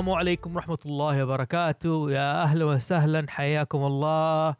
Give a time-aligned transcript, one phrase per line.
[0.00, 2.10] السلام عليكم ورحمة الله وبركاته.
[2.10, 4.56] يا أهلا وسهلا حياكم الله.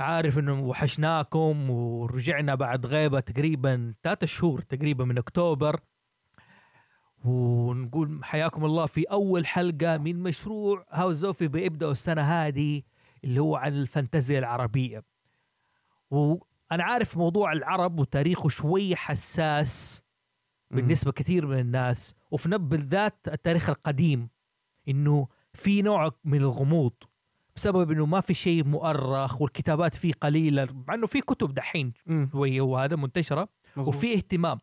[0.00, 5.80] عارف إنه وحشناكم ورجعنا بعد غيبة تقريبا ثلاثة شهور تقريبا من أكتوبر.
[7.24, 12.82] ونقول حياكم الله في أول حلقة من مشروع هاوس زوفي بيبدأوا السنة هذه
[13.24, 15.04] اللي هو عن الفانتازيا العربية.
[16.10, 20.02] وأنا عارف موضوع العرب وتاريخه شوي حساس
[20.70, 24.37] بالنسبة كثير من الناس وفي بالذات التاريخ القديم.
[24.88, 26.92] إنه في نوع من الغموض
[27.56, 31.92] بسبب إنه ما في شيء مؤرخ والكتابات فيه قليلة مع إنه في كتب دحين.
[32.32, 33.94] شوية وهذا منتشرة مظبوط.
[33.94, 34.58] وفي اهتمام.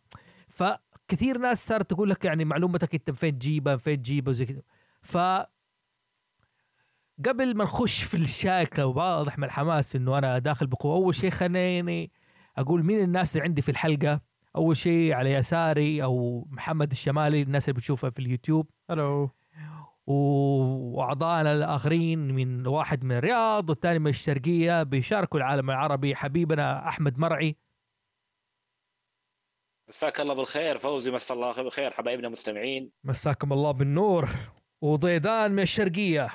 [0.48, 4.62] فكثير ناس صارت تقول لك يعني معلومتك أنت فين تجيبها فين تجيبها وزي كذا.
[5.02, 5.18] ف
[7.26, 12.12] قبل ما نخش في الشاكله وواضح من الحماس إنه أنا داخل بقوة أول شيء خليني
[12.58, 14.22] أقول مين الناس اللي عندي في الحلقة؟
[14.56, 18.70] أول شيء على يساري أو محمد الشمالي الناس اللي بتشوفها في اليوتيوب.
[18.92, 19.30] ألو
[20.08, 26.16] واعضائنا الآخرين من واحد من الرياض والثاني من الشرقية بيشاركوا العالم العربي.
[26.16, 27.56] حبيبنا أحمد مرعي.
[29.90, 31.92] مساك الله بالخير فوزي مسا الله بالخير.
[31.92, 32.92] حبايبنا المستمعين.
[33.04, 34.30] مساكم الله بالنور.
[34.82, 36.30] وضيدان من الشرقية.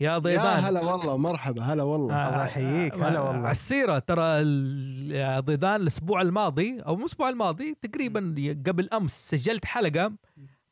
[0.00, 0.64] يا يا ضيدان.
[0.64, 2.28] هلا والله مرحبا هلا والله.
[2.28, 3.42] الله يحييك، هلا والله.
[3.42, 8.34] على السيره ترى ال- يا ضيدان الأسبوع الماضي أو مو الأسبوع الماضي تقريبا
[8.66, 10.12] قبل أمس سجلت حلقة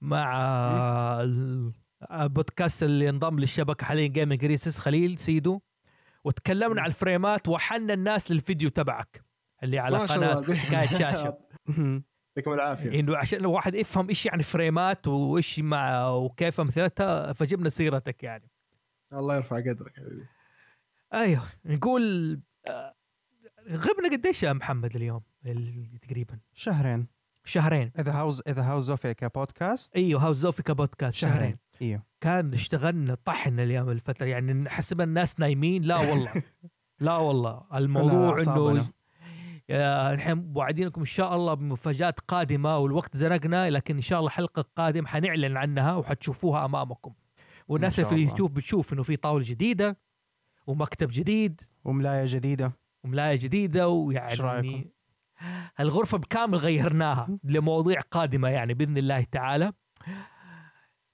[0.00, 0.36] مع
[2.12, 5.60] البودكاست اللي انضم للشبكة حاليا جيمنج ريسس خليل سيدو.
[6.24, 9.24] وتكلمنا عن الفريمات وحنا الناس للفيديو تبعك
[9.62, 11.38] اللي على قناة الله حكاية شاشة.
[12.36, 13.00] يعطيكم العافية.
[13.00, 18.50] إنه عشان الواحد يفهم إيش يعني فريمات وإيش مع وكيف أمثلتها فجبنا سيرتك يعني.
[19.12, 20.26] الله يرفع قدرك حبيبي.
[21.14, 22.94] أيوه نقول آه،
[23.70, 27.06] غبنا قديش يا محمد اليوم ال- تقريبا؟ شهرين.
[27.44, 27.92] شهرين.
[27.98, 31.58] إذا هاوز إذا هاوس زوفيا كبودكاست أيوه هاوس زوفيكا بودكاست شهرين, شهرين.
[31.82, 32.02] إيوه.
[32.20, 35.82] كان اشتغلنا طحن اليوم الفترة يعني حسب الناس نايمين.
[35.82, 36.32] لا والله.
[37.00, 37.62] لا والله.
[37.74, 38.36] الموضوع.
[38.40, 38.90] إنه
[40.14, 45.08] نحن وعدينكم إن شاء الله بمفاجات قادمة والوقت زنقنا لكن إن شاء الله الحلقة القادمه
[45.08, 47.12] حنعلن عنها وحتشوفوها أمامكم.
[47.68, 48.14] والناس اللي في.
[48.14, 49.98] اليوتيوب بتشوف إنه في طاولة جديدة
[50.66, 51.60] ومكتب جديد.
[51.84, 52.72] وملاية جديدة.
[53.04, 54.92] وملاية جديدة؟ ويعني
[55.80, 59.72] الغرفة بكامل غيرناها لمواضيع قادمة يعني بإذن الله تعالى.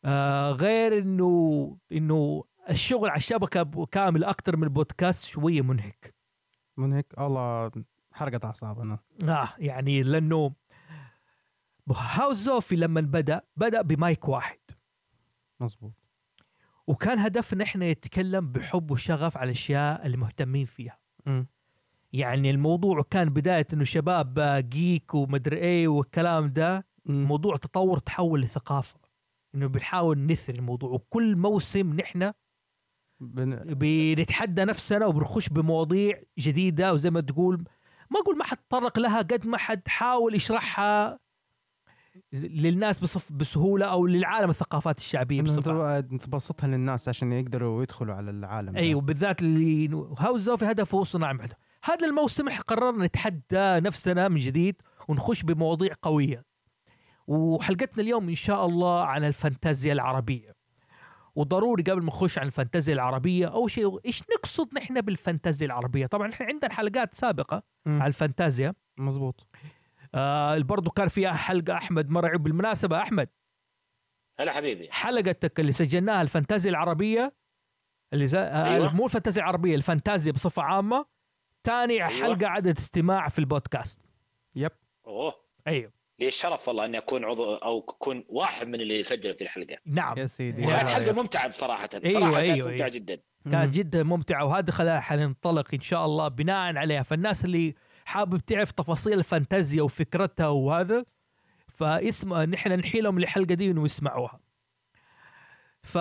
[0.05, 6.15] آه غير إنه إنه الشغل على الشبكة كامل أكثر من البودكاست شوية منهك.
[6.77, 7.71] من هيك الله
[8.13, 8.99] حرقت اعصابنا
[9.29, 10.55] آه يعني لأنه
[11.91, 14.59] هاوس زوفي لما بدأ بدأ بمايك واحد.
[15.61, 15.93] مزبوط
[16.87, 20.99] وكان هدفنا إحنا نتكلم بحب وشغف على الأشياء اللي مهتمين فيها.
[21.27, 21.47] مم.
[22.13, 27.25] يعني الموضوع كان بداية إنه شباب آه، جيك ومدري إيه والكلام ده مم.
[27.25, 29.01] موضوع تطور تحول لثقافة.
[29.55, 32.33] إنه بنحاول نثري الموضوع وكل موسم نحن
[33.21, 33.57] بن...
[33.75, 37.65] بنتحدى نفسنا وبنخش بمواضيع جديدة وزي ما تقول
[38.11, 41.19] ما أقول ما حد تطرق لها قد ما حد حاول يشرحها
[42.33, 48.77] للناس بصف بسهولة أو للعالم الثقافات الشعبية بصفة تبسطها للناس عشان يقدروا يدخلوا على العالم.
[48.77, 54.83] أيوه بالذات اللي هاوس زوفي هدفه صناعة محتوى هذا الموسم قررنا نتحدى نفسنا من جديد
[55.09, 56.52] ونخش بمواضيع قوية.
[57.27, 60.55] وحلقتنا اليوم إن شاء الله عن الفانتازيا العربية
[61.34, 66.31] وضروري قبل ما نخش عن الفانتازيا العربية أول شيء إيش نقصد نحن بالفانتازيا العربية طبعا
[66.31, 68.03] إحنا عندنا حلقات سابقة مم.
[68.03, 69.47] عن الفانتازيا مزبوط
[70.15, 73.28] آه برضو كان فيها حلقة أحمد مرعي بالمناسبة أحمد
[74.39, 77.34] هلا حبيبي حلقتك اللي سجلناها الفانتازيا العربية
[78.12, 78.39] اللي زي...
[78.39, 78.69] أيوة.
[78.69, 78.94] أيوة.
[78.94, 81.06] مو الفانتازيا العربية الفانتازيا بصفة عامة
[81.65, 82.09] ثاني أيوة.
[82.09, 82.22] أيوة.
[82.22, 84.00] حلقة عدد استماع في البودكاست
[84.56, 84.72] يب
[85.06, 85.34] أوه
[85.66, 89.77] أيوه لي الشرف والله إني أكون عضو أو أكون واحد من اللي سجلوا في الحلقة.
[89.87, 90.19] نعم.
[90.19, 90.65] يا سيدي.
[90.65, 92.97] وكانت حلقة ممتعة بصراحة أيوة، صراحة كانت أيوة، ممتعة أيوة.
[92.97, 93.21] جدا.
[93.50, 97.03] كانت جدا ممتعة وهذا خلاها حننطلق إن شاء الله بناء عليها.
[97.03, 97.74] فالناس اللي
[98.04, 101.04] حابب تعرف تفاصيل الفانتازيا وفكرتها وهذا
[101.69, 104.41] فاسمع نحن نحي لهم الحلقة دي إنه يسمعوها.
[105.83, 105.98] ف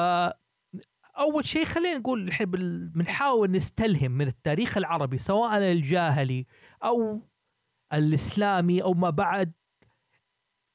[1.18, 6.46] أول شيء خلينا نقول نحن بال- بنحاول نستلهم من التاريخ العربي سواء الجاهلي
[6.84, 7.22] أو
[7.94, 9.52] الإسلامي أو ما بعد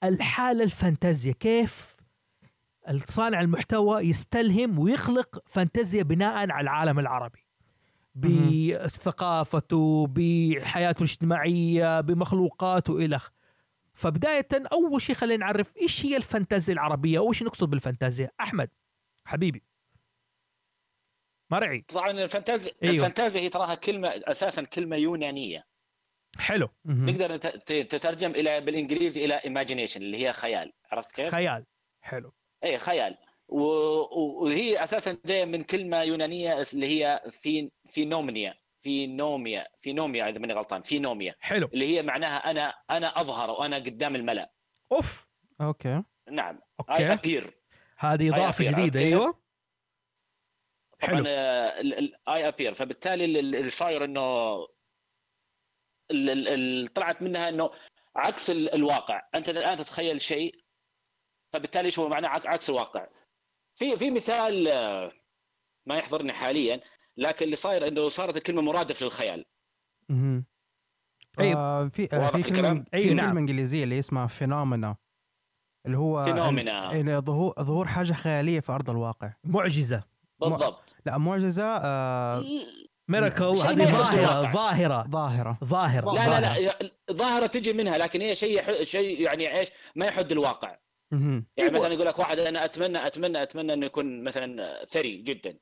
[0.09, 1.97] الحالة الفانتازيا كيف
[3.09, 7.47] صانع المحتوى يستلهم ويخلق فانتازيا بناء على العالم العربي؟
[8.15, 13.21] بثقافته بحياته الاجتماعية بمخلوقاته إلى.
[13.95, 18.71] فبداية أول شيء خلينا نعرف إيش هي الفانتازيا العربية وإيش نقصد بالفانتازيا؟ أحمد
[19.25, 19.63] حبيبي.
[21.51, 22.95] مرعي طبعا الفانتازيا أيوة.
[22.95, 25.67] الفانتازيا هي تراها كلمة أساسا كلمة يونانية.
[26.39, 26.69] حلو.
[26.85, 27.37] نقدر
[27.67, 30.73] تترجم إلى بالإنجليزي إلى imagination اللي هي خيال.
[30.91, 31.67] عرفت كيف؟ خيال.
[32.03, 32.35] حلو.
[32.65, 33.19] إي خيال.
[33.49, 39.67] وهي أساسا جاية من كلمة يونانية اللي هي في فينومنيا فينوميا.
[39.79, 40.83] فينوميا إذا ماني غلطان.
[40.83, 41.35] فينوميا.
[41.41, 41.69] حلو.
[41.75, 44.53] اللي هي معناها أنا أنا أظهر وأنا قدام الملأ.
[44.93, 45.27] أوف.
[45.61, 46.03] okay.
[46.31, 46.61] نعم.
[46.91, 47.55] I okay appear.
[47.99, 49.23] هذه إضافة جديدة؟ أيوه.
[49.23, 51.25] طبعا حلو.
[52.29, 54.57] I appear فبالتالي ال- ال- اللي صاير إنه
[56.95, 57.71] طلعت منها إنه
[58.17, 60.55] عكس ال- الواقع أنت الآن تتخيل شيء
[61.53, 63.07] فبالتالي شو معناه عك- عكس الواقع
[63.75, 65.13] في في مثال آه،
[65.87, 66.81] ما يحضرني حاليا
[67.17, 69.45] لكن اللي صاير إنه صارت الكلمة مرادف للخيال.
[71.41, 71.61] أيوة.
[71.61, 73.29] آه في آه في؟ كلمة أيوة، في نعم.
[73.29, 74.97] كلمة إنجليزية اللي اسمها phenomena
[75.87, 77.21] اللي هو phenomena.
[77.21, 80.05] ظهور ظهور حاجة خيالية في أرض الواقع معجزة
[80.41, 82.45] بالضبط لا معجزة آه
[83.09, 84.53] miracle هذه ظاهرة.
[84.53, 85.07] ظاهرة.
[85.11, 85.59] ظاهرة.
[85.65, 86.59] ظاهرة لا لا ظاهرة.
[86.59, 87.47] لا ظاهرة.
[87.47, 90.77] تجي منها لكن هي شيء يح- شيء يعني إيش؟ ما يحد الواقع.
[91.13, 91.71] يعني أيوة.
[91.71, 95.59] مثلا يقول لك واحد أنا أتمنى أتمنى أتمنى إنه يكون مثلا ثري جدا.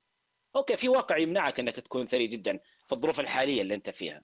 [0.57, 4.23] okay في واقع يمنعك إنك تكون ثري جدا في الظروف الحالية اللي أنت فيها.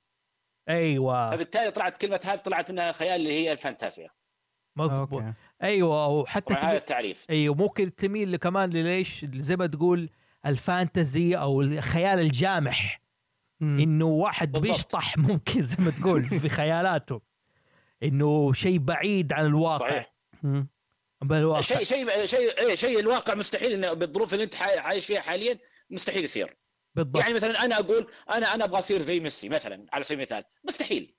[0.69, 1.31] أيوه.
[1.31, 4.11] فبالتالي طلعت كلمة هذه طلعت منها خيال اللي هي الفانتازيا.
[4.77, 5.23] مظبوط.
[5.63, 7.27] أيوه وحتى هذا التعريف.
[7.31, 10.11] أيوه ممكن تميل كمان لليش زي ما تقول
[10.47, 13.00] ال fantasy أو الخيال الجامح.
[13.62, 14.69] إنه واحد بالضبط.
[14.71, 17.21] بيشطح ممكن زي ما تقول في خيالاته.
[18.03, 19.89] إنه شيء بعيد عن الواقع.
[19.89, 20.12] صحيح.
[21.25, 25.59] بالواقع شيء شيء شيء إيه، شيء الواقع مستحيل انه بالظروف اللي أنت عايش فيها حاليا
[25.91, 26.57] مستحيل يصير.
[26.95, 27.23] بالضبط.
[27.23, 30.43] يعني مثلا أنا أقول أنا أنا أبغى أصير زي ميسي مثلا على سبيل المثال.
[30.65, 31.15] مستحيل.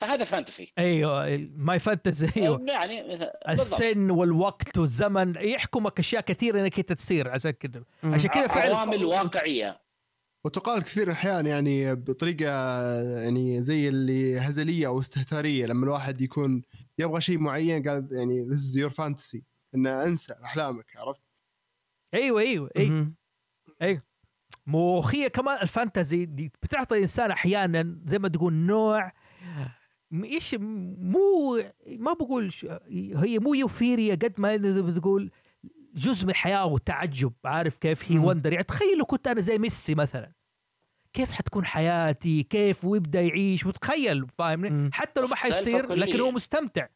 [0.00, 0.72] فهذا fantasy.
[0.78, 2.64] أيوه my fantasy أيوه.
[2.68, 3.32] يعني بالضبط.
[3.48, 7.84] السن والوقت والزمن يحكمك أشياء كثيرة إنك أنت تصير عشان كذا.
[8.04, 9.80] عشان كذا فعلا عوامل واقعية.
[10.44, 12.50] وتقال كثير الاحيان يعني بطريقة
[13.20, 16.62] يعني زي اللي هزلية أو استهتارية لما الواحد يكون
[16.98, 19.40] يبغى شيء معين قال يعني this is your fantasy
[19.74, 21.22] إنه انسى أحلامك عرفت؟
[22.14, 22.70] أيوه أيوه
[23.82, 24.02] أيوه.
[24.66, 29.12] مو هي كمان الفانتزي دي بتعطي الإنسان أحيانا زي ما تقول نوع
[30.24, 32.66] إيش مو ما بقول ش-
[33.16, 35.30] هي مو يوفيريا قد ما إنه زي ما تقول
[35.94, 38.18] جزء من الحياة والتعجب عارف كيف؟ هي.
[38.18, 40.32] وندر يعني تخيل لو كنت أنا زي ميسي مثلا.
[41.12, 44.90] كيف حتكون حياتي؟ كيف ويبدأ يعيش؟ وتخيل فاهمني؟ مم.
[44.92, 46.20] حتى لو ما حيصير لكن.
[46.20, 46.86] هو مستمتع.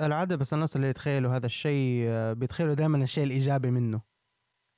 [0.00, 4.00] العادة بس الناس اللي يتخيلوا هذا الشيء آه، بيتخيلوا دائما الشيء الإيجابي منه.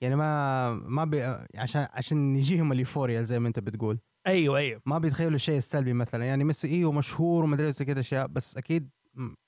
[0.02, 1.22] يعني ما ما بي
[1.54, 3.98] عشان عشان يجيهم اليوفوريا زي ما أنت بتقول.
[4.26, 4.82] أيوه أيوه.
[4.86, 6.24] ما بيتخيلوا الشيء السلبي مثلا.
[6.24, 8.90] يعني ميسي أيوه مشهور ومدري كذا أشياء بس أكيد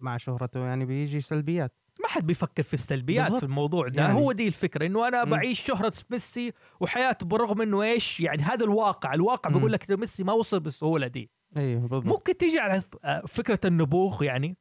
[0.00, 1.79] مع شهرته يعني بيجي سلبيات.
[2.02, 3.40] ما حد بيفكر في السلبيات بالضبط.
[3.40, 4.02] في الموضوع ده.
[4.02, 4.14] يعني.
[4.20, 5.24] هو دي الفكرة إنه أنا.
[5.24, 9.14] بعيش شهرة ميسي وحياته بالرغم إنه إيش يعني هذا الواقع.
[9.14, 9.50] الواقع.
[9.50, 11.30] بيقول لك ميسي ما وصل بالسهولة دي.
[11.56, 12.06] أيوه بالضبط.
[12.06, 14.56] ممكن تيجي على ف- آه، فكرة النبوغ يعني.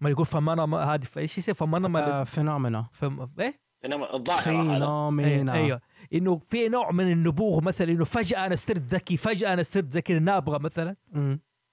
[0.00, 2.86] ما يقول فمانا ما هذه إيش يصير؟ فمانا ما آه فينومينا.
[2.92, 3.28] فم...
[3.40, 5.80] إيه؟ فينومينا- فينومينا أيوه.
[6.12, 10.18] إنه في نوع من النبوغ مثلا إنه فجأة أنا صرت ذكي فجأة أنا صرت كذا
[10.18, 10.96] نابغة مثلا.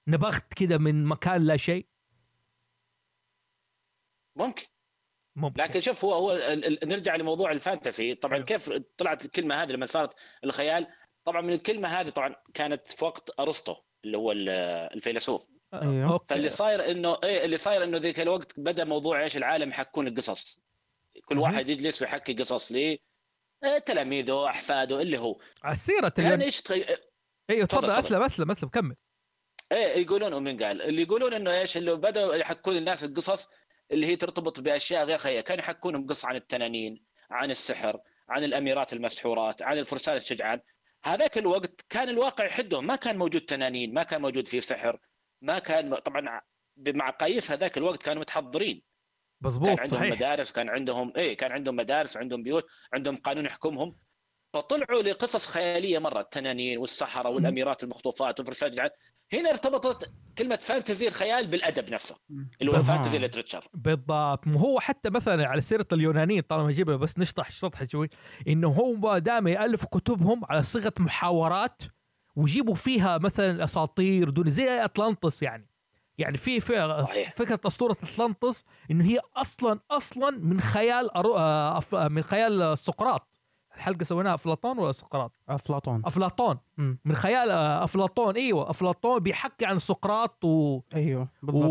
[0.07, 1.85] نبغت كذا من مكان لا شيء.
[4.35, 4.65] ممكن.
[5.41, 8.45] ممكن لكن شوف هو هو ال- ال- نرجع لموضوع ال fantasy طبعا حلو.
[8.45, 10.13] كيف طلعت الكلمة هذه لما صارت
[10.44, 10.88] الخيال
[11.25, 13.75] طبعا من الكلمة هذه طبعا كانت في وقت أرسطو
[14.06, 14.49] اللي هو ال-
[14.95, 16.11] الفيلسوف أيوه.
[16.13, 16.25] أوكي.
[16.30, 20.59] فاللي صاير انه إيه اللي صاير إنه ذيك الوقت بدأ موضوع إيش العالم يحكون القصص
[21.25, 21.37] كل.
[21.37, 22.99] واحد يجلس ويحكي قصص ليه
[23.63, 26.42] إيه، تلاميذه أحفاده اللي هو على سيره كان اليون...
[26.42, 26.85] إيش تخي...
[27.49, 27.99] أيوه تفضل، تفضل تفضل.
[27.99, 28.95] أسلم أسلم أسلم كمل
[29.71, 33.47] إيه يقولون من قال اللي يقولون إنه إيش اللي بدأوا يحكون الناس القصص
[33.91, 38.93] اللي هي ترتبط بأشياء غير خياليه كانوا يحكونهم قصه عن التنانين عن السحر عن الأميرات
[38.93, 40.59] المسحورات عن الفرسان الشجعان.
[41.03, 42.87] هذاك الوقت كان الواقع يحدهم.
[42.87, 44.99] ما كان موجود تنانين ما كان موجود فيه سحر
[45.41, 46.41] ما كان طبعا
[46.77, 48.75] بمقاييس هذاك الوقت كانوا متحضرين.
[48.75, 48.83] كان
[49.41, 50.15] مزبوط عندهم صحيح.
[50.15, 53.95] مدارس كان عندهم إيه كان عندهم مدارس وعندهم بيوت عندهم قانون يحكمهم.
[54.53, 56.21] فطلعوا لقصص خيالية مرة.
[56.21, 58.89] التنانين والسحرة والأميرات المخطوفات والفرسان الشجعان.
[59.33, 62.90] هنا ارتبطت كلمة فانتزي الخيال بالأدب نفسه اللي هو بالضبط.
[62.90, 68.09] الفانتزي ليترشر بالضبط هو حتى مثلا على سيرة اليونانيين طالما جيبها بس نشطح شطحة شوي
[68.48, 71.81] إنه هم دائما يالفوا كتبهم على صيغة محاورات
[72.36, 75.69] ويجيبوا فيها مثلا الأساطير دون زي أطلانتس يعني
[76.18, 76.59] يعني في.
[77.36, 81.38] فكرة أسطورة أطلانتس إنه هي أصلا أصلا من خيال أرو...
[81.38, 81.81] آه،.
[81.94, 83.29] من خيال سقراط
[83.80, 86.02] الحلقة سويناها أفلاطون ولا سقراط؟ أفلاطون.
[86.06, 86.57] أفلاطون.
[86.78, 87.00] مم.
[87.06, 88.36] من خيال آه، أفلاطون.
[88.36, 90.81] إيوه أفلاطون بيحكي عن سقراط و...
[90.95, 91.66] أيوه بالضبط.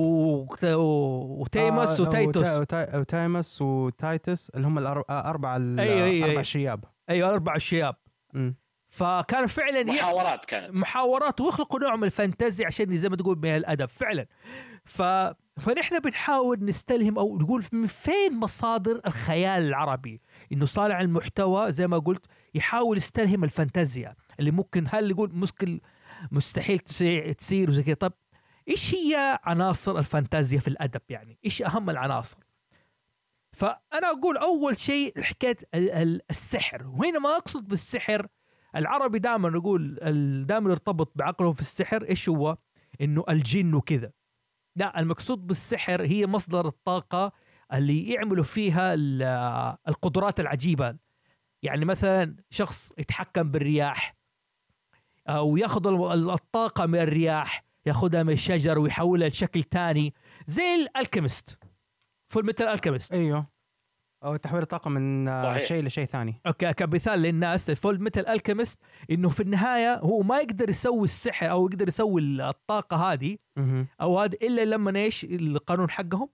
[0.65, 1.41] و...
[1.43, 2.47] وتيمس آه، وتيتوس.
[2.47, 6.43] وتا- وتا- وتايمس وتايتس اللي هم الأربعة ال- أيوة، أيوة، أربع أيوة.
[6.43, 7.97] شياب أيوه أربع الشياب.
[8.35, 8.57] مم.
[8.91, 10.79] فكان فعلا محاورات كانت.
[10.79, 14.27] محاورات ويخلقوا نوع من الفانتازيا عشان زي ما تقول من الأدب فعلا.
[14.85, 15.03] ف
[15.61, 20.21] فنحن بنحاول نستلهم أو نقول من فين مصادر الخيال العربي؟
[20.53, 25.81] إنه صانع المحتوى زي ما قلت يحاول يستلهم الفانتازيا اللي ممكن هل يقول ممكن
[26.33, 27.95] مستحيل تصير وزي كذا.
[27.95, 28.13] طب
[28.69, 32.39] إيش هي عناصر الفانتازيا في الأدب يعني؟ إيش أهم العناصر؟
[33.53, 36.87] فأنا أقول أول شيء حكايه ال- ال- السحر.
[36.87, 38.27] وهنا ما أقصد بالسحر
[38.77, 39.95] العربي دائما يقول
[40.47, 42.03] دائما يرتبط بعقله في السحر.
[42.09, 42.57] إيش هو؟
[43.01, 44.11] إنه الجن وكذا.
[44.77, 47.33] لا المقصود بالسحر هي مصدر الطاقة
[47.73, 50.97] اللي يعملوا فيها ال- القدرات العجيبة.
[51.63, 54.17] يعني مثلا شخص يتحكم بالرياح
[55.29, 60.15] أو ياخذ ال- الطاقة من الرياح ياخذها من الشجر ويحولها لشكل تاني
[60.47, 61.59] زي ال
[62.33, 63.47] alchemist Fullmetal Alchemist أيوه.
[64.25, 65.63] أو تحويل الطاقة من آه، صحيح.
[65.69, 66.41] شيء لشيء ثاني.
[66.47, 71.67] أوكي كمثال للناس ال Fullmetal Alchemist إنه في النهاية هو ما يقدر يسوي السحر أو
[71.69, 73.37] يقدر يسوي الطاقة هذه.
[74.01, 76.29] أو هذا إلا لما إيش؟ القانون حقهم.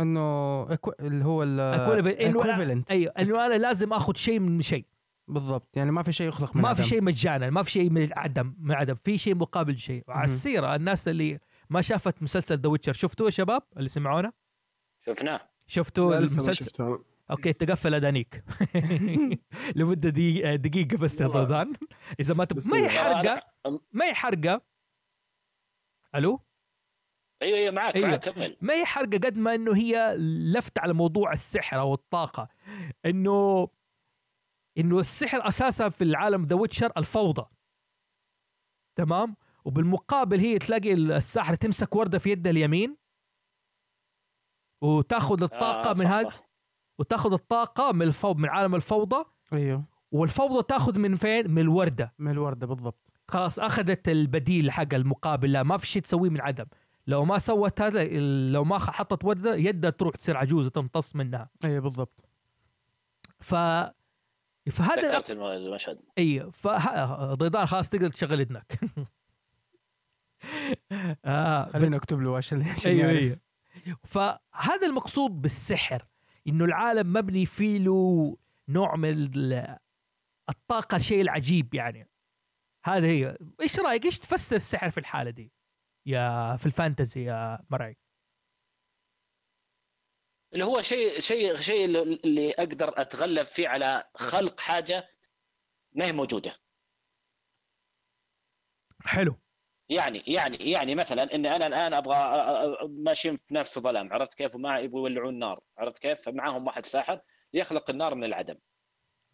[0.00, 1.46] إنه equi- اللي هو equivalent.
[1.46, 4.86] إنه أنا- ال equivalent أيوه إنه أنا لازم آخذ شيء من شيء.
[5.28, 5.76] بالضبط.
[5.76, 6.90] يعني ما في شيء يخلق من ما في عدم.
[6.90, 8.94] شيء مجانا ما في شيء من عدم من عدم.
[8.94, 10.04] في شيء مقابل شيء.
[10.08, 10.28] وعلى مهم.
[10.34, 11.40] السيره الناس اللي
[11.70, 14.32] ما شافت مسلسل The Witcher شفتوه يا شباب؟ اللي سمعونا؟
[15.00, 15.40] شفناه.
[15.66, 16.98] شفتوا المسلسل.
[17.30, 18.44] أوكي تقفل آذانيك
[19.76, 21.72] لمدة دقيقه دقيقة بس يا
[22.20, 22.58] إذا ما تب...
[22.68, 22.88] ما هي.
[22.88, 23.42] حرقة؟
[23.92, 24.62] ما هي حرقة؟
[26.14, 26.40] ألو؟
[27.42, 28.08] أيوه أيوه معك أيوة.
[28.08, 28.56] معك كمل.
[28.60, 30.16] ما هي حرقة قد ما إنه هي
[30.52, 32.48] لفت على موضوع السحر أو الطاقة.
[33.06, 33.68] إنه
[34.78, 37.46] إنه السحر أساسا في العالم The Witcher الفوضى.
[38.96, 42.96] تمام؟ وبالمقابل هي تلاقي الساحر تمسك وردة في يدها اليمين.
[44.82, 46.50] وتاخذ الطاقة آه، من هذا صح.
[46.98, 48.34] وتاخذ الطاقة من الفو...
[48.34, 49.24] من عالم الفوضى.
[49.52, 49.84] أيوه.
[50.12, 52.14] والفوضى تاخذ من فين؟ من الوردة.
[52.18, 53.10] من الوردة بالضبط.
[53.28, 56.66] خلاص أخذت البديل حق المقابل لا ما في شيء تسويه من عدم.
[57.06, 58.04] لو ما سوت هذا
[58.52, 61.50] لو ما حطت وردة يدها تروح تصير عجوزة تمتص منها.
[61.64, 62.24] أيوه بالضبط.
[63.40, 63.54] ف
[64.70, 66.38] فهذا الم- المشهد اي.
[67.34, 68.78] ضيضان خلاص تقدر تشغل اذنك
[71.24, 73.38] آه خليني اكتب له عشان عشان أيوه يعرف.
[73.86, 73.98] أيوه.
[74.04, 76.06] فهذا المقصود بالسحر
[76.48, 78.36] إنه العالم مبني فيه له
[78.68, 79.76] نوع من ال-
[80.48, 82.08] الطاقة الشيء العجيب يعني.
[82.84, 83.36] هذا هي.
[83.62, 85.52] إيش رأيك؟ إيش تفسر السحر في الحالة دي؟
[86.06, 87.96] يا في الفانتزي يا مرعي
[90.52, 95.08] اللي هو شيء شيء شيء اللي- أقدر أتغلب فيه على خلق حاجة
[95.92, 96.56] ما هي موجودة.
[99.04, 99.40] حلو.
[99.88, 102.16] يعني يعني يعني مثلا اني أنا الآن أبغى
[102.88, 106.86] ماشيين في ناس في ظلام عرفت كيف؟ وما يبغوا يولعون نار عرفت كيف؟ فمعاهم واحد
[106.86, 107.20] ساحر
[107.52, 108.58] يخلق النار من العدم.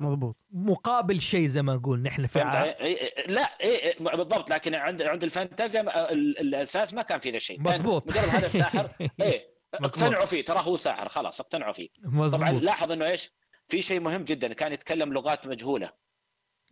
[0.00, 0.36] مضبوط.
[0.50, 2.58] مقابل شيء زي ما نقول نحن في فهمت؟ ع...
[2.58, 7.30] علي؟ إي- إي- لا إي إي، بالضبط لكن عند عند الفانتازيا الأساس ما كان في
[7.30, 8.08] ذا الشيء كان مزبوط.
[8.08, 8.90] مجرد هذا الساحر
[9.22, 10.02] إيه مزبوط.
[10.02, 11.88] اقتنعوا فيه ترى هو ساحر خلاص اقتنعوا فيه.
[12.04, 13.30] طبعا مظبوط لاحظ إنه إيش؟
[13.68, 15.92] في شيء مهم جدا كان يتكلم لغات مجهولة.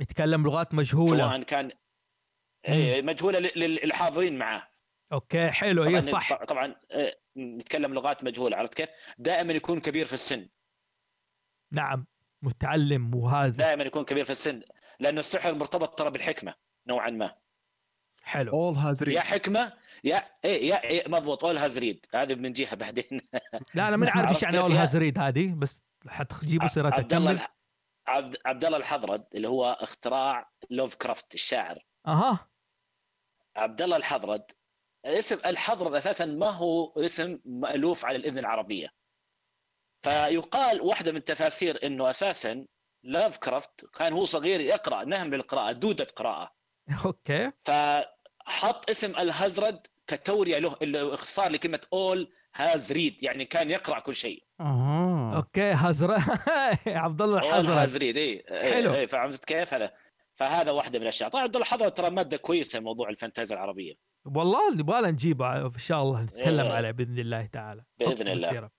[0.00, 1.28] يتكلم لغات مجهولة.
[1.28, 1.70] سواء كان
[2.68, 4.68] إيه مجهولة لل- لل- للحاضرين معاه.
[5.12, 6.44] أوكي حلو طبعا هي صح.
[6.44, 8.88] طبعا إيه، نتكلم لغات مجهولة عرفت كيف؟
[9.18, 10.48] دائما يكون كبير في السن.
[11.72, 12.06] نعم.
[12.44, 13.56] متعلم وهذا.
[13.56, 14.62] دائما يكون كبير في السن
[15.00, 16.54] لأنه السحر مرتبط ترى بالحكمة
[16.86, 17.34] نوعا ما.
[18.22, 18.52] حلو.
[18.52, 19.72] اول هاز يا حكمة
[20.04, 21.44] يا إيه يا إيه مضبوط.
[21.44, 23.20] اول هازريد هذه بنجيها بعدين.
[23.74, 26.96] لا أنا من عارف إيش يعني اول يا- هازريد هذه بس حتجيبوا سيرتها.
[26.96, 27.46] عبد الله
[28.46, 31.78] عبد الله الحظرد اللي هو اختراع لوف كرافت الشاعر.
[32.06, 32.48] أها.
[33.56, 34.44] عبد الله الحظرد
[35.04, 38.88] اسم الحظرد أساسا ما هو اسم مألوف على الأذن العربية.
[40.04, 42.66] فيقال واحدة من التفاسير إنه أساسا
[43.04, 46.50] لوف كرافت كان هو صغير يقرأ نهم بالقراءه دودة قراءة.
[47.04, 47.52] أوكي.
[47.64, 54.44] فحط اسم الهزرد كتورية له اختصار لكلمة all has read يعني كان يقرأ كل شيء.
[54.60, 55.36] أها.
[55.36, 56.16] أوكي هزر
[57.04, 58.94] عبد الله اول الحزر هاز ريد اي حلو.
[58.94, 59.92] اي فهمت كيف؟ هذا
[60.34, 61.30] فهذا واحدة من الأشياء.
[61.30, 63.94] طبعا عبد الله حضر ترى مادة كويسة موضوع الفانتازيا العربية.
[64.24, 66.72] والله يبغى نجيبه إن شاء الله نتكلم إيه.
[66.72, 67.84] عليه بإذن الله تعالى.
[67.98, 68.70] بإذن حط الله.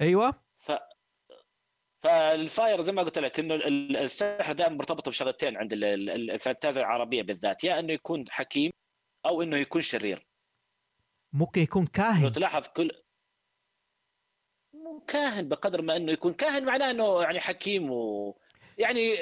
[0.00, 0.43] أيوه.
[0.64, 0.72] ف
[2.04, 6.30] فاللي صاير زي ما قلت لك إنه ال- السحر دائما مرتبط بشغلتين عند ال- ال-
[6.30, 8.70] الفانتازيا العربية بالذات يا إنه يكون حكيم
[9.26, 10.26] أو إنه يكون شرير.
[11.32, 12.90] ممكن يكون لو كاهن تلاحظ كل
[14.74, 16.32] مو كاهن بقدر ما إنه يكون.
[16.34, 18.34] كاهن معناه إنه يعني حكيم و
[18.78, 19.14] يعني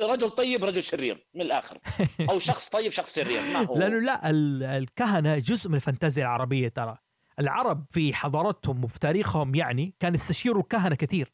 [0.00, 1.78] رجل طيب رجل شرير من الآخر.
[2.30, 3.76] أو شخص طيب شخص شرير ما هو.
[3.78, 6.98] لأنه لا ال- الكهنة جزء من الفانتازيا العربية ترى.
[7.38, 11.32] العرب في حضارتهم وفي تاريخهم يعني كان يستشيروا الكهنة كثير.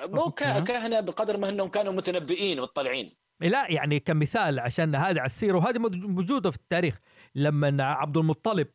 [0.00, 0.30] مو.
[0.30, 5.78] كهنة بقدر ما أنهم كانوا متنبئين مطلعين لا يعني كمثال عشان هذا على السيرة وهذه
[5.78, 6.98] موجودة في التاريخ.
[7.34, 8.68] لما عبد المطلب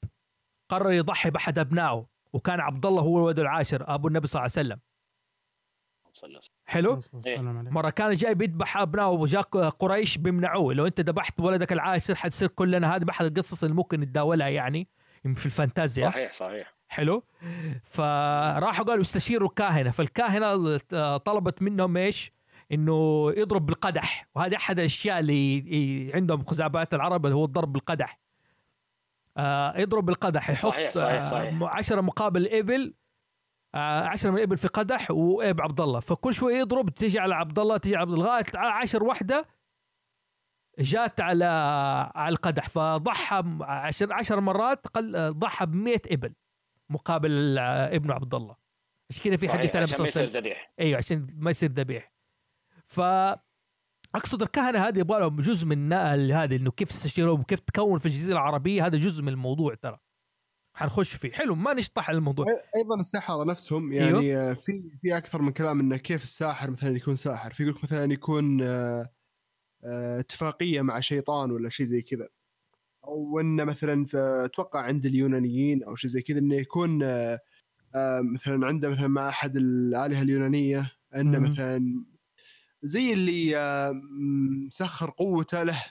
[0.71, 4.67] قرر يضحي بأحد أبنائه وكان عبد الله هو ولده العاشر أبو النبي صلى الله عليه
[4.67, 4.79] وسلم.
[6.65, 7.01] حلو.
[7.53, 10.73] مرة كان جاي بيذبح أبنائه وجاء قريش بيمنعوه.
[10.73, 14.87] لو أنت ذبحت ولدك العاشر حتصير كلنا هذه احد القصص اللي ممكن نتداولها يعني.
[15.23, 16.09] في الفانتازيا.
[16.09, 16.73] صحيح صحيح.
[16.87, 17.23] حلو.
[17.83, 19.91] فراحوا قالوا استشيروا الكاهنة.
[19.91, 20.77] فالكاهنة
[21.17, 22.31] طلبت منهم إيش؟
[22.71, 24.27] إنه يضرب بالقدح.
[24.35, 28.19] وهذه أحد الأشياء اللي عندهم خزعبلات العرب اللي هو الضرب بالقدح.
[29.37, 31.61] آه يضرب بالقدح يحط صحيح، صحيح، صحيح.
[31.61, 32.93] آه عشرة مقابل إبل.
[33.75, 35.99] آه عشرة من الابل في قدح وابن عبد الله.
[35.99, 39.45] فكل شوي يضرب تيجي على عبد الله تيجي على عبد الله لغاية عشر واحدة
[40.79, 41.45] جات على
[42.15, 46.33] على القدح فضحى عشر عشر مرات قل ضحى ب 100 إبل
[46.89, 48.55] مقابل آه، ابنه عبد الله.
[49.09, 50.73] عشان كذا في حديث عن عشان ما يصير ذبيح.
[50.79, 52.13] أيوه عشان ما يصير ذبيح.
[52.87, 53.01] ف
[54.15, 58.33] أقصد الكهنة هذه يبغى لهم جزء من هذا إنه كيف تستشيرهم وكيف تكون في الجزيرة
[58.33, 59.99] العربية هذا جزء من الموضوع ترى.
[60.75, 61.31] حنخش فيه.
[61.31, 62.45] حلو ما نشطح الموضوع.
[62.75, 67.15] أيضا السحره نفسهم يعني أيوه؟ في في أكثر من كلام إنه كيف الساحر مثلا يكون
[67.15, 67.53] ساحر.
[67.53, 69.05] في يقول لك مثلا يكون آه،
[70.19, 72.27] اتفاقية مع شيطان ولا شيء زي كذا.
[73.03, 77.39] أو إنه مثلا في- أتوقع عند اليونانيين أو شيء زي كذا إنه يكون آه،
[77.95, 81.39] آه، مثلا عنده مثلا مع أحد الآلهة اليونانية إنه.
[81.39, 82.03] مثلا
[82.83, 83.91] زي اللي آه،
[84.67, 85.83] مسخر قوته له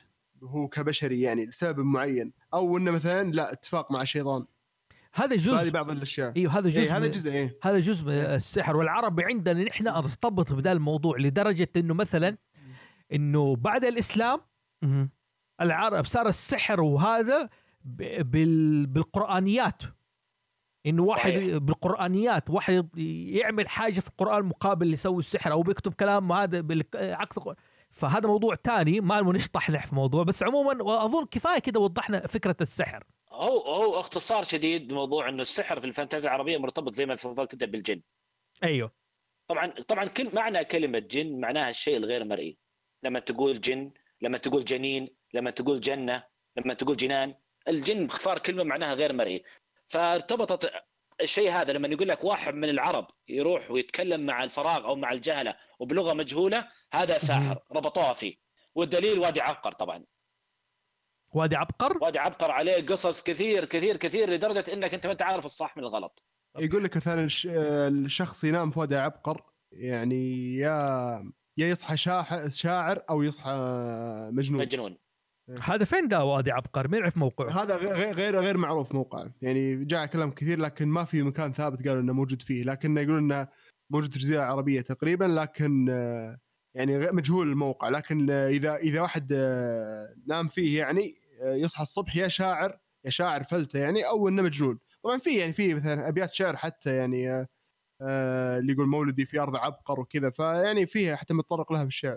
[0.42, 2.32] هو كبشري يعني لسبب معين.
[2.54, 4.44] أو إنه مثلا لا اتفاق مع شيطان.
[5.14, 6.32] هذا هذه جزء بعض الأشياء.
[6.36, 7.58] أيوه هذا جزء إيه هذا من- جزء إيه.
[7.62, 8.76] هذا جزء من السحر.
[8.76, 12.36] والعربي عندنا نحن أرتبط بهذا الموضوع لدرجة إنه مثلا
[13.12, 14.40] إنه بعد الإسلام.
[15.60, 17.48] العرب صار السحر وهذا
[17.84, 19.82] بال بالقرآنيات
[20.86, 21.56] انه واحد صحيح.
[21.56, 27.38] بالقرآنيات واحد يعمل حاجة في القرآن مقابل يسوي السحر أو بيكتب كلام هذا بالك- عكس.
[27.90, 33.04] فهذا موضوع تاني ما نشطح في موضوع بس عموما وأظن كفاية كده وضحنا فكرة السحر
[33.32, 37.64] هو هو اختصار شديد موضوع إنه السحر في الفانتازيا العربية مرتبط زي ما تفضلت انت
[37.64, 38.00] بالجن
[38.64, 38.92] أيوه
[39.48, 42.58] طبعا طبعا كل معنى كلمة جن معناها الشيء الغير مرئي
[43.02, 46.24] لما تقول جن لما تقول جنين لما تقول جنة
[46.56, 47.34] لما تقول جنان
[47.68, 49.44] الجن باختصار كلمة معناها غير مرئي.
[49.88, 50.72] فارتبطت
[51.20, 55.56] الشيء هذا لما يقول لك واحد من العرب يروح ويتكلم مع الفراغ أو مع الجهلة
[55.78, 58.36] وبلغة مجهولة هذا ساحر ربطوها فيه.
[58.74, 60.04] والدليل وادي عبقر طبعا.
[61.34, 65.46] وادي عبقر؟ وادي عبقر عليه قصص كثير كثير كثير لدرجة إنك أنت ما انت عارف
[65.46, 66.22] الصح من الغلط.
[66.58, 72.98] يقول لك مثلا الش- الشخص ينام في وضع عبقر يعني يا يا يصحى شاح- شاعر
[73.10, 73.50] أو يصحى
[74.32, 74.60] مجنون.
[74.60, 74.96] مجنون.
[75.62, 77.62] هذا فين ده وادي عبقر مين يعرف موقعه.
[77.62, 79.34] هذا غ- غير غير معروف موقعه.
[79.42, 82.64] يعني جاء كلام كثير لكن ما في مكان ثابت قالوا إنه موجود فيه.
[82.64, 83.48] لكن يقولون إنه
[83.90, 86.38] موجود في الجزيرة العربية تقريبا لكن آه،
[86.74, 87.88] يعني مجهول الموقع.
[87.88, 93.10] لكن آه، إذا إذا واحد آه، نام فيه يعني آه، يصحى الصبح يا شاعر يا
[93.10, 94.78] شاعر فلته يعني أو إنه مجنون.
[95.04, 97.46] طبعا في يعني في مثلا أبيات شعر حتى يعني آه، آه،
[98.58, 100.30] اللي يقول مولدي في أرض عبقر وكذا.
[100.30, 102.16] فيعني فيها حتى متطرق لها في الشعر.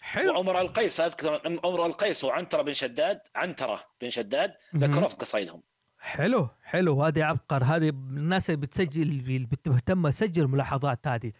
[0.00, 0.32] حلو.
[0.32, 4.84] وعمر القيس أذكر عمر القيس وعنترة بن شداد عنترة بن شداد مهم.
[4.84, 5.62] ذكروه في قصايدهم
[5.98, 6.96] حلو حلو.
[6.96, 7.64] وادي عبقر.
[7.64, 11.32] هذه الناس اللي بتسجل اللي بتهتم سجل الملاحظات هذه.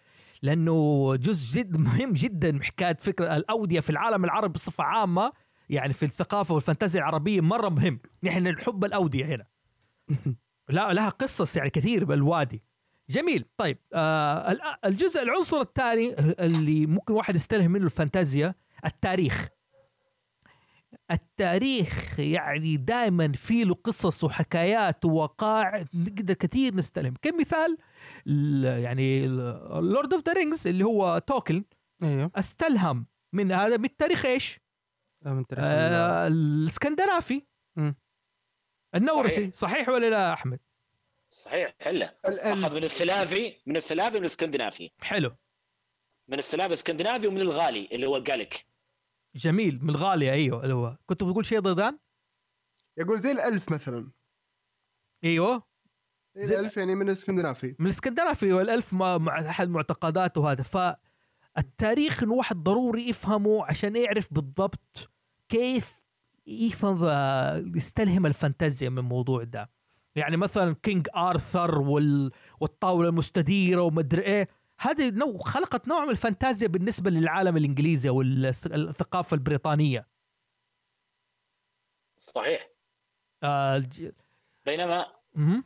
[0.42, 5.33] لأنه جزء جد مهم جدا من حكاية فكرة الأودية في العالم العربي بصفة عامة
[5.68, 8.01] يعني في الثقافة والفانتازيا العربية مرة مهم.
[8.23, 9.47] نحن نحب الأودية هنا.
[10.68, 12.62] لا لها قصص يعني كثير بالوادي.
[13.11, 19.49] جميل طيب آه ال- الجزء العنصر الثاني اللي ممكن واحد يستلهم منه الفانتازيا التاريخ
[21.11, 27.77] التاريخ يعني دائما في له قصص وحكايات ووقائع نقدر كثير نستلهم كمثال
[28.27, 31.64] ال- يعني Lord of the Rings اللي هو تولكين
[32.03, 34.61] أيوه استلهم من هذا من التاريخ إيش؟
[35.27, 37.43] آه، من تاريخ آه الإسكندنافي.
[38.95, 39.55] النورسي صحيح.
[39.55, 40.61] صحيح ولا لا أحمد؟
[41.45, 41.75] صحيح.
[41.81, 44.91] حله أخذ من السلافي من السلافي من الإسكندنافي.
[45.01, 45.37] حلو.
[46.29, 48.67] من السلافي الاسكندنافي ومن الغالي اللي هو الجاليك
[49.37, 50.97] جميل من الغاليه أيوه اللي هو.
[51.07, 51.99] كنت بتقول شيء ضيدان؟
[52.97, 54.11] يقول زي الألف مثلا.
[55.25, 55.63] أيوه.
[56.37, 57.77] زي زي- الألف يعني من الإسكندنافي.
[57.79, 60.63] من الإسكندنافي والألف ما مع أحد معتقداته هذا.
[60.63, 65.11] فالتاريخ إنه واحد ضروري يفهمه عشان يعرف بالضبط
[65.49, 66.05] كيف
[66.47, 69.71] يفهم آه، يستلهم الفانتازيا من الموضوع ده.
[70.16, 72.31] يعني مثلا King Arthur وال...
[72.61, 74.48] والطاولة المستديرة ومدري إيه.
[74.81, 80.09] هذه نوع خلقت نوع من الفانتازيا بالنسبة للعالم الإنجليزي والثقافه البريطانية.
[82.18, 82.68] صحيح.
[83.42, 84.11] آه الج...
[84.66, 85.64] بينما مهم.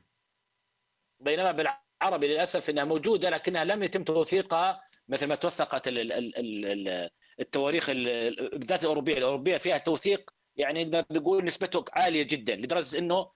[1.20, 6.88] بينما بالعربي للأسف إنها موجودة لكنها لم يتم توثيقها مثل ما توثقت ال- ال- ال-
[6.88, 12.98] ال- التواريخ ال- بالذات الأوروبية، الأوروبية فيها توثيق يعني نقدر نقول نسبته عالية جدا لدرجة
[12.98, 13.30] إنه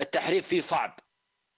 [0.00, 0.96] التحريف فيه صعب.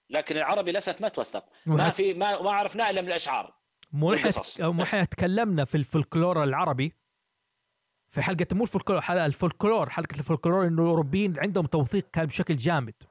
[0.09, 1.45] لكن العربي للأسف ما توثق.
[1.65, 3.53] ما في ما ما عرفناه إلا من الأشعار.
[3.91, 4.13] مو.
[4.13, 6.93] نحن تكلمنا في الفولكلور العربي.
[8.09, 13.03] في حلقه مو الفولكلور حلقة الفولكلور حلقة الفولكلور إنه الأوروبيين عندهم توثيق كان بشكل جامد.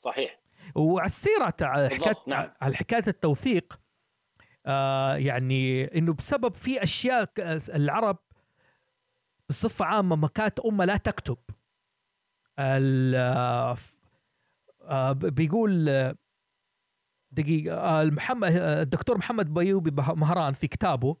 [0.00, 0.40] صحيح.
[0.74, 2.50] وعلى السيره تاع حكايه نعم.
[2.62, 3.80] على حكاية التوثيق
[4.66, 7.32] آه يعني إنه بسبب في أشياء
[7.74, 8.18] العرب
[9.48, 11.38] بصفة عامة ما كانت أمة لا تكتب.
[15.12, 16.14] بيقول آه،
[17.70, 21.16] آه، المحمد آه، الدكتور محمد بيوبي مهران في كتابه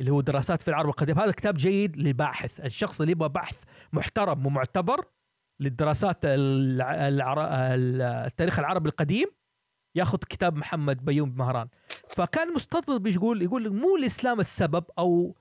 [0.00, 2.60] اللي هو دراسات في العرب القديم هذا كتاب جيد للباحث.
[2.60, 3.62] الشخص اللي يبغى بحث
[3.92, 5.04] محترم ومعتبر
[5.60, 7.40] للدراسات الع- العر...
[7.74, 9.26] ال- التاريخ العربي القديم
[9.94, 11.68] ياخذ كتاب محمد بيوم مهران.
[12.16, 15.36] فكان مستطرد بيقول يقول مو الإسلام السبب أو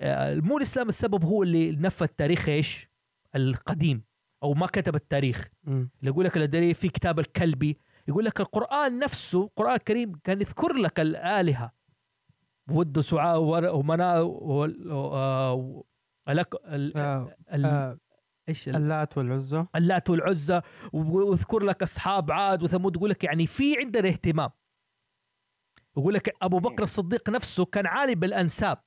[0.00, 2.88] آه، مو الإسلام السبب هو اللي نفى التاريخ إيش؟
[3.36, 4.04] القديم.
[4.46, 5.48] أو ما كتب التاريخ.
[5.68, 7.78] اللي يقول لك الدليل في كتاب الكلبي
[8.08, 11.72] يقول لك القرآن نفسه القرآن الكريم كان يذكر لك الآلهة.
[12.70, 13.40] ود وسعاء
[13.76, 15.84] ومناء وال- آه،
[16.96, 17.98] آه، آه،
[18.48, 19.66] إيش ال- اللات والعزى.
[19.76, 20.60] اللات والعزى.
[20.92, 22.96] واذكر لك أصحاب عاد وثمود.
[22.96, 24.50] يقول لك يعني في عندنا اهتمام.
[25.96, 28.78] يقول لك أبو بكر الصديق نفسه كان عالم بالأنساب.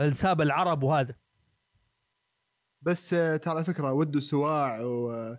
[0.00, 1.14] انساب العرب وهذا.
[2.86, 5.36] بس آه، ترى على فكرة ود وسواع و-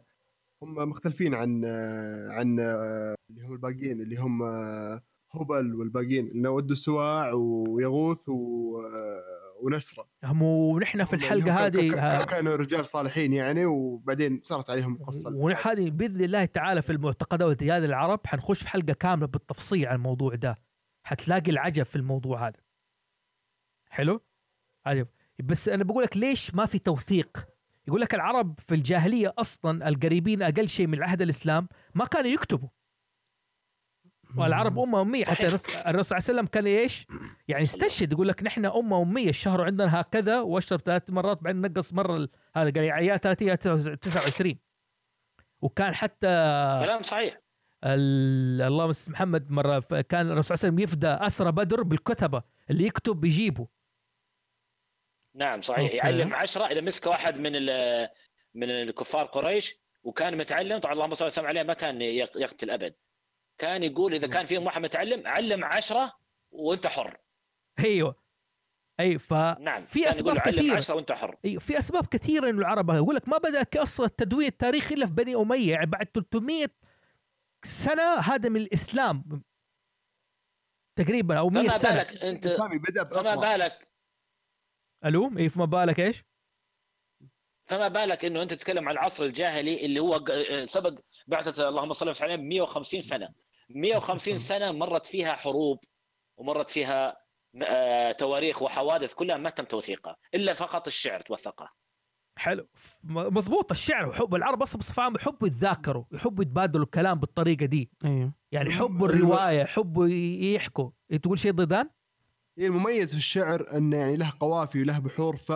[0.63, 6.49] هم مختلفين عن آه، عن آه، اللي هم الباقيين اللي هم آه، هبل والباقيين إنه
[6.49, 10.07] ود السواع ويغوث و- آه، ونسرة.
[10.23, 15.35] هم ونحن في هم الحلقة هذه كانوا رجال صالحين يعني وبعدين صارت عليهم قصة.
[15.35, 20.35] وهذه بإذن الله تعالى في المعتقدات وديان العرب حنخش في حلقة كاملة بالتفصيل عن الموضوع
[20.35, 20.55] ده.
[21.03, 22.59] حتلاقي العجب في الموضوع هذا.
[23.89, 24.21] حلو؟
[24.85, 25.07] عجب.
[25.43, 27.47] بس أنا بقول لك ليش ما في توثيق؟
[27.87, 32.69] يقول لك العرب في الجاهلية أصلا القريبين أقل شيء من عهد الإسلام ما كانوا يكتبوا.
[34.37, 35.25] والعرب أمة أمية.
[35.25, 35.45] حتى.
[35.45, 37.07] الرسول صلى الله عليه وسلم كان إيش؟
[37.47, 41.93] يعني استشهد يقول لك نحن أمة أمية الشهر عندنا هكذا واشرب ثلاث مرات بعدين نقص
[41.93, 44.55] مرة هذا قال يا 30 يا 29
[45.61, 46.27] وكان حتى
[46.83, 47.37] كلام صحيح.
[47.83, 52.85] ال- اللهم محمد مرة كان الرسول صلى الله عليه وسلم يفدى أسرى بدر بالكتبة اللي
[52.85, 53.67] يكتب بيجيبه
[55.35, 55.83] نعم صحيح.
[55.83, 55.97] أوكي.
[55.97, 58.09] يعلم عشرة إذا مسك واحد من ال-
[58.53, 62.95] من الكفار قريش وكان متعلم طبعا اللهم صل وسلم عليه ما كان يق- يقتل أبد.
[63.57, 66.13] كان يقول إذا كان فيهم واحد متعلم علم عشرة
[66.51, 67.17] وأنت حر.
[67.79, 68.25] أيوه.
[68.99, 69.85] أي ف نعم.
[69.85, 70.77] في أسباب كثيرة.
[70.77, 71.37] عشرة وأنت حر.
[71.45, 75.11] أيوه في أسباب كثيرة إنه العرب يقول لك ما بدأ أصلا التدوين التاريخي إلا في
[75.13, 76.67] بني أمية يعني بعد 300
[77.65, 79.43] سنة هذا من الإسلام
[80.95, 81.91] تقريبا أو 100 فما سنة.
[81.95, 82.47] بالك أنت
[83.13, 83.35] فما.
[83.35, 83.87] بالك
[85.05, 86.23] ألو اي فما بالك إيش؟
[87.67, 92.09] فما بالك إنه أنت تتكلم عن العصر الجاهلي اللي هو ق- سبق بعثة اللهم صل
[92.09, 93.29] وسلم عليه 150 سنة.
[93.69, 95.79] 150 سنة مرت فيها حروب
[96.37, 97.17] ومرت فيها
[97.63, 101.73] آه، تواريخ وحوادث كلها ما تم توثيقها إلا فقط الشعر توثقها
[102.37, 102.67] حلو.
[102.73, 107.65] ف- م- مزبوط الشعر وحب العرب أصلا بصفه عامه يحبوا يتذاكروا يحبوا يتبادلوا الكلام بالطريقة
[107.65, 107.91] دي.
[108.05, 108.33] أيوه.
[108.51, 110.91] يعني هم- يحبوا الرواية يحبوا ي- يحكوا.
[111.23, 111.89] تقول شيء ضدان؟
[112.59, 115.51] المميز في الشعر إنه يعني له قوافي وله بحور ف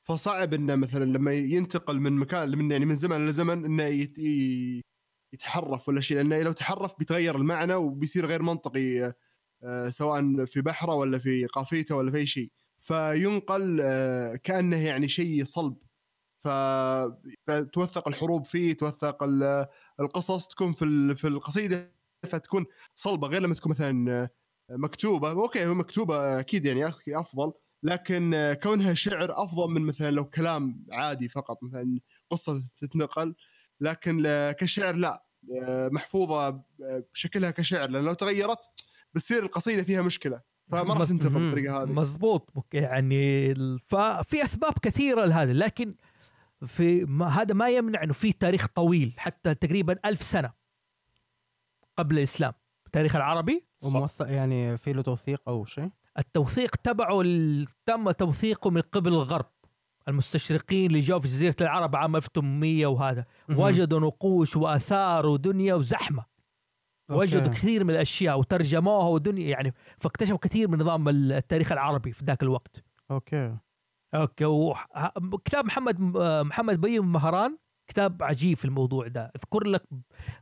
[0.00, 4.18] فصعب إنه مثلا لما ينتقل من مكان من يعني من زمن لزمن إنه يت...
[5.32, 9.12] يتحرف ولا شيء لأنه لو تحرف بيتغير المعنى وبيصير غير منطقي
[9.64, 15.08] آه، سواء في بحرة ولا في قافيته ولا في أي شيء فينقل آه، كأنه يعني
[15.08, 15.76] شيء صلب.
[17.46, 19.66] فتوثق الحروب فيه توثق ال-
[20.00, 21.94] القصص تكون في في القصيدة
[22.26, 24.30] فتكون صلبة غير لما تكون مثلا آه،
[24.70, 25.30] مكتوبة.
[25.30, 27.52] أوكي هو مكتوبة أكيد يعني أفضل.
[27.82, 33.34] لكن كونها شعر أفضل من مثلا لو كلام عادي فقط مثلا قصة تتنقل.
[33.80, 34.22] لكن
[34.58, 35.24] كشعر لا.
[35.92, 36.62] محفوظة
[37.14, 37.90] بشكلها كشعر.
[37.90, 38.60] لأن لو تغيرت
[39.14, 40.40] بتصير القصيدة فيها مشكلة.
[40.70, 41.30] فما راح تنتقل.
[41.30, 41.92] بالطريقة هذه.
[41.92, 43.54] مزبوط يعني
[43.86, 45.52] ففي أسباب كثيرة لهذا.
[45.52, 45.94] لكن
[46.66, 50.52] في ما هذا ما يمنع إنه في تاريخ طويل حتى تقريبا ألف سنة
[51.96, 52.52] قبل الإسلام.
[52.90, 57.22] التاريخ العربي؟ وموثق يعني في له توثيق أو شيء؟ التوثيق تبعه
[57.86, 59.46] تم توثيقه من قبل الغرب
[60.08, 63.24] المستشرقين اللي جاوا في جزيرة العرب عام 1800 وهذا.
[63.50, 66.24] وجدوا نقوش وآثار ودنيا وزحمة.
[67.10, 67.20] أوكي.
[67.20, 72.42] وجدوا كثير من الأشياء وترجموها ودنيا يعني فاكتشفوا كثير من نظام التاريخ العربي في ذاك
[72.42, 72.84] الوقت.
[73.10, 73.56] أوكي.
[74.14, 75.12] أوكي وح- ه-
[75.44, 76.00] كتاب محمد
[76.46, 77.58] محمد بيوم مهران
[77.90, 79.32] كتاب عجيب في الموضوع ده.
[79.36, 79.82] أذكر لك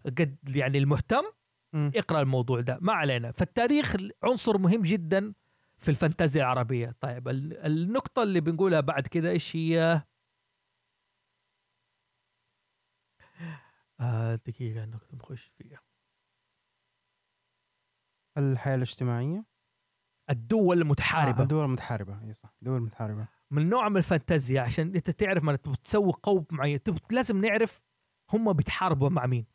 [0.06, 1.22] قد يعني المهتم.
[1.72, 1.90] مم.
[1.96, 3.30] اقرأ الموضوع ده ما علينا.
[3.30, 5.34] فالتاريخ عنصر مهم جدا
[5.78, 6.94] في الفانتازيا العربية.
[7.00, 10.02] طيب ال- النقطة اللي بنقولها بعد كده إيش هي؟
[14.00, 15.80] آه دقيقة انك نخش فيها.
[18.38, 19.44] الحياة الاجتماعية؟
[20.30, 22.22] الدول آه المتحاربه الدول المتحاربة.
[22.24, 23.28] إي صح الدول المتحاربة.
[23.50, 27.82] من نوع من الفانتازيا عشان أنت تعرف ما تبغى تسوي قوم معين لازم نعرف
[28.32, 29.46] هم بيتحاربوا مع مين.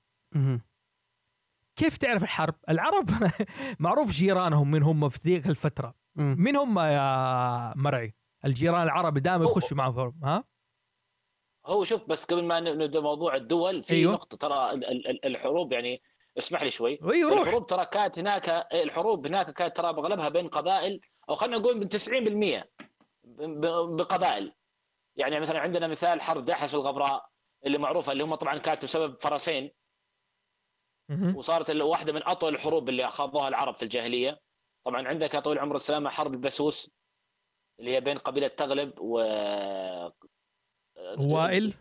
[1.76, 3.10] كيف تعرف الحرب العرب
[3.80, 5.96] معروف جيرانهم من هم في ذيك الفترة.
[6.16, 10.44] مين هم يا مرعي الجيران العرب دائما يخشوا معهم ها
[11.66, 14.02] هو شوف بس قبل ما نبدأ موضوع الدول في أيوه.
[14.02, 16.02] أيوه؟ نقطة ترى ال- ال- ال- الحروب يعني
[16.38, 20.48] اسمح لي شوي أي روح الحروب ترى كانت هناك الحروب هناك كانت ترى اغلبها بين
[20.48, 22.64] قبائل أو خلينا نقول من 90%
[23.24, 24.54] ب- بقبائل
[25.16, 27.26] يعني مثلا عندنا مثال حرب دحس الغبراء
[27.66, 29.72] اللي معروفة اللي هم طبعا كانت بسبب فرسين.
[31.10, 34.40] وصارت واحدة من أطول الحروب اللي خاضوها العرب في الجاهلية.
[34.86, 36.92] طبعا عندك يا طويل العمر السلامة حرب البسوس
[37.80, 39.18] اللي هي بين قبيلة تغلب و
[41.18, 41.74] وائل.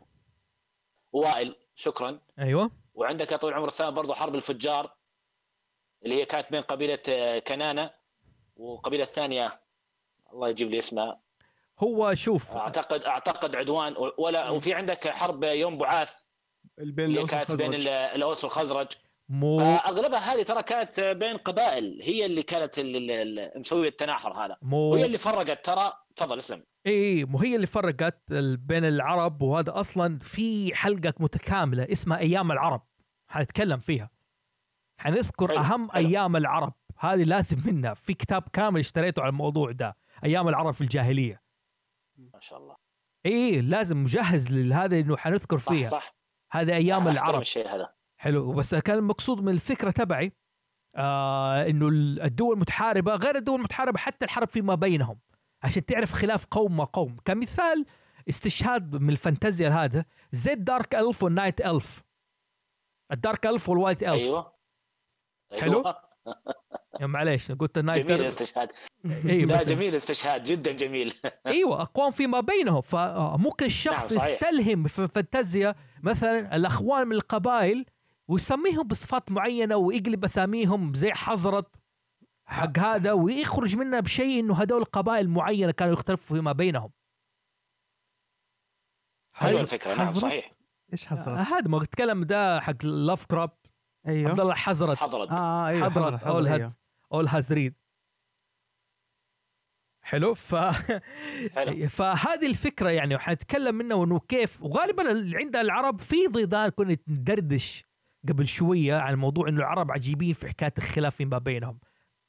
[1.13, 2.21] وائل شكرا.
[2.39, 2.71] أيوه.
[2.95, 4.97] وعندك يا طويل العمر السلامة برضو حرب الفجار
[6.05, 7.91] اللي هي كانت بين قبيلة آه، كنانة
[8.57, 9.63] وقبيلة الثانية.
[10.33, 11.21] الله يجيب لي اسمها.
[11.79, 16.23] هو شوف اعتقد أعتقد عدوان ولا وفي عندك حرب يوم بعاث
[16.79, 18.93] اللي بين كانت بين الأوس والخزرج.
[19.33, 22.81] مو فاغلبها هذه ترى كانت بين قبائل هي اللي كانت
[23.57, 24.57] مسوية التناحر هذا.
[24.63, 25.93] مو وهي اللي فرقت ترى.
[26.17, 26.65] تفضل اسلم.
[26.87, 32.87] إي مو هي اللي فرقت بين العرب وهذا أصلا في حلقة متكاملة اسمها أيام العرب.
[33.29, 34.11] حنتكلم فيها.
[35.01, 36.09] حنذكر حلو، أهم حلو.
[36.09, 36.75] أيام العرب.
[36.99, 37.95] هذه لازم منها.
[37.95, 39.97] في كتاب كامل اشتريته على الموضوع ده.
[40.25, 41.43] أيام العرب في الجاهلية.
[42.17, 42.77] ما شاء الله.
[43.27, 45.89] إي لازم مجهز لهذا إنه حنذكر صح فيها.
[45.89, 46.17] صح.
[46.53, 47.41] هذه أيام العرب.
[47.41, 47.95] الشيء هذا.
[48.23, 48.53] حلو.
[48.53, 50.33] بس كان المقصود من الفكرة تبعي
[50.97, 51.89] آه إنه
[52.25, 55.19] الدول المتحاربه غير الدول المتحاربة حتى الحرب فيما بينهم.
[55.63, 57.17] عشان تعرف خلاف قوم ما قوم.
[57.25, 57.87] كمثال
[58.29, 62.03] استشهاد من الفانتازيا هذا زي الدارك ألف والنايت ألف.
[63.13, 64.13] الدارك ألف والوايت ألف.
[64.13, 64.53] أيوه.
[65.61, 66.13] حلو؟ أيوة.
[66.95, 68.69] يعني معليش قلت النايت جميل الاستشهاد.
[69.05, 71.15] اي لا جميل الاستشهاد جدا جميل.
[71.47, 72.81] أيوه أقوام فيما بينهم.
[72.81, 74.33] فممكن الشخص نعم،.
[74.33, 77.85] يستلهم في الفانتازيا مثلا الأخوان من القبائل
[78.33, 81.77] ويسميهم بصفات معينة ويقلب أساميهم زي حزرت
[82.47, 86.91] حق هذا ويخرج منها بشيء إنه هذول قبائل معينة كانوا يختلفوا فيما بينهم
[89.35, 90.51] حلوة الفكرة نعم حزرت؟ صحيح
[90.93, 93.51] إيش حصل؟ هذا ما اتكلم ده حق لاف كراب
[94.07, 96.47] أيوه عبد الله حزرت حضرت آه أيوه حضرت هد.
[96.47, 96.75] أيوه.
[97.13, 97.75] اول هازريد
[100.05, 101.89] حلو ف حلو.
[101.99, 107.92] فهذه الفكرة يعني وحنتكلم منها انه كيف وغالبا ال- عند العرب في ضيدان كنا ندردش
[108.29, 111.79] قبل شوية عن موضوع إنه العرب عجيبين في حكاية الخلاف فيما بينهم.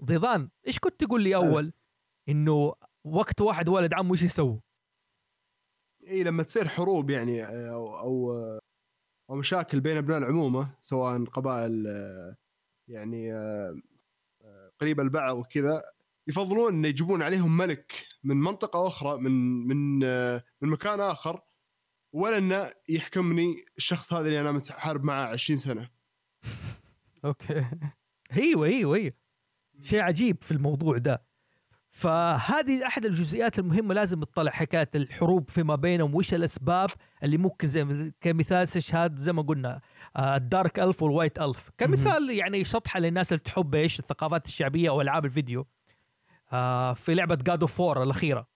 [0.04, 1.74] ضيدان إيش كنت تقول لي أول؟
[2.30, 4.62] إنه وقت واحد ولد عمه إيش يسوي؟
[6.08, 8.34] اي لما تصير حروب يعني أو أو
[9.30, 11.86] أو مشاكل بين أبناء العمومة سواء قبائل
[12.88, 13.34] يعني
[14.82, 15.82] قريبه البعض وكذا
[16.28, 19.32] يفضلون ان يجيبون عليهم ملك من منطقة أخرى من
[19.68, 20.00] من
[20.62, 21.42] من مكان آخر
[22.14, 25.90] ولا إنه يحكمني الشخص هذا اللي أنا متحارب معه 20 سنة.
[27.26, 27.66] أوكي.
[28.38, 29.14] أيوه أيوه أيوه
[29.82, 31.26] شيء عجيب في الموضوع ده.
[31.90, 36.16] فهذه أحد الجزئيات المهمة لازم تطلع حكاية الحروب فيما بينهم.
[36.16, 36.90] وايش الأسباب
[37.24, 39.82] اللي ممكن زي كمثال استشهاد زي ما قلنا
[40.16, 41.70] آه، ال dark elf وال white elf.
[41.78, 45.68] كمثال يعني شطحه للناس اللي تحب إيش الثقافات الشعبية أو ألعاب الفيديو.
[46.54, 48.53] آه، في لعبة God of War الأخيرة.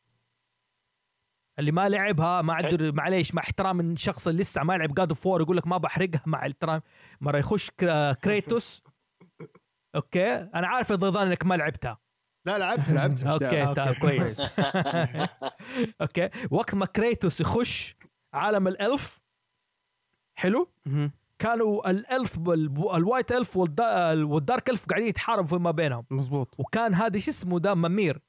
[1.59, 5.09] اللي ما لعبها ما عنده معليش مع احترام من الشخص اللي لسه ما لعب God
[5.09, 6.81] of War يقول لك ما بحرقها مع احترام
[7.21, 7.69] مرة يخش
[8.23, 8.83] كريتوس.
[9.95, 10.33] Okay.
[10.33, 11.97] أنا عارف يا ضيضان إنك ما لعبتها.
[12.47, 13.31] لا لعبتها لعبتها.
[13.33, 14.41] إيش دعوة؟ okay طيب كويس.
[16.01, 16.29] Okay.
[16.51, 17.95] وقت ما كريتوس يخش
[18.33, 19.19] عالم ال elf
[20.39, 20.71] حلو.
[21.39, 22.37] كانوا الإلف
[22.95, 26.05] الوايت إلف والدا- والدارك إلف قاعدين يتحاربوا فيما بينهم.
[26.11, 28.21] مزبوط وكان هذا شو اسمه ده؟ ممير.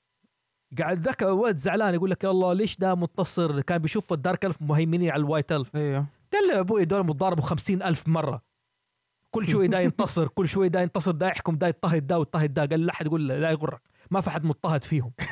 [0.79, 4.45] قاعد ذاك الولد زعلان يقول لك يا الله ليش ده منتصر كان بيشوف ال dark
[4.45, 5.77] elf مهيمنين على ال white elf.
[5.77, 8.43] أيوه قال له يا أبوي دول متضاربوا خمسين ألف مرة.
[9.31, 12.67] كل شوي دا ينتصر كل شوي دا ينتصر دا يحكم دا يضطهد دا ويضطهد دا.
[12.67, 15.13] قال لا أحد يقول له لا يغرك ما في أحد مضطهد فيهم.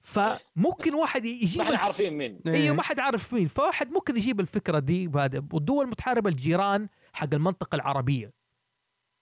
[0.00, 1.80] فممكن واحد يجيب ما الف...
[1.80, 2.40] عارفين مين.
[2.46, 3.48] إيوه ما حد عارف مين.
[3.48, 5.42] فواحد ممكن يجيب الفكرة دي بهذا.
[5.52, 8.32] والدول المتحاربة الجيران حق المنطقة العربية.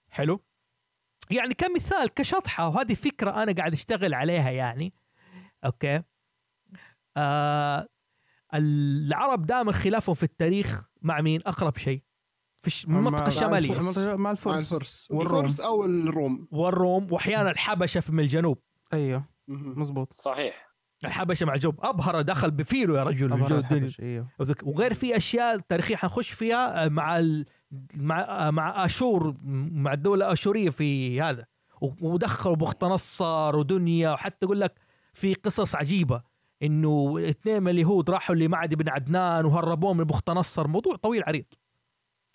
[0.09, 0.41] حلو؟
[1.29, 4.93] يعني كمثال كشطحة وهذه فكرة أنا قاعد أشتغل عليها يعني.
[5.65, 6.03] أوكي؟
[7.17, 7.87] آه
[8.53, 12.03] العرب دائما خلافهم في التاريخ مع مين؟ أقرب شيء.
[12.59, 13.73] في مع- المنطقة مع الشمالية.
[13.73, 13.97] الفرس.
[13.97, 14.73] مع مع الفرس.
[14.73, 15.07] الفرس.
[15.11, 15.45] والروم.
[15.45, 16.47] الفرس أو الروم.
[16.51, 18.61] والروم واحيانا الحبشة من الجنوب.
[18.93, 19.25] أيوه.
[19.47, 20.70] مزبوط صحيح.
[21.05, 21.75] الحبشة مع جوب.
[21.85, 24.27] أبهر دخل بفيله يا رجل الدنيا.
[24.39, 27.45] وذك- وغير في أشياء تاريخية حنخش فيها آه، مع ال...
[27.97, 29.35] مع آه، مع آشور
[29.71, 31.45] مع الدولة الاشوريه في هذا.
[32.01, 34.73] ودخلوا بخت نصر ودنيا وحتى يقول لك
[35.13, 36.21] في قصص عجيبة
[36.63, 40.67] إنه اثنين من اليهود راحوا لمعد بن عدنان وهربوهم من بخت نصر.
[40.67, 41.45] موضوع طويل عريض.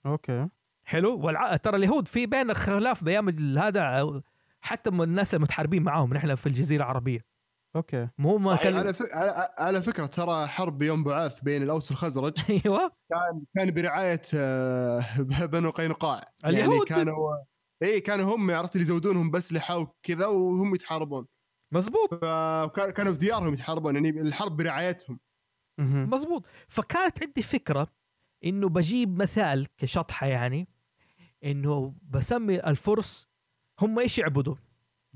[0.06, 0.48] Okay.
[0.84, 1.56] حلو؟ والع...
[1.56, 4.20] ترى اليهود في بين خلاف بايام هذا
[4.60, 6.14] حتى من الناس المتحاربين معاهم.
[6.14, 7.35] نحن في الجزيرة العربية.
[7.76, 8.56] أوكي مو ما.
[8.56, 9.02] كان على, ف...
[9.12, 15.04] على على فكرة ترى حرب يوم بعاث بين الأوس والخزرج أيوه كان كان برعاية آه،
[15.52, 16.86] بنو قينقاع يعني اليهود.
[16.86, 17.32] كانوا
[17.82, 21.26] إي كانوا هم عرفت اللي يزودونهم بأسلحة وكذا وهم يتحاربون
[21.74, 25.20] مزبوط فكان- كانوا في ديارهم يتحاربون يعني الحرب برعايتهم.
[25.80, 27.88] مزبوط فكانت عندي فكرة
[28.44, 30.68] إنه بجيب مثال كشطحة يعني
[31.44, 33.26] إنه بسمي الفرس
[33.80, 34.54] هم إيش يعبدوا؟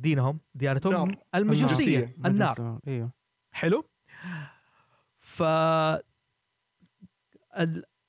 [0.00, 1.02] دينهم ديانتهم نار.
[1.34, 2.16] المجوسية المجوسية.
[2.26, 2.60] النار.
[2.60, 3.12] مجوس- إيوه.
[3.52, 3.84] حلو.
[5.18, 6.02] ف ال...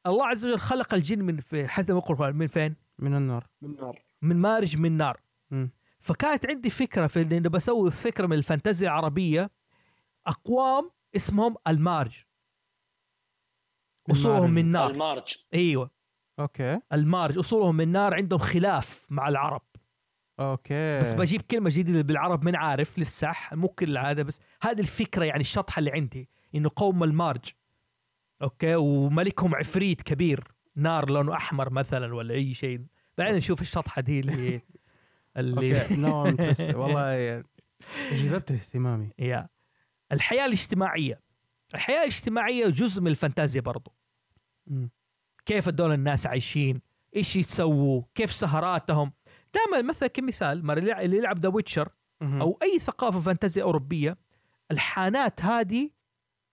[0.08, 3.48] الله عز وجل خلق الجن من في حتى القرآن من فين؟ من النار.
[3.62, 5.22] من نار من مارج من نار.
[6.00, 9.52] فكانت عندي فكرة في انه بسوي فكرة من الفانتازيا العربية
[10.28, 12.24] أقوام اسمهم المارج.
[14.12, 14.52] أصولهم.
[14.52, 14.90] من نار.
[14.92, 15.36] المارج.
[15.54, 15.92] إيوه.
[16.40, 16.80] Okay.
[16.94, 19.62] المارج أصولهم من نار عندهم خلاف مع العرب.
[20.40, 21.00] Okay.
[21.00, 25.41] بس بجيب كلمة جديدة بالعرب من عارف لسه مو كل هذا بس هذه الفكرة يعني
[25.41, 27.46] الشطحة اللي عندي إنه قوم المارج.
[28.42, 32.82] Okay؟ وملكهم عفريت كبير نار لونه أحمر مثلا ولا أي شيء.
[33.17, 34.62] بعدين نشوف الشطحة دي اللي
[35.38, 36.74] اللي okay.
[36.82, 37.44] والله
[38.12, 39.10] جذبت اهتمامي.
[39.20, 39.50] يا.
[40.12, 41.22] الحياة الاجتماعية.
[41.74, 43.94] الحياة الاجتماعية جزء من الفانتازيا برضو.
[45.46, 46.82] كيف هدول الناس عايشين؟
[47.15, 49.13] إيش يسووا؟ كيف سهراتهم؟
[49.54, 51.90] دائما مثلا كمثال مر اللي يلعب The Witcher.
[52.22, 54.18] أو أي ثقافة فانتازيا أوروبية
[54.72, 55.90] الحانات هذه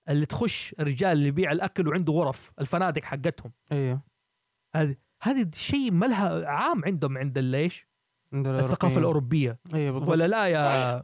[0.09, 3.53] اللي تخش الرجال اللي يبيع الأكل وعنده غرف الفنادق حقتهم.
[3.73, 4.03] أيوه
[4.75, 7.89] هذه هذه شيء ملها عام عندهم عند ليش
[8.33, 8.99] عند الثقافة.
[8.99, 9.61] الأوروبية.
[9.75, 10.09] أيوه بالضبط.
[10.09, 11.03] ولا لا يا صحيح.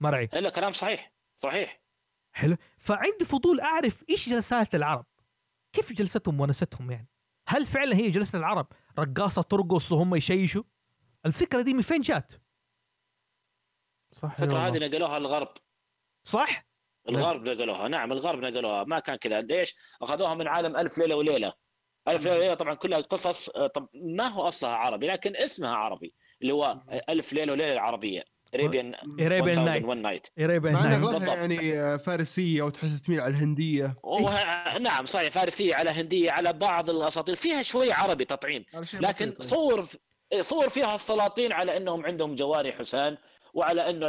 [0.00, 1.12] مرعي الا كلام صحيح.
[1.36, 1.82] صحيح.
[2.34, 2.56] حلو.
[2.78, 5.06] فعندي فضول أعرف إيش جلسات العرب؟
[5.72, 7.08] كيف جلستهم ونستهم يعني؟
[7.48, 8.66] هل فعلا هي جلسة العرب
[8.98, 10.62] رقاصة ترقص وهم يشيشوا؟
[11.26, 12.32] الفكرة دي من فين جات؟
[14.10, 14.58] صح الفكرة.
[14.58, 15.48] هذه نقلوها الغرب.
[16.24, 16.66] صح؟
[17.08, 19.40] الغرب نقلوها نعم الغرب نقلوها ما كان كذا.
[19.40, 21.52] ليش؟ أخذوها من عالم ألف ليلة وليلة.
[22.08, 26.14] ألف ليلة وليلة طبعا كلها قصص آه، طب ما هو أصلها عربي لكن اسمها عربي
[26.42, 28.24] اللي هو ألف ليلة وليلة العربية.
[28.54, 28.94] Arabian.
[29.20, 31.04] 1001 Night Arabian مع ان Night.
[31.04, 31.34] اغلبها.
[31.34, 33.96] يعني آه، فارسية وتحس تميل على الهندية.
[34.80, 37.34] نعم صحيح فارسية على هندية على بعض الأساطير.
[37.34, 39.42] فيها شوية عربي تطعيم لكن بسيط.
[39.42, 39.84] صور
[40.40, 43.18] صور فيها السلاطين على أنهم عندهم جواري حسان
[43.54, 44.08] وعلى انه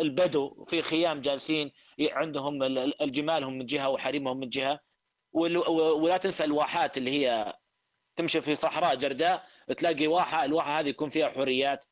[0.00, 4.80] البدو في خيام جالسين عندهم ال- ال- الجمالهم من جهة وحريمهم من جهة.
[5.32, 7.56] ولا تنسى الواحات اللي هي
[8.16, 9.44] تمشي في صحراء جرداء
[9.78, 11.84] تلاقي واحة الواحة هذه يكون فيها حريات.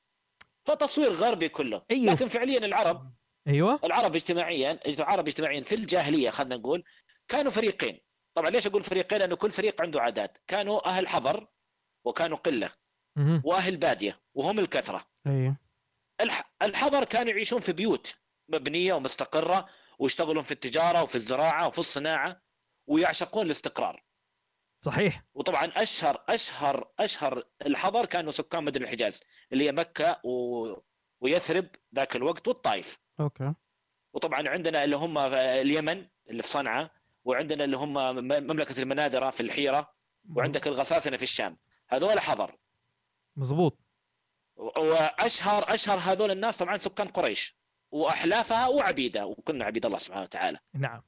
[0.64, 1.82] فتصوير غربي كله.
[1.90, 2.12] أيوه.
[2.12, 3.12] لكن فعليا العرب
[3.48, 3.80] أيوه.
[3.84, 6.84] العرب اجتماعيا العرب اجتماعيا في الجاهلية خلينا نقول
[7.28, 8.00] كانوا فريقين.
[8.34, 10.38] طبعا ليش أقول فريقين؟ لأنه كل فريق عنده عادات.
[10.46, 11.46] كانوا أهل حضر
[12.04, 12.72] وكانوا قلة.
[13.44, 15.06] وأهل بادية وهم الكثرة.
[15.26, 15.56] أيوه.
[16.20, 18.16] الح- الحضر كانوا يعيشون في بيوت
[18.48, 22.42] مبنية ومستقرة ويشتغلون في التجارة وفي الزراعة وفي الصناعة
[22.86, 24.02] ويعشقون الاستقرار.
[24.84, 25.24] صحيح.
[25.34, 30.66] وطبعا أشهر أشهر أشهر الحضر كانوا سكان مدن الحجاز اللي هي مكة و...
[31.20, 32.98] ويثرب ذاك الوقت والطائف.
[33.20, 33.54] أوكي.
[34.12, 36.90] وطبعا عندنا اللي هم اليمن اللي في صنعاء
[37.24, 37.92] وعندنا اللي هم
[38.46, 39.94] مملكة المنادره في الحيرة
[40.36, 41.56] وعندك الغساسنة في الشام.
[41.88, 42.56] هذول حضر.
[43.36, 43.78] مزبوط
[44.56, 47.60] واشهر أشهر هذول الناس طبعا سكان قريش
[47.92, 50.58] وأحلافها وعبيده وكنا عبيد الله سبحانه وتعالى.
[50.74, 51.02] نعم.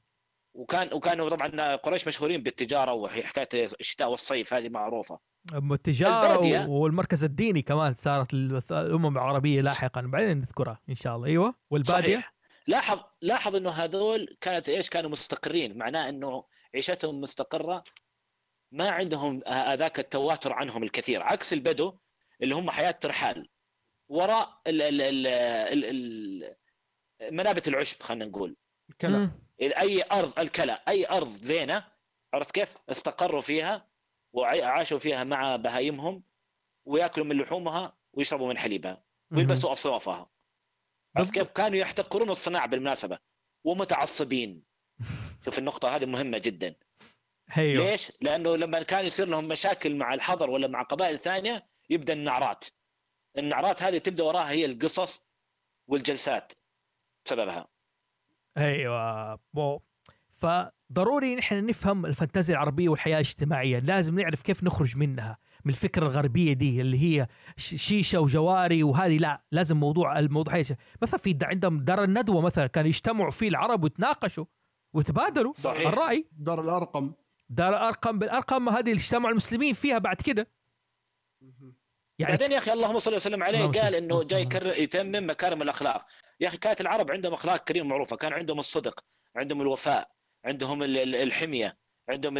[0.53, 5.19] وكان وكانوا طبعا قريش مشهورين بالتجارة وهي حكاية الشتاء والصيف هذه معروفة.
[5.53, 6.67] التجارة.
[6.69, 10.01] والمركز الديني كمان صارت الأمم العربية لاحقا.
[10.01, 11.27] بعدين نذكرها إن شاء الله.
[11.27, 11.55] أيوه.
[11.69, 12.33] والبادية؟ صحيح.
[12.67, 15.77] لاحظ لاحظ إنه هذول كانت إيش؟ كانوا مستقرين.
[15.77, 16.43] معناه إنه
[16.75, 17.83] عيشتهم مستقرة
[18.71, 21.23] ما عندهم هذاك التواتر عنهم الكثير.
[21.23, 21.97] عكس البدو
[22.41, 23.49] اللي هم حياة ترحال
[24.09, 26.55] وراء ال ال ال ال ال
[27.33, 28.55] منابت العشب خلينا نقول.
[29.61, 31.87] إذا أي أرض الكلا أي أرض زينة
[32.33, 33.89] عرفت كيف؟ استقروا فيها
[34.33, 36.23] وعاشوا فيها مع بهايمهم
[36.85, 40.29] ويأكلوا من لحومها ويشربوا من حليبها ويلبسوا أصوافها
[41.15, 43.19] عرفت كيف؟ كانوا يحتقرون الصناعة بالمناسبة
[43.63, 44.63] ومتعصبين
[45.45, 46.75] شوف النقطة هذه مهمة جدا
[47.57, 52.13] أيوه ليش؟ لأنه لما كان يصير لهم مشاكل مع الحضر ولا مع قبائل ثانية يبدأ
[52.13, 52.65] النعرات.
[53.37, 55.21] النعرات هذه تبدأ وراها هي القصص
[55.87, 56.53] والجلسات
[57.25, 57.67] بسببها.
[58.57, 59.39] أيوه.
[59.53, 59.81] مو.
[60.33, 63.79] فضروري نحن نفهم الفانتازيا العربية والحياة الاجتماعية.
[63.79, 67.27] لازم نعرف كيف نخرج منها من الفكرة الغربية دي اللي هي
[67.57, 69.17] شيشة وجواري وهذه.
[69.17, 70.63] لا لازم موضوع الموضوع هي
[71.01, 74.45] مثلا في عندهم دار الندوة مثلا كانوا يجتمعوا فيه العرب ويتناقشوا
[74.93, 75.87] وتبادلوا صحيح.
[75.87, 76.27] الرأي.
[76.31, 77.13] دار الأرقم.
[77.49, 80.47] دار الأرقم بالأرقم هذه اللي اجتمعوا المسلمين فيها بعد كده.
[82.23, 84.41] يعني بعدين يا أخي اللهم صل وسلم عليه قال إنه جاي.
[84.41, 86.05] يكرر يتمم مكارم الأخلاق.
[86.39, 88.15] يا أخي كانت العرب عندهم أخلاق كريمة معروفة.
[88.15, 88.99] كان عندهم الصدق
[89.35, 90.09] عندهم الوفاء
[90.45, 91.77] عندهم ال- ال- الحمية
[92.09, 92.35] عندهم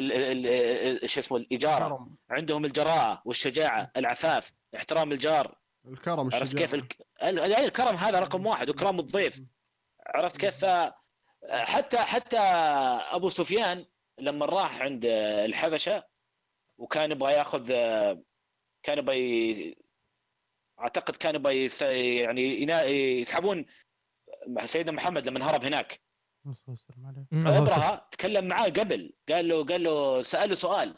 [1.06, 2.16] شو اسمه الإجارة الكرم.
[2.30, 5.58] عندهم الجراءة والشجاعة العفاف احترام الجار.
[5.88, 6.58] الكرم عرفت.
[6.58, 6.98] كيف الك...
[7.24, 9.42] ال- ال- الكرم هذا رقم واحد وكرام الضيف.
[10.08, 10.66] عرفت كيف؟
[11.52, 12.38] حتى حتى
[13.12, 13.86] أبو سفيان
[14.20, 15.06] لما راح عند
[15.46, 16.04] الحبشة
[16.78, 17.72] وكان يبغى ياخذ
[18.84, 19.76] كان يبغى
[20.80, 21.70] أعتقد كان يبغى
[22.22, 23.66] يعني ينا- يسحبون
[24.66, 26.02] سيدنا محمد لما هرب هناك.
[27.46, 30.96] فابرهه تكلم معاه قبل قال له قال له سأله سؤال.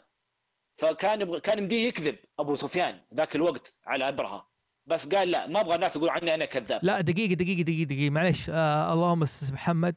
[0.78, 4.48] فكان يبغى كان يمديه يكذب أبو سفيان ذاك الوقت على ابرهه
[4.86, 6.80] بس قال لا ما أبغى الناس يقولوا عني أنا كذاب.
[6.84, 8.10] لا دقيقة دقيقة دقيقة دقيقة.
[8.10, 9.96] معلش آه اللهم أستاذ محمد.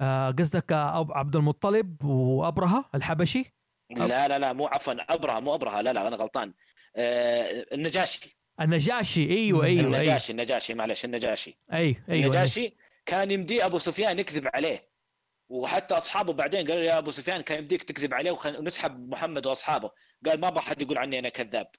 [0.00, 3.54] آه قصدك آه أب- عبد المطلب وابرهة الحبشي؟
[3.90, 6.54] لا لا لا مو عفوا ابرهه مو ابرهه لا لا أنا غلطان.
[6.96, 8.38] النجاشي.
[8.60, 9.86] النجاشي أيوه أيوه أيوه.
[9.86, 11.58] النجاشي النجاشي معلش النجاشي.
[11.72, 12.76] أيوه أيوه النجاشي
[13.06, 14.94] كان يمدي أبو سفيان يكذب عليه.
[15.48, 19.90] وحتى أصحابه بعدين قالوا يا أبو سفيان كان يمديك تكذب عليه ونسحب محمد وأصحابه.
[20.26, 21.70] قال ما أبغى حد يقول عني أنا كذاب.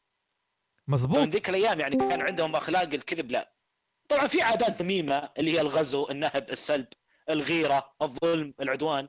[0.88, 3.54] مزبوط ذيك الأيام يعني كان عندهم أخلاق الكذب لا.
[4.10, 6.88] طبعا في عادات ذميمه اللي هي الغزو النهب السلب
[7.30, 9.08] الغيرة الظلم العدوان.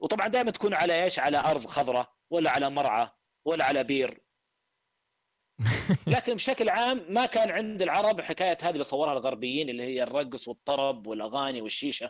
[0.00, 3.08] وطبعا دائما تكون على إيش؟ على أرض خضراء ولا على مرعى
[3.44, 4.23] ولا على بير.
[6.06, 10.48] لكن بشكل عام ما كان عند العرب حكاية هذه اللي صورها الغربيين اللي هي الرقص
[10.48, 12.06] والطرب والأغاني والشيشة.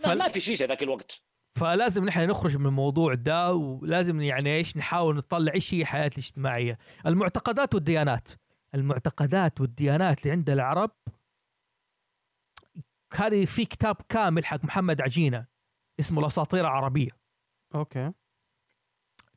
[0.00, 1.22] لا فال- ما في شيشة ذاك الوقت.
[1.58, 6.78] فلازم نحن نخرج من الموضوع ده ولازم يعني إيش نحاول نطلع إيش هي الحياة الاجتماعية.
[7.06, 8.28] المعتقدات والديانات.
[8.74, 10.90] المعتقدات والديانات اللي عند العرب
[13.14, 15.46] هذه في كتاب كامل حق محمد عجينة
[16.00, 17.10] اسمه الأساطير العربية.
[17.74, 18.12] Okay.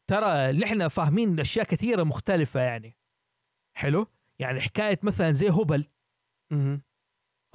[0.07, 2.96] ترى نحن فاهمين أشياء كثيرة مختلفة يعني.
[3.77, 4.07] حلو؟
[4.39, 5.87] يعني حكاية مثلا زي هبل.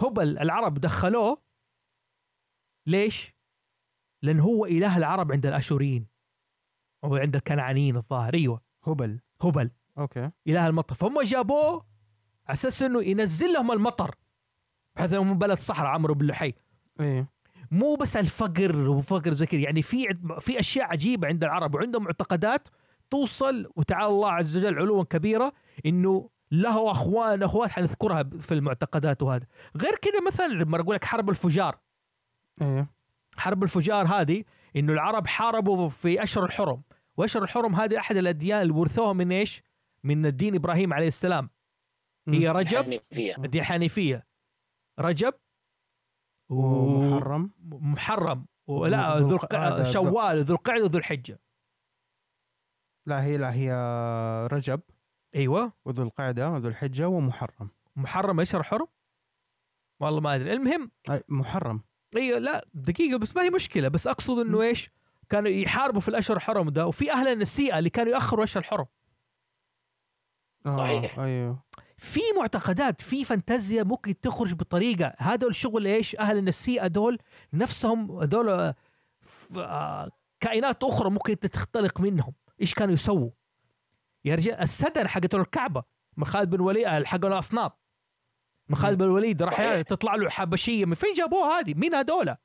[0.01, 1.43] هبل العرب دخلوه.
[2.87, 3.35] ليش؟
[4.23, 6.07] لأن هو إله العرب عند الأشوريين.
[7.05, 8.35] أو عند الكنعانيين الظاهر.
[8.35, 8.63] أيوه.
[8.85, 10.31] هبل هبل okay.
[10.47, 10.95] إله المطر.
[10.95, 11.87] فهم جابوه
[12.47, 14.15] على أساس إنه ينزل لهم المطر.
[14.97, 16.55] بحيث إنهم من بلد صحراء عمرو بن لحي.
[17.01, 17.33] إيه.
[17.71, 19.61] مو بس الفقر وفقر زي كذا.
[19.61, 22.69] يعني في في أشياء عجيبة عند العرب وعندهم معتقدات
[23.13, 25.53] توصل وتعالى الله عز وجل علوا كبيرة
[25.87, 29.47] إنه له أخوان أخوات حنذكرها في المعتقدات وهذا.
[29.77, 31.79] غير كذا مثلا لما أقول لك حرب الفجار.
[32.63, 32.91] إيه.
[33.37, 34.45] حرب الفجار هذه
[34.77, 36.83] إنه العرب حاربوا في أشهر الحرم
[37.17, 39.63] وأشهر الحرم هذه أحد الأديان اللي ورثوها من إيش؟
[40.05, 41.51] من الدين إبراهيم عليه السلام.
[42.29, 44.27] هي رجب فيها الدين الحنيفيه
[44.99, 45.35] رجب
[46.49, 47.51] ومحرم.
[47.63, 48.47] محرم.
[48.67, 51.41] ولا ذو ذو القعدة، الق- ذو- شوال ذو القعده وذو الحجة.
[53.07, 53.73] لا هي لا هي
[54.53, 54.81] رجب.
[55.35, 55.73] أيوه.
[55.85, 57.69] وذو القعدة وذو الحجة ومحرم.
[57.97, 58.87] محرم؟ إيش الحرم؟
[60.01, 60.53] والله ما أدري.
[60.53, 61.83] المهم أي محرم.
[62.17, 63.89] أيوه لا دقيقة بس ما هي مشكلة.
[63.89, 64.91] بس أقصد إنه إيش؟
[65.29, 68.87] كانوا يحاربوا في الأشهر الحرم ده وفي أهل النسيئة اللي كانوا يأخروا أشهر الحرم.
[70.67, 71.19] آه صحيح.
[71.19, 71.63] أيوه.
[71.97, 75.15] في معتقدات في فانتازيا ممكن تخرج بطريقة.
[75.19, 77.19] هذا الشغل إيش؟ أهل النسيئة دول
[77.53, 78.75] نفسهم دول آه،
[79.57, 82.33] آه، كائنات أخرى ممكن تختلق منهم.
[82.63, 83.31] إيش كانوا يسووا؟
[84.25, 85.85] يا رجال السدن حقت الكعبة
[86.17, 87.71] من خالد بن وليد حق الأصنام.
[88.69, 89.81] من خالد بن الوليد راح.
[89.81, 92.37] تطلع له حبشيه من فين جابوها هذه؟ مين هذول؟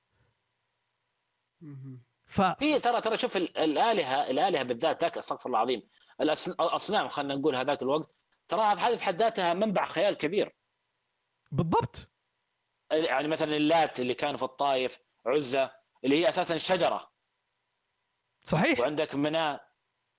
[1.62, 2.04] مهم.
[2.26, 5.90] ف في ترى ترى شوف ال- الآلهة الآلهة بالذات ذاك استغفر الله العظيم.
[6.60, 8.16] الأصنام خلينا نقول هذاك الوقت
[8.48, 10.56] تراها هذه في حد ذاتها منبع خيال كبير.
[11.52, 12.10] بالضبط.
[12.92, 15.72] يعني مثلا اللات اللي كان في الطائف عزة
[16.04, 17.12] اللي هي أساسا شجرة.
[18.40, 18.80] صحيح.
[18.80, 19.67] وعندك مناة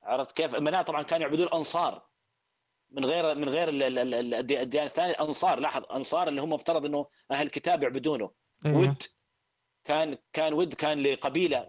[0.08, 2.02] عرفت كيف؟ مناة طبعا كانوا يعبدون الأنصار.
[2.90, 5.60] من غير من غير ال- ال- ال- الدي- الديانة الثانية الأنصار.
[5.60, 8.30] لاحظ انصار اللي هم مفترض إنه أهل الكتاب يعبدونه.
[8.66, 8.72] إيه.
[8.74, 9.02] ود
[9.84, 11.68] كان كان ود كان لقبيلة.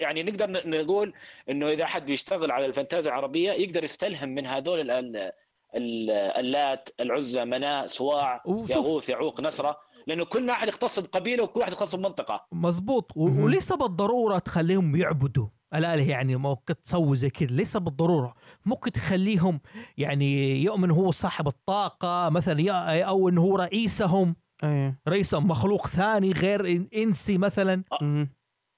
[0.00, 1.12] يعني نقدر نقول
[1.50, 5.32] إنه إذا أحد بيشتغل على الفانتازيا العربية يقدر يستلهم من هذول ال- ال-
[5.74, 9.80] ال- اللات العزى مناة سواع يغوث يعوق نسرة.
[10.06, 12.46] لأنه كل واحد يختص بقبيلة وكل واحد يختص بمنطقة.
[12.52, 13.16] مزبوط.
[13.16, 15.48] وليس بالضرورة تخليهم يعبدوا.
[15.74, 18.34] الاله يعني ممكن تسوي زي كذا ليس بالضرورة.
[18.66, 19.60] ممكن تخليهم
[19.96, 24.36] يعني يؤمن هو صاحب الطاقة مثلا أو انه هو رئيسهم.
[24.64, 27.84] إيه رئيس مخلوق ثاني غير إنسي مثلا.
[27.92, 28.26] أو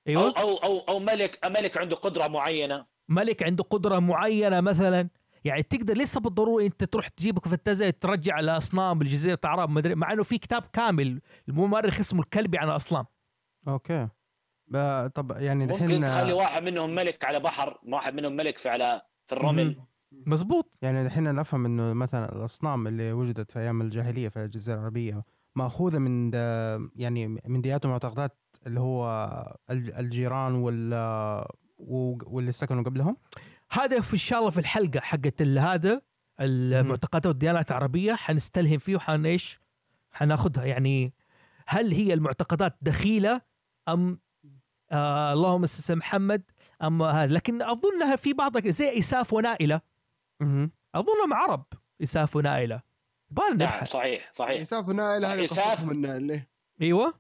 [0.09, 0.35] أيوه.
[0.39, 2.87] أو أو, أو ملك ملك عنده قدرة معينة.
[3.09, 5.09] ملك عنده قدرة معينة مثلا.
[5.45, 10.23] يعني تقدر ليس بالضرورة أنت تروح تجيبك فانتازيا ترجع الاصنام بالجزيره العرب مدري مع إنه
[10.23, 13.05] في كتاب كامل المؤرخ اسمه الكلبي عن الأصنام.
[13.69, 14.09] أوكي.
[15.15, 19.03] طب يعني ممكن دحين تخلي واحد منهم ملك على بحر واحد منهم ملك في على
[19.27, 19.77] في الرمل.
[20.13, 24.77] مزبوط يعني دحين أنا أفهم إنه مثلا الأصنام اللي وجدت في أيام الجاهلية في الجزيرة
[24.77, 25.25] العربية
[25.57, 29.07] مأخوذة من دا يعني من ديات ومعتقدات اللي هو
[29.71, 30.95] الج- الجيران وال
[31.79, 33.17] واللي سكنوا قبلهم؟
[33.73, 36.01] هذا في إن شاء الله في الحلقة حقت هذا
[36.41, 38.15] المعتقدات والديانات العربية.
[38.15, 39.61] حنستلهم فيه وحن إيش
[40.13, 40.65] حناخذها.
[40.65, 41.15] يعني
[41.67, 43.41] هل هي المعتقدات دخيلة
[43.89, 44.21] أم
[44.93, 46.43] آه اللهم على محمد.
[46.83, 49.81] ام هذا لكن اظنها في بعضها زي إساف ونائلة.
[50.95, 51.65] اظنهم عرب
[52.03, 52.83] إساف ونائلة.
[53.31, 54.61] يبغى نعم صحيح صحيح.
[54.61, 55.71] إساف ونائل هذه إساف.
[55.71, 56.43] قصتهم إن اللي
[56.83, 57.15] أيوه.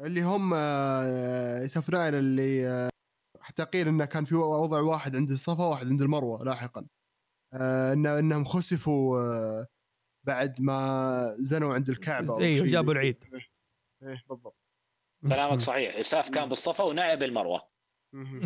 [0.00, 2.90] اللي هم آه، إساف ونائل اللي آه،
[3.40, 6.86] حتى قيل إنه كان في وضع واحد عند الصفا وواحد عند المروة لاحقا.
[7.52, 9.64] آه، إن إنهم خسفوا
[10.26, 13.24] بعد ما زنوا عند الكعبة أيوه جابوا العيد.
[14.02, 14.63] إيه بالضبط.
[15.28, 15.96] كلامك صحيح.
[15.96, 17.74] اساف كان بالصفا ونائب المروه.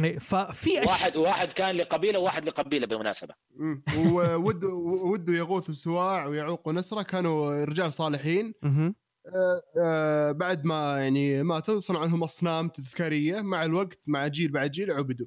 [0.04, 0.80] إيه، ففي.
[0.80, 3.34] واحد واحد كان لقبيلة وواحد لقبيلة بالمناسبة.
[3.98, 8.54] وودوا ودوا يغوث سواع ويعوق ونسره كانوا رجال صالحين.
[8.64, 13.40] آه، آه، بعد ما يعني ماتوا صنعوا لهم أصنام تذكارية.
[13.40, 15.26] مع الوقت مع جيل بعد جيل عبدوا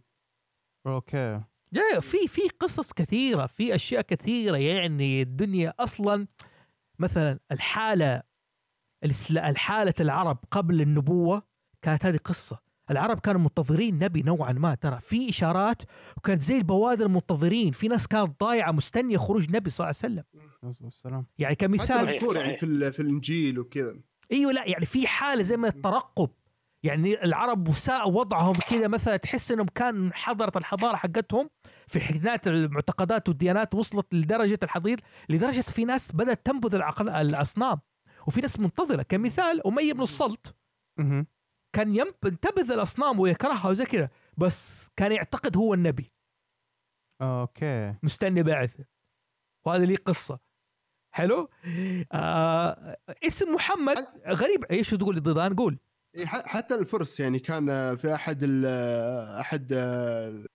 [0.87, 1.41] أوكي.
[1.73, 6.27] يا في في قصص كثيرة في أشياء كثيرة يعني الدنيا أصلا
[6.99, 8.23] مثلا الحالة
[9.31, 11.43] الحالة العرب قبل النبوة
[11.81, 12.59] كانت هذه قصة.
[12.91, 14.75] العرب كانوا منتظرين نبي نوعا ما.
[14.75, 15.81] ترى في إشارات
[16.17, 17.71] وكانت زي البوادر منتظرين.
[17.71, 20.23] في ناس كانت ضايعة مستنية خروج نبي صلى الله عليه وسلم.
[20.85, 22.57] والسلام يعني حتى كمثال مذكور يعني.
[22.57, 23.95] في في الإنجيل وكذا.
[24.31, 26.29] أيوه لا يعني في حالة زي ما الترقب.
[26.83, 28.87] يعني العرب وساء وضعهم كذا.
[28.87, 31.49] مثلا تحس إنهم كان حضرت الحضارة حقتهم
[31.87, 34.99] في حكايات المعتقدات والديانات وصلت لدرجة الحضيض
[35.29, 37.79] لدرجة في ناس بدأت تنبذ الأصنام.
[38.27, 39.03] وفي ناس منتظرة.
[39.03, 40.55] كمثال أمية بن الصلت.
[41.75, 46.13] كان ينتبذ الاصنام ويكرهها وزي كذا بس كان يعتقد هو النبي.
[47.21, 47.95] أوكي.
[48.03, 48.85] مستني بعثه
[49.65, 50.39] وهذا لي قصة.
[51.15, 51.49] حلو؟
[52.11, 52.97] آه
[53.27, 53.97] اسم محمد
[54.27, 54.63] غريب.
[54.63, 55.79] إيش تقول ضدان؟ قول.
[56.15, 58.65] إيه، حتى الفرس يعني كان في أحد ال-
[59.39, 60.45] أحد آه،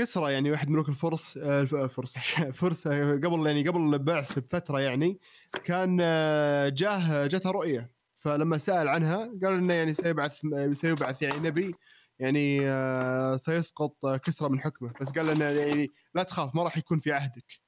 [0.00, 2.18] كسرى يعني واحد ملوك الفرس آه، الف- فرس
[2.60, 5.20] فرس آه، قبل يعني قبل البعث بفترة يعني
[5.64, 7.90] كان آه، جاه جاته رؤية.
[8.14, 10.40] فلما سأل عنها قال إنه يعني سيبعث
[10.72, 11.74] سيبعث يعني نبي
[12.18, 14.92] يعني آه، سيسقط آه، كسرى من حكمه.
[15.00, 17.60] بس قال لنا يعني لا تخاف ما راح يكون في عهدك.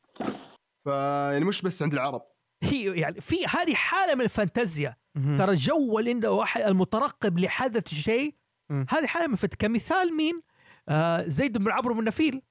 [0.85, 2.23] فيعني مش بس عند العرب.
[2.65, 4.97] هي يعني في هذه حالة من الفانتازيا.
[5.15, 8.35] ترى جو اللي واحد المترقب لحدث شيء.
[8.71, 10.43] هذه حالة من كمثال مين؟
[10.89, 12.43] آه زيد بن عمرو بن النفيل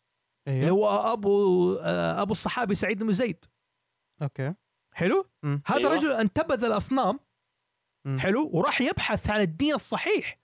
[0.48, 0.70] اللي أيوه.
[0.70, 3.46] هو أبو آه أبو الصحابي سعيد بن زيد.
[4.22, 4.54] أوكي.
[4.94, 5.62] حلو؟ مم.
[5.66, 5.94] هذا أيوة.
[5.94, 7.20] رجل انتبذ الأصنام.
[8.06, 8.20] مم.
[8.20, 10.40] حلو؟ وراح يبحث عن الدين الصحيح.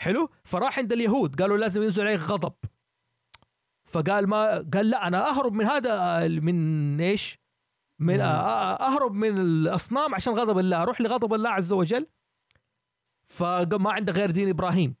[0.00, 2.54] حلو؟ فراح عند اليهود قالوا لازم ينزل عليك غضب.
[3.88, 7.38] فقال ما قال لا أنا أهرب من هذا آه، من إيش؟
[7.98, 8.20] من مم.
[8.20, 12.06] آه، أهرب من الأصنام عشان غضب الله أروح لغضب الله عز وجل.
[13.26, 14.96] فما عنده غير دين إبراهيم.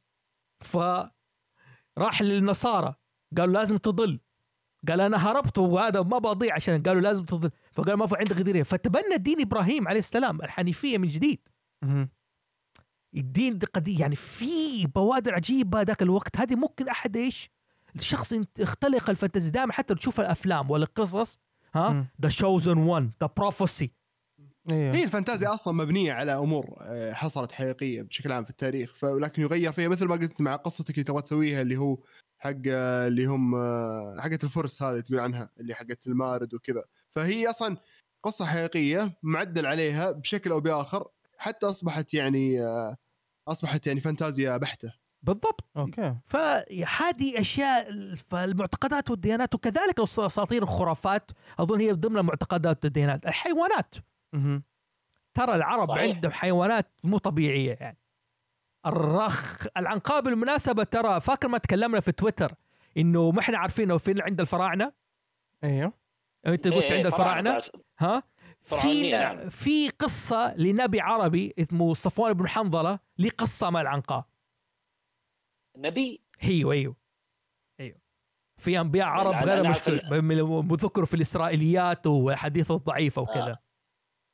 [2.00, 2.94] فراح للنصارى.
[3.38, 4.20] قالوا لازم تضل.
[4.88, 6.82] قال أنا هربت وهذا ما بضيع عشان.
[6.82, 7.50] قالوا لازم تضل.
[7.72, 11.48] فقال ما في عندك غير فتبنى دين إبراهيم عليه السلام الحنيفية من جديد.
[13.16, 16.36] الدين قديم يعني في بوادر عجيبة ذاك الوقت.
[16.36, 17.50] هذه ممكن أحد إيش؟
[17.96, 19.50] الشخص يختلق ال fantasy.
[19.50, 21.38] دائما حتى تشوف الأفلام ولا القصص
[21.74, 22.06] ها.
[22.22, 23.92] The chosen one the prophecy
[24.70, 29.42] أيوه هي الفانتازيا أصلا مبنية على أمور آه، حصلت حقيقية بشكل عام في التاريخ ولكن
[29.42, 31.98] يغير فيها مثل ما قلت مع قصتك اللي تبغى تسويها اللي هو
[32.38, 36.84] حق آه، اللي هم آه، حقت الفرس هذه تقول عنها اللي حقت المارد وكذا.
[37.10, 37.76] فهي أصلا
[38.22, 41.08] قصة حقيقية معدل عليها بشكل أو بآخر
[41.38, 42.58] حتى أصبحت يعني
[43.48, 44.92] أصبحت يعني فانتازيا بحتة.
[45.22, 45.70] بالضبط.
[45.76, 46.16] أوكي.
[46.24, 53.26] فهذه أشياء فالمعتقدات والديانات وكذلك اساطير الخرافات أظن هي ضمن المعتقدات والديانات.
[53.26, 53.94] الحيوانات.
[55.34, 56.14] ترى العرب صحيح.
[56.14, 57.98] عندهم حيوانات مو طبيعية يعني.
[58.86, 62.54] الرخ العنقاء بالمناسبه ترى فاكر ما تكلمنا في تويتر
[62.96, 64.92] إنه ما إحنا عارفينه فين عند الفراعنة؟
[65.64, 65.92] أيوه.
[66.46, 67.58] أنت قلت إيه، عند الفراعنة.
[67.98, 68.22] ها؟
[68.62, 69.48] في نعم.
[69.48, 74.24] في قصة لنبي عربي اسمه صفوان بن حنظلة ليه قصه مع العنقاء
[75.76, 76.96] نبي؟ أيوه أيوه.
[77.80, 78.00] أيوه.
[78.58, 83.58] في أنبياء عرب غير لا، مشكل في ذكروا في الإسرائيليات والحديث الضعيفة وكذا.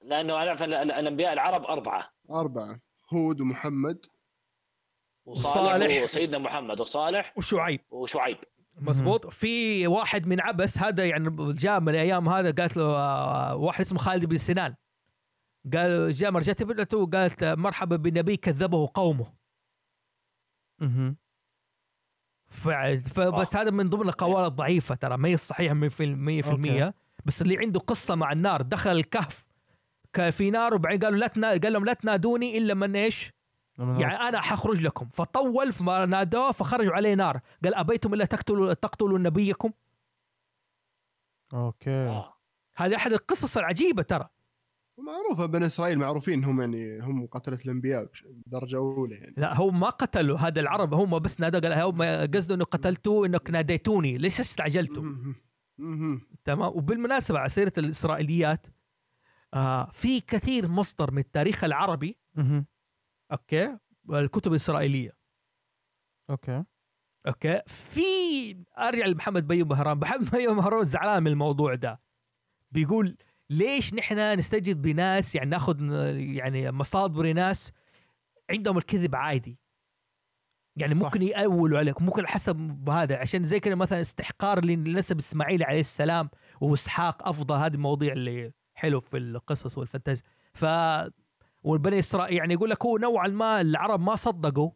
[0.07, 2.13] لأنه أنا أعرف ال- ال- الأنبياء العرب أربعة.
[2.31, 2.81] أربعة
[3.15, 4.07] هود ومحمد.
[5.25, 6.03] وصالح.
[6.03, 6.81] وسيدنا محمد.
[6.81, 7.81] وصالح وشعيب.
[7.91, 8.37] وشعيب.
[8.81, 13.81] مزبوط في واحد من عبس هذا يعني جاء من الأيام هذا قالت له آه، واحد
[13.81, 14.75] اسمه خالد بن سنان.
[15.73, 19.33] قال جاء مرجته ابنته وقالت مرحبا بنبي كذبه قومه.
[22.49, 22.69] ف-
[23.15, 25.17] فبس هذا من ضمن القوالب الضعيفة ترى.
[25.17, 26.93] ما هي الصحيحه 100% أوكي.
[27.25, 29.46] بس اللي عنده قصة مع النار دخل الكهف.
[30.21, 31.49] في نار وبعدين قالوا لا تنا...
[31.49, 33.33] قال لهم لا تنادوني إلا من إيش؟
[33.79, 35.09] يعني أنا حخرج لكم.
[35.13, 37.41] فطول فما نادوه فخرجوا عليه نار.
[37.65, 39.73] قال أبيتم إلا تقتلوا تقتلوا نبيكم؟
[41.55, 41.91] أوكي.
[41.91, 42.35] آه.
[42.77, 44.29] هذه أحد القصص العجيبة ترى.
[44.99, 48.09] ومعروفه بني إسرائيل معروفين هم يعني هم قتلة الأنبياء
[48.47, 49.35] بدرجه أولى يعني.
[49.37, 50.95] لا هو ما قتلوا هذا العرب.
[50.95, 52.03] هم بس نادوا قال هم
[52.35, 54.19] قصده إنه قتلتوه إنك ناديتوني.
[54.19, 55.03] ليش استعجلتوا.
[56.45, 56.73] تمام.
[56.77, 58.67] وبالمناسبة على سيرة الإسرائيليات
[59.55, 62.19] آه في كثير مصدر من التاريخ العربي.
[62.35, 62.67] مهم.
[63.33, 63.79] okay؟
[64.11, 65.17] الكتب الإسرائيلية.
[66.31, 66.65] okay.
[67.27, 68.03] okay؟ في
[68.79, 69.99] ارجع لمحمد بيوم مهران.
[69.99, 72.01] محمد بيوم مهران زعلان من الموضوع ده.
[72.71, 73.17] بيقول
[73.51, 75.81] ليش نحن نستنجد بناس يعني ناخذ
[76.17, 77.73] يعني مصادر ناس
[78.51, 79.59] عندهم الكذب عادي.
[80.77, 81.01] يعني صح.
[81.01, 83.17] ممكن يأولوا عليك ممكن حسب هذا.
[83.17, 86.31] عشان زي كده مثلا استحقار لنسب إسماعيل عليه السلام
[86.61, 90.25] وإسحاق أفضل هذه المواضيع اللي حلو في القصص والفانتازيا
[90.55, 90.65] ف
[91.63, 94.71] والبني اسرائيل يعني يقول لك هو نوعا ما العرب ما صدقوا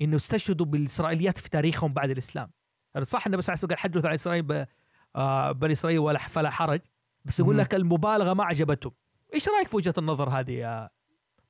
[0.00, 2.50] إنه استشهدوا بالإسرائيليات في تاريخهم بعد الإسلام
[2.96, 4.66] هذا صح انه بس قال حدث عن إسرائيل ب...
[5.16, 6.80] آه بني إسرائيل ولا فلا حرج
[7.24, 7.58] بس يقول.
[7.58, 8.92] لك المبالغة ما عجبتهم
[9.34, 10.90] إيش رأيك في وجهة النظر هذه يا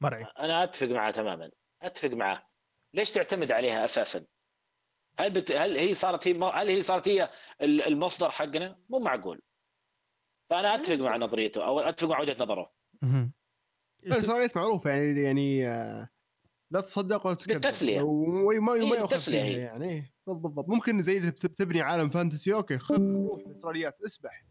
[0.00, 1.50] مرعي أنا أتفق معه تماما
[1.82, 2.46] أتفق معه
[2.94, 4.24] ليش تعتمد عليها أساسا؟
[5.20, 5.52] هل بت...
[5.52, 7.30] هل هي صارت هي هل هي صارت هي
[7.60, 9.40] ال- المصدر حقنا؟ مو معقول.
[10.50, 12.72] فأنا أتفق مع نظريته أو أتفق مع وجهة نظره.
[14.06, 16.08] اسرائيل معروفه يعني يعني آه،
[16.70, 18.02] لا تصدق ولا تكذب للتسلية.
[18.02, 19.52] وما إيه، ما يؤخذ هي.
[19.52, 24.46] يعني إيه، بالضبط ممكن زي بتبني عالم fantasy okay خذ روح الاسرائيليات اسبح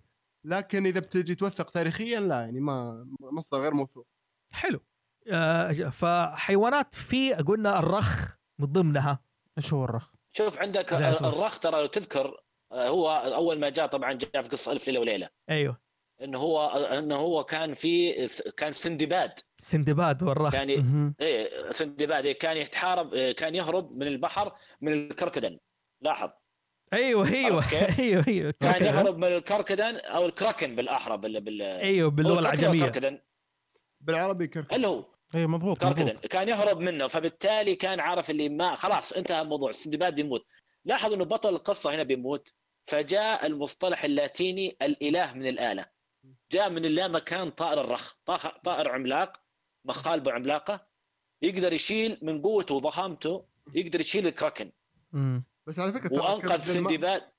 [0.46, 4.08] لكن إذا بتجي توثق تاريخيا لا يعني ما مصدر غير موثوق
[4.52, 4.80] حلو
[5.28, 9.20] آه فحيوانات في قلنا الرخ من ضمنها
[9.58, 10.94] إيش هو الرخ؟ شوف عندك.
[10.94, 12.42] الرخ ترى لو تذكر
[12.72, 15.85] آه، هو أول ما جاء طبعا جاء في قصة ألف ليلة وليلة أيوه
[16.22, 19.40] انه هو انه هو كان في كان سندباد.
[19.58, 21.14] سندباد والرخ كان.
[21.22, 25.60] إيه سندباد إيه، كان يتحارب إيه، كان يهرب من البحر من الكركدن.
[26.02, 26.30] لاحظ.
[26.94, 27.64] أيوه أيوه؟
[28.00, 28.54] أيوه أيوه.
[28.62, 28.86] كان.
[28.86, 33.22] يهرب من الكركدن أو الكراكن بالأحرى بال بال أيوه باللغة العجمية.
[34.02, 35.06] بالعربي كركب اللي هو.
[35.36, 36.06] اي مضبوط كركدن.
[36.06, 36.26] مضبوط.
[36.26, 39.70] كان يهرب منه فبالتالي كان عارف اللي ما خلاص انتهى الموضوع.
[39.70, 40.46] السندباد بيموت.
[40.86, 42.54] لاحظ إنه بطل القصة هنا بيموت
[42.86, 45.95] فجاء المصطلح اللاتيني الإله من الآلة.
[46.52, 48.14] جاء من اللا مكان طائر الرخ
[48.64, 49.42] طائر عملاق
[49.86, 50.88] مخالبه عملاقه
[51.42, 54.72] يقدر يشيل من قوته وضخامته يقدر يشيل الكراكن.
[55.68, 57.32] بس على فكرة وأنقذ ما- سندباد.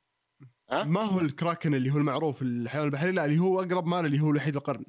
[0.70, 4.20] ها؟ ما هو الكراكن اللي هو المعروف الحيوان البحري؟ لا اللي هو أقرب مال اللي
[4.20, 4.84] هو وحيد القرن.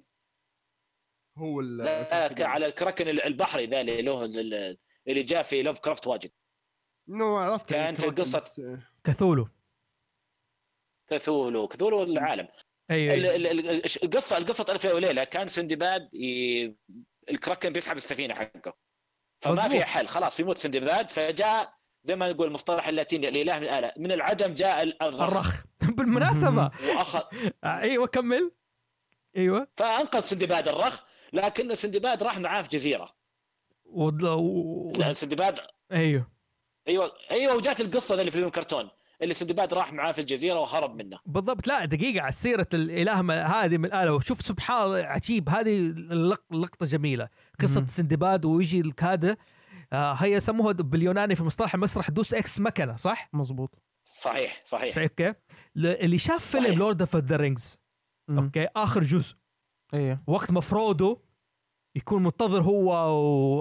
[1.37, 2.45] هو ال- لا الكركدن.
[2.45, 6.31] على الكراكن البحري ذا اللي له ال- اللي جاء في لوف كرافت واجد.
[7.09, 9.47] انه عرفت كان في آه، كثولو
[11.07, 12.47] كثولو كثولو العالم.
[12.91, 13.35] أيوه.
[14.03, 15.23] القصة القصة الف ليله وليلة.
[15.23, 16.75] كان سندباد ي...
[17.29, 18.73] الكراكن بيسحب السفينة حقه.
[19.41, 19.71] فما مظبوط.
[19.71, 20.07] في حل.
[20.07, 21.73] خلاص بيموت سندباد فجاء
[22.03, 25.21] زي ما نقول المصطلح اللاتيني الاله من الاله من العدم جاء ال- الرخ.
[25.21, 25.63] الرخ.
[25.97, 26.63] بالمناسبة.
[26.95, 27.21] وأخذ.
[27.63, 28.51] أيوه كمل.
[29.37, 29.67] أيوه.
[29.77, 31.03] فأنقذ سندباد الرخ.
[31.33, 33.17] لكن سندباد راح معاه في جزيرة.
[33.85, 34.11] و...
[35.13, 35.59] سندباد
[35.91, 36.31] أيوه.
[36.87, 38.89] أيوه أيوه وجات القصة اللي في الكرتون
[39.21, 41.19] اللي سندباد راح معاه في الجزيرة وهرب منه.
[41.25, 41.67] بالضبط.
[41.67, 44.13] لا دقيقة على سيرة الإله م- هذه من الآلة.
[44.13, 45.49] وشوف سبحان الله عجيب.
[45.49, 45.95] هذه
[46.81, 47.29] جميلة.
[47.61, 47.87] قصة مم.
[47.87, 49.37] سندباد ويجي هذا
[49.93, 53.79] آه هي يسموها باليوناني في مصطلح المسرح deus ex machina صح؟ مظبوط.
[54.03, 54.95] صحيح صحيح.
[54.95, 55.33] صحيح okay.
[55.75, 56.79] ل- اللي شاف فيلم.
[56.79, 57.77] Lord of the Rings.
[58.29, 59.35] okay آخر جزء.
[59.93, 60.23] إيه.
[60.27, 61.17] وقت ما فرودو
[61.95, 62.91] يكون منتظر هو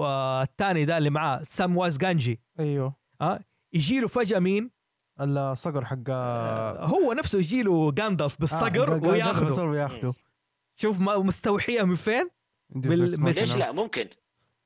[0.01, 2.39] والثاني ذا اللي معاه Samwise Gamgee.
[2.59, 2.95] أيوه.
[3.21, 3.39] آه
[3.73, 4.76] يجي له فجأة مين؟
[5.19, 9.63] الصقر حق آه هو نفسه يجي له جاندالف بالصقر آه، وياخذه.
[9.63, 10.13] وياخذه.
[10.75, 12.29] شوف ما- مستوحية من فين؟
[12.75, 14.07] ليش لا؟ ممكن.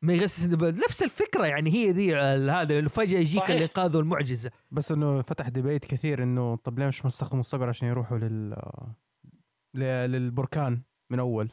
[0.02, 3.52] من غس نفس الفكرة يعني هي دي ال- هذا فجاه يجيك.
[3.52, 4.52] الانقاذ والمعجزة.
[4.72, 8.56] بس إنه فتح debate كثير إنه طب ليه مش مستخدموا الصقر عشان يروحوا لل
[9.74, 11.50] ل- للبركان من أول؟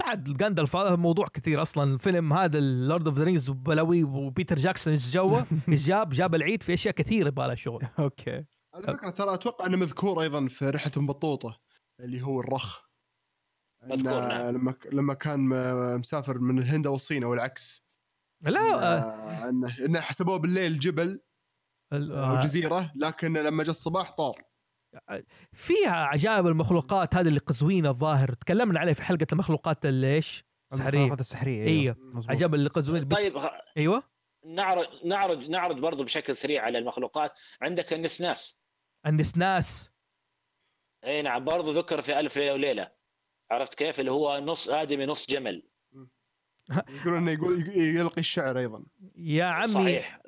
[0.00, 1.94] بعد جاندالف هذا موضوع كثير أصلا.
[1.94, 6.34] الفيلم هذا ال Lord of the Rings بلاوي وبيتر جاكسون إيش جوه؟ إيش جاب؟ جاب
[6.34, 7.86] العيد في أشياء كثيرة يبغى لها شغل.
[7.98, 8.44] okay.
[8.74, 11.60] على فكرة ترى أتوقع إنه مذكور أيضا في رحلة بطوطه
[12.00, 12.86] اللي هو الرخ.
[13.82, 14.56] مذكور، نعم.
[14.56, 15.40] لما لما كان
[15.98, 17.86] مسافر من الهند أو الصين أو العكس.
[18.42, 21.20] لا آه، إنه إنه حسبوه بالليل جبل
[21.92, 24.45] أو آه، جزيرة لكن لما جاء الصباح طار.
[25.52, 28.32] فيها عجائب المخلوقات هذه اللي قزوينة الظاهر.
[28.32, 30.44] تكلمنا عليه في حلقة المخلوقات اللي إيش؟
[30.74, 30.88] سحرية.
[30.88, 32.30] المخلوقات السحرية أيوه مظبوط.
[32.30, 33.08] عجائب اللي قزوين.
[33.08, 33.36] طيب
[33.76, 34.02] أيوه.
[34.46, 37.32] نعرض نعرض نعرض برضو بشكل سريع على المخلوقات.
[37.62, 38.60] عندك النسناس.
[39.06, 39.90] النسناس.
[41.04, 42.52] أي نعم برضو ذكر في ألف ليلة.
[42.52, 42.90] وليله
[43.50, 45.68] عرفت كيف؟ اللي هو نص آدمي نص جمل.
[47.00, 48.82] يقولون إنه يقول يلقي الشعر أيضا.
[49.16, 50.20] يا عمي صحيح.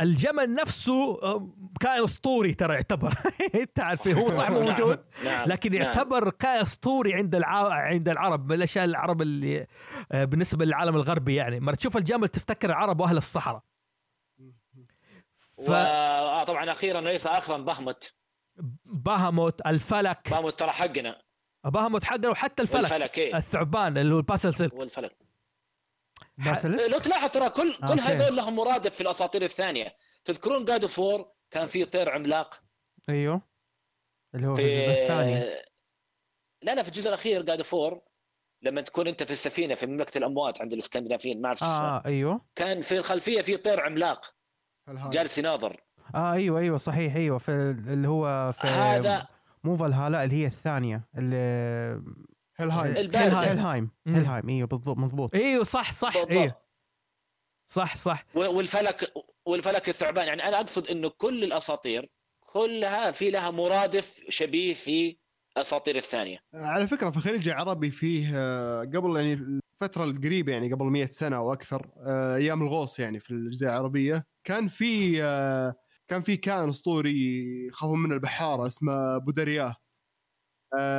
[0.00, 3.14] الجمل نفسه آه، كائن أسطوري ترى يعتبر.
[3.62, 5.82] أنت عارف هو صح نعم، موجود؟ نعم لكن نعم.
[5.82, 7.72] يعتبر كائن أسطوري عند الع...
[7.72, 9.66] عند العرب من الأشياء العرب اللي
[10.12, 11.60] آه، بالنسبة للعالم الغربي يعني.
[11.60, 13.62] ما تشوف الجمل تفتكر العرب وأهل الصحراء.
[15.58, 15.72] و...
[15.72, 18.14] آه طبعا أخيرا ليس اخرا بهمت
[18.86, 20.30] فبهموت الفلك.
[20.30, 21.22] بهمت ترى حقنا.
[21.64, 22.82] بهموت حقنا وحتى الفلك.
[22.82, 23.36] والفلك إيه.
[23.36, 25.27] الثعبان اللي هو ال basilisk والفلك.
[26.38, 28.00] basilisk لو تلاحظ ترى كل كل okay.
[28.00, 29.96] هذول لهم مرادف في الأساطير الثانية.
[30.24, 32.62] تذكرون God of War كان في طير عملاق.
[33.08, 33.42] أيوه.
[34.34, 35.34] اللي هو في, في الجزء الثاني.
[36.62, 38.00] لا لا في الجزء الأخير God of War
[38.62, 42.40] لما تكون أنت في السفينة في مملكة الأموات عند الإسكندنافيين ما أعرف آه أيوه.
[42.54, 44.34] كان في الخلفية في طير عملاق.
[44.88, 45.80] جالس يناظر.
[46.14, 47.50] آه أيوه أيوه صحيح أيوه في
[47.88, 49.28] اللي هو في هذا
[49.64, 52.02] مو فالهالا اللي هي الثانية اللي
[52.60, 54.14] هيلهايم مم.
[54.14, 56.16] هيلهايم أيوه بالضبط مضبوط إيوه صح صح.
[56.16, 56.68] إيوه.
[57.70, 58.24] صح صح.
[58.34, 59.12] والفلك
[59.46, 60.28] والفلك الثعبان.
[60.28, 65.18] يعني أنا أقصد إنه كل الأساطير كلها في لها مرادف شبيه في
[65.56, 66.38] الأساطير الثانية.
[66.54, 71.36] على فكرة في الخليج العربي فيه آه، قبل يعني الفترة القريبة يعني قبل 100 سنة
[71.36, 75.74] أو أكثر آه، أيام الغوص يعني في الجزيره العربية كان في آه،
[76.08, 77.16] كان في كائن أسطوري
[77.66, 79.76] يخافون منه البحارة اسمه بودرياه.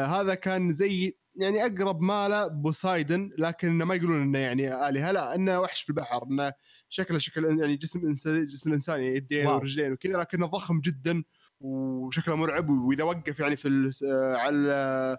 [0.06, 5.60] هذا كان زي يعني أقرب ماله بوسايدن لكن ما يقولون إنه يعني آلهة لا إنه
[5.60, 6.54] وحش في البحر إنه
[6.90, 9.48] شكله شكل يعني جسم إنسان جسم الإنسان يعني يدين.
[9.48, 11.24] ورجلين وكذا لكنه ضخم جدا
[11.60, 13.92] وشكله مرعب وإذا وقف يعني في ال-
[14.36, 15.18] على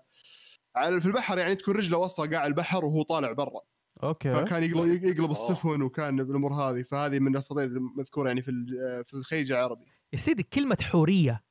[0.76, 3.60] على في البحر يعني تكون رجله وصل قاع البحر وهو طالع برا
[4.02, 5.30] okay فكان يقلب يقلب.
[5.30, 10.18] السفن وكان بالأمور هذه فهذه من الأساطير المذكوره يعني في ال- في الخليج العربي يا
[10.18, 11.44] سيدي كلمة حورية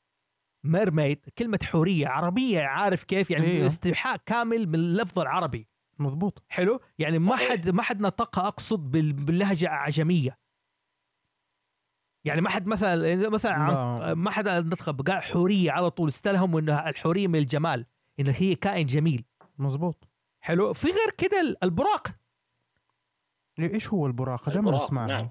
[0.63, 3.65] mermaid كلمة حورية عربية عارف كيف؟ يعني أيوه.
[3.65, 5.67] استيحاء كامل من اللفظ العربي.
[5.99, 6.43] مضبوط.
[6.49, 7.49] حلو؟ يعني ما صحيح.
[7.49, 10.39] حد ما حد نطقها أقصد بال- باللهجة العجمية
[12.25, 14.13] يعني ما حد مثلا مثلا عن- لا.
[14.13, 17.85] ما حد نطقها قال حورية على طول استلهم إنها الحورية من الجمال
[18.19, 19.25] إن هي كائن جميل.
[19.57, 20.07] مظبوط
[20.39, 22.07] حلو؟ في غير كده ال- البراق.
[23.59, 25.05] إيش هو البراق؟ دائما نسمعه.
[25.07, 25.29] نعم.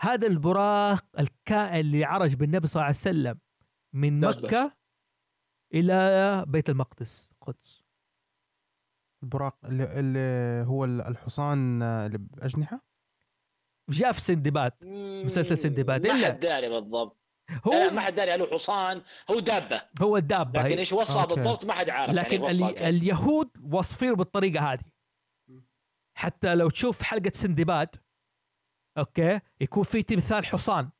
[0.00, 3.38] هذا البراق الكائن اللي عرج بالنبي صلى الله عليه وسلم.
[3.92, 4.20] من.
[4.20, 4.76] مكة
[5.74, 7.84] إلى بيت المقدس القدس
[9.22, 12.80] البراق اللي, اللي هو الحصان اللي بأجنحة
[13.90, 14.72] جاء في سندباد
[15.24, 16.06] مسلسل سندباد.
[16.06, 17.20] ما حد داري بالضبط
[17.66, 20.78] هو ما حد داري هل هو حصان هو دابة هو الدابة لكن.
[20.78, 21.34] إيش وصفها okay.
[21.34, 22.74] بالضبط ما حد عارف لكن يعني ال...
[22.74, 22.82] كيف.
[22.82, 24.92] اليهود وصفين بالطريقة هذه
[26.16, 27.96] حتى لو تشوف حلقة سندباد
[28.98, 30.90] okay يكون في تمثال حصان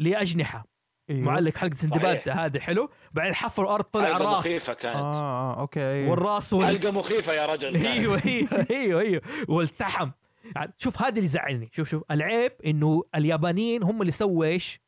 [0.00, 0.67] لأجنحة
[1.10, 1.24] إيوه.
[1.24, 2.28] معلق حلقة سندباد.
[2.28, 2.90] هذه حلو.
[3.12, 4.38] بعدين حفر الأرض طلع حلقة الراس.
[4.46, 4.96] مخيفة كانت.
[4.96, 6.10] آه آه أوكي أيوه.
[6.10, 6.66] والراس وال...
[6.66, 7.86] حلقة مخيفة يا رجل كانت.
[7.86, 9.22] إيوه إيوه إيوه إيوه.
[9.48, 10.10] والتحم.
[10.56, 12.02] يعني شوف هذا اللي يزعلني شوف شوف.
[12.10, 14.80] العيب إنه اليابانيين هم اللي سووا إيش؟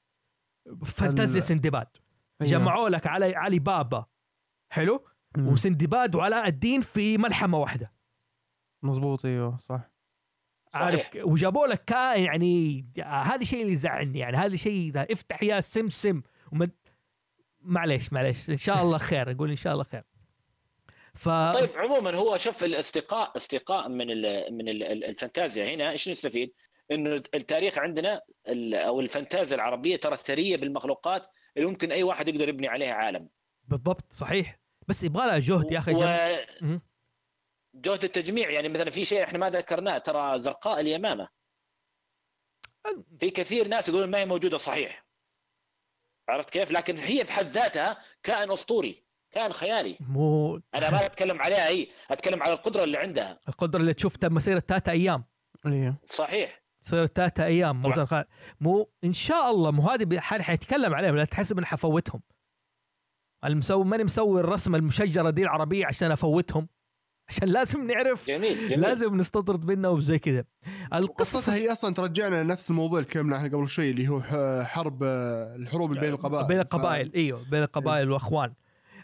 [0.84, 1.86] فانتازيا ال- سندباد.
[2.40, 2.50] أيوه.
[2.52, 4.04] جمعوا لك علي علي بابا.
[4.70, 5.04] حلو.
[5.38, 7.92] وسندباد وعلاء الدين في ملحمة واحدة.
[8.82, 9.89] مظبوط إيوه صح.
[10.74, 16.22] عارف وجابوا لك كائن يعني هذا الشيء اللي يزعلني يعني هذا الشيء افتح يا سمسم
[16.52, 16.72] ومد...
[17.60, 20.02] معليش معليش إن شاء الله خير نقول إن شاء الله خير
[21.14, 26.52] ف طيب عموما هو شوف الاستقاء استقاء من ال من ال الفانتازيا هنا إيش نستفيد؟
[26.90, 28.20] إنه التاريخ عندنا
[28.74, 33.28] أو الفانتازيا العربية ترى ثريه بالمخلوقات اللي ممكن أي واحد يقدر يبني عليها عالم
[33.68, 34.58] بالضبط صحيح
[34.88, 35.94] بس يبغى لها جهد يا أخي.
[36.60, 36.80] مم.
[37.88, 41.28] وجهد التجميع يعني مثلا في شيء إحنا ما ذكرناه ترى زرقاء اليمامة.
[43.20, 45.06] في كثير ناس يقولون ما هي موجودة صحيح.
[46.28, 49.96] عرفت كيف؟ لكن هي في حد ذاتها كائن أسطوري كائن خيالي.
[50.00, 53.40] مو أنا ما أتكلم عليها هي أتكلم على القدرة اللي عندها.
[53.48, 55.24] القدرة اللي تشوف تم مسيره ثلاثة أيام.
[55.66, 56.62] أيوه صحيح.
[56.82, 57.92] تصير ثلاثة أيام مو.
[57.92, 58.28] زرقاء.
[58.60, 62.22] مو إن شاء الله مو هذه بحال حيتكلم عليهم لا تحسب اني حفوتهم.
[63.44, 66.68] المسوي ماني مسوي الرسمة المشجرة دي العربية عشان أفوتهم.
[67.30, 68.80] عشان لازم نعرف جميل جميل.
[68.80, 70.44] لازم نستطرد منه وزي كذا.
[70.94, 75.02] القصص هي أصلا ترجعنا لنفس الموضوع اللي تكلمنا عنه قبل شوي اللي هو ح- حرب
[75.02, 76.46] الحروب بين القبائل.
[76.46, 78.54] بين القبائل إيوه بين القبائل وأخوان.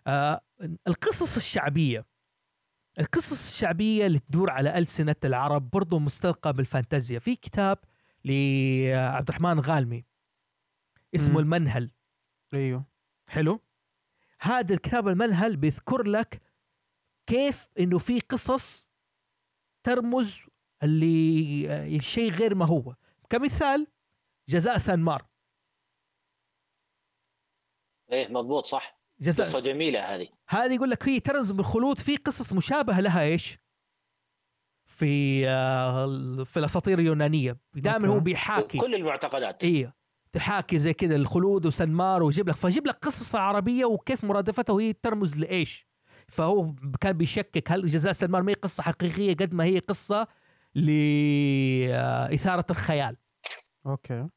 [0.06, 0.40] آه
[0.88, 2.06] القصص الشعبية
[3.00, 7.18] القصص الشعبية اللي تدور على ألسنة العرب برضو مستلقى بالفانتازيا.
[7.18, 7.78] في كتاب
[8.24, 10.04] لعبد الرحمن غالمي
[11.14, 11.38] اسمه مم.
[11.40, 11.90] المنهل.
[12.54, 12.84] إيوه.
[13.26, 13.60] حلو؟
[14.40, 16.40] هذا الكتاب المنهل بيذكر لك
[17.26, 18.88] كيف إنه في قصص
[19.86, 20.40] ترمز
[20.82, 22.94] اللي الشيء غير ما هو.
[23.30, 23.86] كمثال
[24.48, 25.26] جزاء سانمار.
[28.12, 29.00] إيه مضبوط صح.
[29.20, 30.28] قصة جزاء جميلة هذه.
[30.48, 33.58] هذه يقول لك هي ترمز بالخلود في قصص مشابهة لها إيش؟
[34.86, 37.58] في آه، في الأساطير اليونانية.
[37.74, 38.20] دائما هو.
[38.20, 38.78] بيحاكي.
[38.78, 39.64] كل المعتقدات.
[39.64, 39.96] إيه.
[40.32, 42.56] تحاكي زي كذا الخلود وسنمار ويجيب لك.
[42.56, 45.85] فيجيب لك قصص عربية وكيف مرادفتها وهي ترمز لإيش؟
[46.28, 50.26] فهو كان بيشكك هل جزاء سنمار ما هي قصة حقيقية قد ما هي قصة
[50.74, 53.16] لاثاره الخيال.
[53.86, 54.28] okay.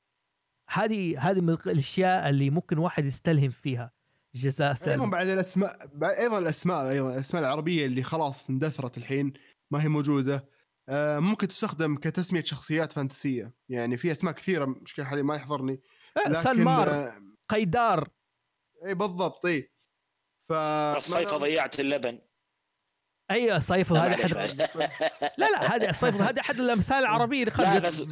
[0.70, 3.92] هذه هذه من الأشياء اللي ممكن واحد يستلهم فيها
[4.36, 9.34] جزاء أيضا سنمار بعد الأسماء بعد- أيضا الأسماء أيضا الأسماء العربية اللي خلاص اندثرت الحين
[9.72, 10.50] ما هي موجودة.
[10.90, 13.54] آه، ممكن تستخدم كتسمية شخصيات فانتسية.
[13.70, 15.82] يعني في أسماء كثيرة مشكلة حاليا ما يحضرني.
[16.18, 17.14] لكن سنمار آه،
[17.50, 18.10] قيدار.
[18.86, 19.72] إي بالضبط إي.
[20.50, 22.20] ف الصيفه ضيعت اللبن.
[23.32, 23.60] أيوه
[23.92, 24.34] لا، هذا احد.
[25.40, 28.04] لا لا هذا صيفل هذا أحد الأمثال العربية اللي لا خلت بس.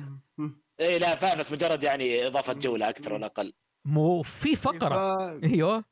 [0.80, 3.54] إيه لا فاهم بس مجرد يعني إضافة جولة أكثر ولا أقل.
[3.86, 4.56] مو في.
[4.56, 5.32] فقرة.
[5.44, 5.86] أيوه.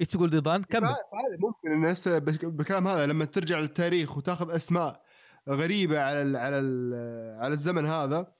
[0.00, 0.88] إيش تقول ضيدان؟ كمل.
[0.88, 5.02] فهذا ممكن بك- بالكلام هذا لما ترجع للتاريخ وتاخذ أسماء
[5.48, 6.94] غريبة على ال على ال
[7.40, 8.32] على الزمن هذا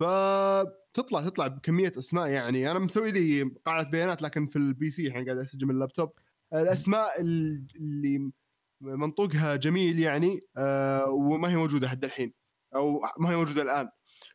[0.00, 2.70] فتطلع تطلع بكمية أسماء يعني.
[2.70, 6.12] أنا مسوي لي قاعدة بيانات لكن في ال PC الحين قاعد أسجل من اللابتوب.
[6.54, 8.30] الأسماء ال- اللي
[8.80, 12.32] منطوقها جميل يعني آه، وما هي موجودة حد الحين
[12.74, 13.88] أو ما هي موجودة الآن.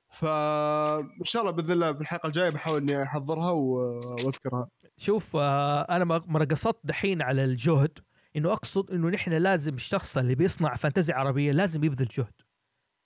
[0.10, 4.68] فان شاء الله بإذن الله في الحلقة الجاية بحاول إني أحضرها وأذكرها.
[4.98, 8.00] شوف آه، أنا ما قصدت دحين على الجهد
[8.36, 12.34] إنه أقصد إنه نحن لازم الشخص اللي بيصنع فانتزي عربية لازم يبذل جهد.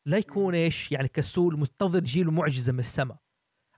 [0.05, 3.17] لا يكون إيش يعني كسول منتظر جيله معجزة من السماء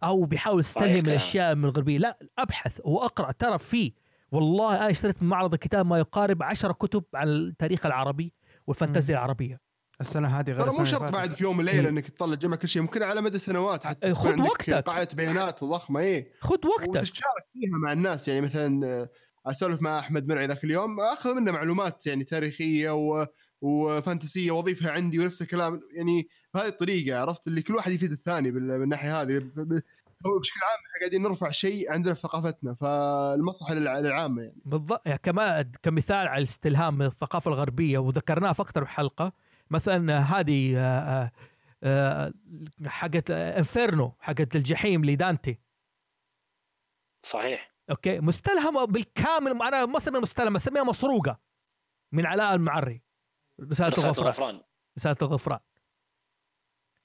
[0.03, 0.99] أو بيحاول يستلهم.
[0.99, 1.97] الأشياء من الغربية.
[1.97, 3.93] لا أبحث وأقرأ ترى في
[4.31, 8.33] والله أنا اشتريت من معرض الكتاب ما يقارب عشرة كتب عن التاريخ العربي
[8.67, 9.59] والفانتازيا العربية
[10.01, 11.31] السنة هذه غير ترى مو شرط بعد.
[11.31, 11.89] في يوم وليله.
[11.89, 14.73] إنك تطلع تجمع كل شيء ممكن على مدى سنوات حتى إيه، خذ وقتك.
[14.73, 19.09] قاعدة بيانات ضخمة إيه خذ وقتك وتشارك فيها مع الناس يعني مثلا آه،
[19.45, 23.25] أسولف مع أحمد مرعي ذاك اليوم أخذ منه معلومات يعني تاريخية و...
[23.61, 28.79] وفانتسية واضيفها عندي ونفس الكلام يعني بهذه الطريقة عرفت اللي كل واحد يفيد الثاني بال-
[28.79, 29.43] بالناحية هذه
[30.27, 34.61] هو بشكل عام إحنا قاعدين نرفع شيء عندنا في ثقافتنا فالمصلحة للع- للعامة يعني.
[34.65, 39.33] بالضبط يعني كمان كمثال على الاستلهام من الثقافة الغربية وذكرناها في أكثر من حلقة
[39.69, 40.75] مثلا هذه
[42.85, 45.59] حقت إنفيرنو حقت الجحيم لدانتي.
[47.25, 47.73] صحيح.
[47.89, 51.39] أوكي؟ مستلهمه بالكامل أنا ما اسميها مستلهمه اسميها مسروقة
[52.11, 53.01] من علاء المعري.
[53.61, 54.61] رسالة الغفران.
[54.97, 55.59] رسالة الغفران.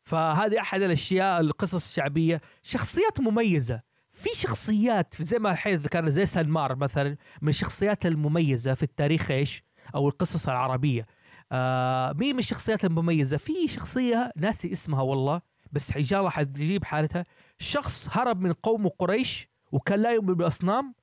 [0.05, 2.41] فهذه أحد الأشياء القصص الشعبية.
[2.63, 3.81] شخصيات مميزة.
[4.13, 9.63] في شخصيات زي ما الحين ذكرنا زي سلمار مثلا من الشخصيات المميزة في التاريخ إيش؟
[9.95, 11.07] أو القصص العربية.
[11.53, 13.37] آه مين من الشخصيات المميزة.
[13.37, 15.41] في شخصية ناسي اسمها والله
[15.73, 17.25] بس ان شاء الله حتجيب حالتها.
[17.59, 20.95] شخص هرب من قوم قريش وكان لا يؤمن بالاصنام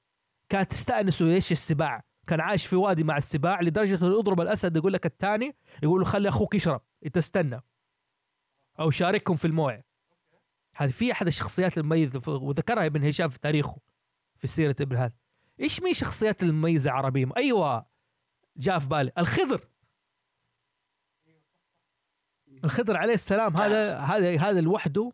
[0.49, 2.03] كانت تستانسه إيش السباع.
[2.27, 6.05] كان عايش في وادي مع السباع لدرجة أنه يضرب الأسد يقول لك الثاني يقول له
[6.05, 7.61] خلي أخوك يشرب أنت استنى.
[8.81, 9.83] أو شاركهم في الموعد.
[10.75, 13.77] هذه في أحد الشخصيات المميزة وذكرها ابن هشام في تاريخه
[14.35, 15.13] في سيرة ابن هذا.
[15.59, 17.85] إيش مين الشخصيات المميزة عربية؟ أيوه
[18.57, 19.11] جاء في بالي.
[19.17, 19.67] الخضر.
[22.63, 25.11] الخضر عليه السلام هذا هذا هذا لوحده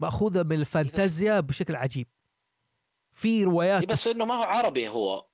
[0.00, 2.06] مأخوذة من الفانتازيا بشكل عجيب.
[3.12, 5.26] في روايات بس إنه ما هو عربي هو.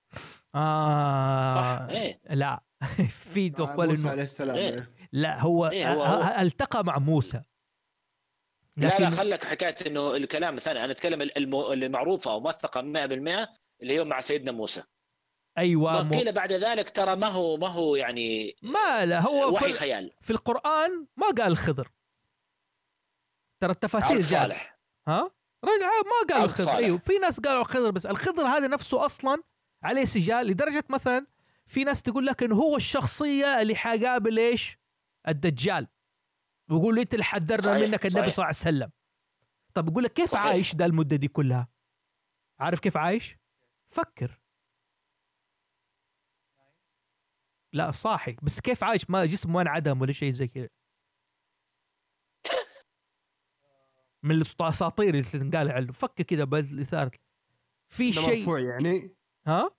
[0.55, 2.21] آه صح إيه.
[2.31, 2.63] لا.
[3.33, 4.75] في تقول موسى انه عليه السلام إيه.
[4.75, 4.91] إيه.
[5.13, 7.43] لا هو, إيه، هو- ألتقى مع موسى.
[8.77, 13.49] لا لا خلك حكاية إنه الكلام الثاني أنا أتكلم الم- المعروفة أو موثقة 100%
[13.83, 14.83] اللي هو مع سيدنا موسى.
[15.59, 19.67] أيوه مو قيل بعد ذلك ترى ما هو ما هو يعني ما لا هو وحي
[19.67, 20.13] في, خيال.
[20.21, 21.89] في القرآن ما قال الخضر
[23.63, 24.79] ترى التفاسير جاء صالح.
[25.09, 25.31] ها؟
[25.65, 26.65] رجع ما قال الخضر.
[26.65, 26.77] صالح.
[26.77, 29.43] أيوه في ناس قالوا الخضر بس الخضر هذا نفسه أصلا
[29.83, 31.27] عليه سجال لدرجة مثلا
[31.67, 34.79] في ناس تقول لك انه هو الشخصية اللي حقابل إيش؟
[35.29, 35.87] الدجال.
[36.71, 38.11] ويقول له انت اللي حذرنا منك النبي.
[38.11, 38.93] صلى الله عليه وسلم؟
[39.75, 40.47] طب يقول لك كيف صحيح.
[40.47, 41.69] عايش ده المدة دي كلها؟
[42.61, 43.37] عارف كيف عايش؟
[43.87, 44.41] فكر.
[47.73, 48.37] لا صاحي.
[48.43, 50.69] بس كيف عايش؟ ما جسمه ما انعدم ولا شيء زي كذا.
[54.23, 57.11] من الأساطير اللي تنقال عنه فكر كذا بالاثاره
[57.93, 59.71] في شيء مرفوع يعني؟ ها؟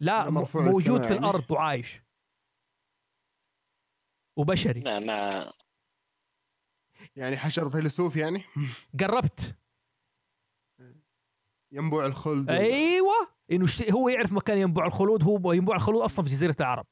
[0.00, 1.18] لا مرفوع موجود في يعني.
[1.18, 2.02] الأرض وعايش.
[4.38, 4.80] وبشري.
[4.80, 5.50] مع, مع
[7.16, 8.44] يعني حشر فيلسوف يعني؟
[9.00, 9.56] قربت
[11.72, 12.50] ينبوع الخلد.
[12.50, 13.28] أيوه.
[13.52, 16.86] إنه هو يعرف مكان ينبوع الخلود هو ينبوع الخلود أصلا في جزيرة العرب.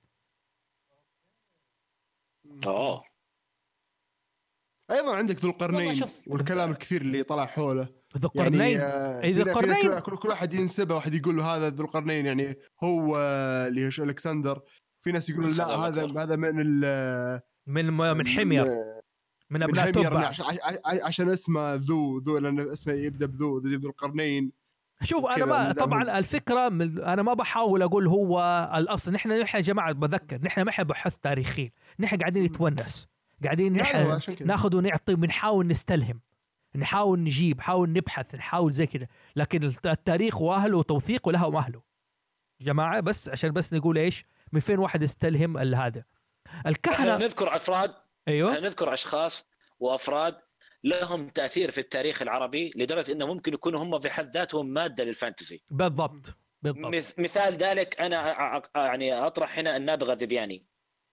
[2.67, 3.05] اوه
[4.91, 6.01] أيضا عندك ذو القرنين.
[6.27, 7.89] والكلام الكثير اللي طلع حوله.
[8.17, 9.99] ذو يعني القرنين آه، إيه، ذو القرنين.
[9.99, 14.05] كل, واحد ينسبه واحد يقول له هذا ذو القرنين يعني هو آه، اللي هو شو
[14.05, 14.63] ألكسندر.
[15.05, 16.23] في ناس يقولون لا هذا.
[16.23, 18.98] هذا من ال من من حمير.
[19.51, 20.47] من أبناء تبع عشان,
[20.85, 24.53] عشان- اسمه ذو ذو لأن اسمه يبدأ بذو ذو القرنين.
[25.03, 26.19] شوف أنا ما طبعا.
[26.19, 28.41] الفكرة من أنا ما بحاول أقول هو
[28.75, 29.13] الأصل.
[29.13, 33.09] نحن نحن يا جماعة بذكر نحن ما إحنا بحث تاريخي نحن قاعدين نتونس.
[33.45, 34.21] قاعدين نحن.
[34.41, 36.21] ناخذ ونعطي بنحاول نستلهم.
[36.77, 39.07] نحاول نجيب نحاول نبحث نحاول زي كذا.
[39.37, 41.83] لكن الت- التاريخ واهله وتوثيقه لها واهله
[42.61, 46.05] جماعة بس عشان بس نقول إيش؟ من فين واحد استلهم ال- هذا؟
[46.67, 47.95] الكهنه نذكر أفراد
[48.29, 48.49] أيوه.
[48.51, 49.47] إحنا نذكر أشخاص
[49.81, 50.39] وأفراد
[50.85, 55.63] لهم تأثير في التاريخ العربي لدرجة إنه ممكن يكونوا هم في حد ذاتهم مادة للفانتسي.
[55.71, 56.95] بالضبط بالضبط.
[56.95, 60.67] مث- مثال ذلك أنا يعني أطرح هنا النابغة الذبياني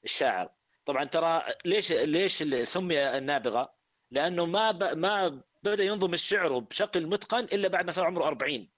[0.03, 0.49] الشاعر.
[0.85, 3.75] طبعا ترى ليش ليش سمي النابغة؟
[4.11, 4.83] لأنه ما ب...
[4.83, 8.69] ما بدأ ينظم الشعر بشكل متقن إلا بعد ما صار عمره 40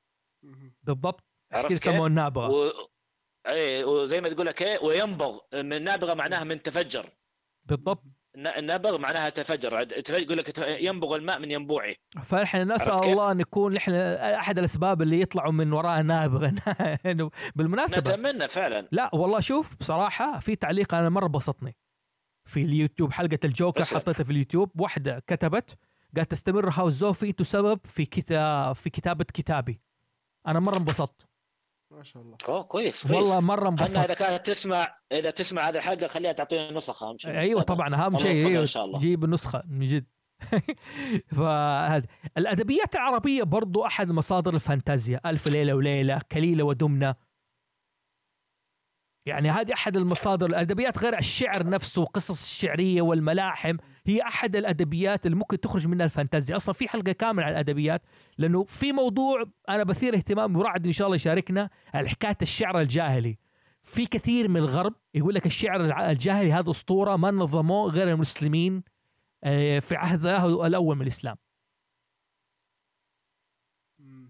[0.84, 1.24] بالضبط.
[1.52, 2.72] عرفت كيف؟ سموه النابغة؟ و...
[3.48, 5.40] إيه وزي ما تقول لك إيه وينبغ.
[5.54, 7.10] من نابغه معناها من تفجر.
[7.66, 8.04] بالضبط.
[8.38, 9.88] النابغ معناها تفجر.
[10.10, 15.52] يقول لك ينبغ الماء من ينبوعه فنحن نسأل؟ الله نكون نحن أحد الأسباب اللي يطلعوا
[15.52, 16.54] من وراء نابغة.
[17.12, 17.98] إنه بالمناسبة.
[17.98, 18.88] نتمنى فعلا.
[18.92, 21.76] لا والله شوف بصراحة في تعليق أنا مرة بسطني.
[22.46, 23.84] في اليوتيوب حلقة الجوكر.
[23.84, 24.82] حطيتها في اليوتيوب.
[24.82, 25.78] واحدة كتبت
[26.16, 29.82] قالت تستمر هاوس زوفي تسبب في كتاب في كتابة كتابي.
[30.48, 31.28] أنا مرة انبسطت.
[31.98, 32.38] ما شاء الله.
[32.50, 33.16] أوه كويس كويس.
[33.16, 33.98] والله مرة انبسطت.
[33.98, 37.32] إذا كانت تسمع إذا تسمع هذه الحلقة خليها تعطيني نسخة أهم شيء.
[37.40, 37.96] أيوه طبعا.
[37.96, 38.60] أهم شيء.
[38.60, 39.00] إن شاء الله.
[39.00, 40.06] جيب النسخه من جد.
[41.38, 42.08] فهذا.
[42.38, 45.22] الأدبيات العربية برضو أحد مصادر الفانتازيا.
[45.26, 47.16] ألف ليلة وليلة كليلة ودمنة.
[49.26, 50.46] يعني هذه أحد المصادر.
[50.46, 53.78] الأدبيات غير الشعر نفسه وقصص الشعرية والملاحم.
[54.10, 56.56] هي أحد الأدبيات اللي ممكن تخرج منها الفانتازيا.
[56.56, 58.02] أصلا في حلقة كاملة عن الأدبيات
[58.38, 63.38] لأنه في موضوع أنا بثير اهتمام ورعد إن شاء الله يشاركنا حكاية الشعر الجاهلي.
[63.84, 68.84] في كثير من الغرب يقول لك الشعر الجاهلي هذا أسطورة ما نظموه غير المسلمين
[69.44, 71.38] آه، في عهد الأول من الإسلام.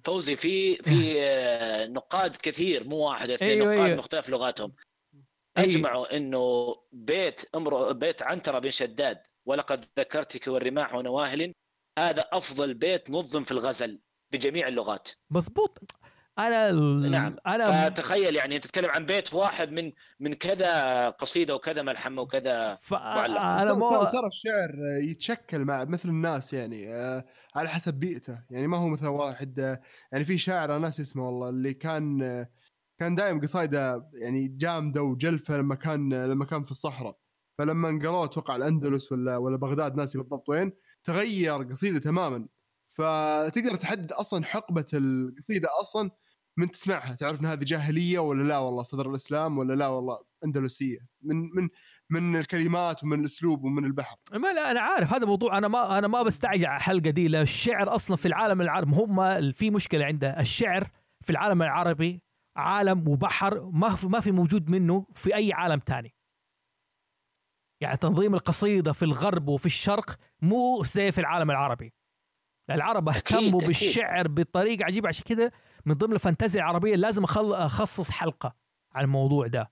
[0.03, 3.97] فوزي في في آه، نقاد كثير مو واحد اثنين أيوة، نقاد أيوة.
[3.97, 4.71] مختلف لغاتهم.
[5.59, 9.17] أي- أجمعوا إنه بيت أمر بيت عنترة بن شداد
[9.47, 11.53] ولقد ذكرتك والرماح ونواهل.
[11.99, 13.99] هذا أفضل بيت نظم في الغزل
[14.31, 15.09] بجميع اللغات.
[15.29, 15.79] مظبوط.
[16.39, 17.35] أنا ال- نعم.
[17.47, 22.75] أنا فتخيل يعني أنت تتكلم عن بيت واحد من من كذا قصيدة وكذا ملحمه وكذا
[22.81, 22.93] ف...
[22.93, 23.41] معلق.
[23.41, 27.25] أنا ترى- مو ترى ترى الشعر يتشكل مع مثل الناس يعني آه،
[27.55, 28.43] على حسب بيئته.
[28.49, 29.81] يعني ما هو مثل واحد آه،
[30.11, 32.49] يعني في شاعر أنا ناسي اسمه والله اللي كان آه،
[32.99, 37.17] كان دائم قصايده يعني جامدة وجلفة لما كان لما كان في الصحراء.
[37.57, 40.71] فلما انقلوه أتوقع الأندلس ولا ولا بغداد ناسي بالضبط وين
[41.03, 42.47] تغير قصيدة تماما.
[42.87, 46.11] فتقدر تحدد أصلا حقبة القصيدة أصلا
[46.57, 50.97] من تسمعها؟ تعرف إن هذه جاهلية ولا لا؟ والله صدر الإسلام ولا لا؟ والله أندلسية.
[51.21, 51.69] من من
[52.09, 54.17] من الكلمات ومن الأسلوب ومن البحر.
[54.33, 55.57] ما لا أنا عارف هذا موضوع.
[55.57, 59.71] أنا ما أنا ما بستعجل على الحلقة دي الشعر أصلا في العالم العربي هم في
[59.71, 60.39] مشكلة عنده.
[60.39, 60.87] الشعر
[61.21, 62.21] في العالم العربي
[62.55, 66.16] عالم وبحر ما في ما في موجود منه في أي عالم تاني.
[67.81, 71.93] يعني تنظيم القصيدة في الغرب وفي الشرق مو زي في العالم العربي
[72.69, 73.59] العرب اهتموا.
[73.59, 75.51] بالشعر بطريقة عجيبة عشان كده
[75.85, 78.55] من ضمن الفانتازيا العربية لازم أخصص حلقة
[78.93, 79.71] عن الموضوع ده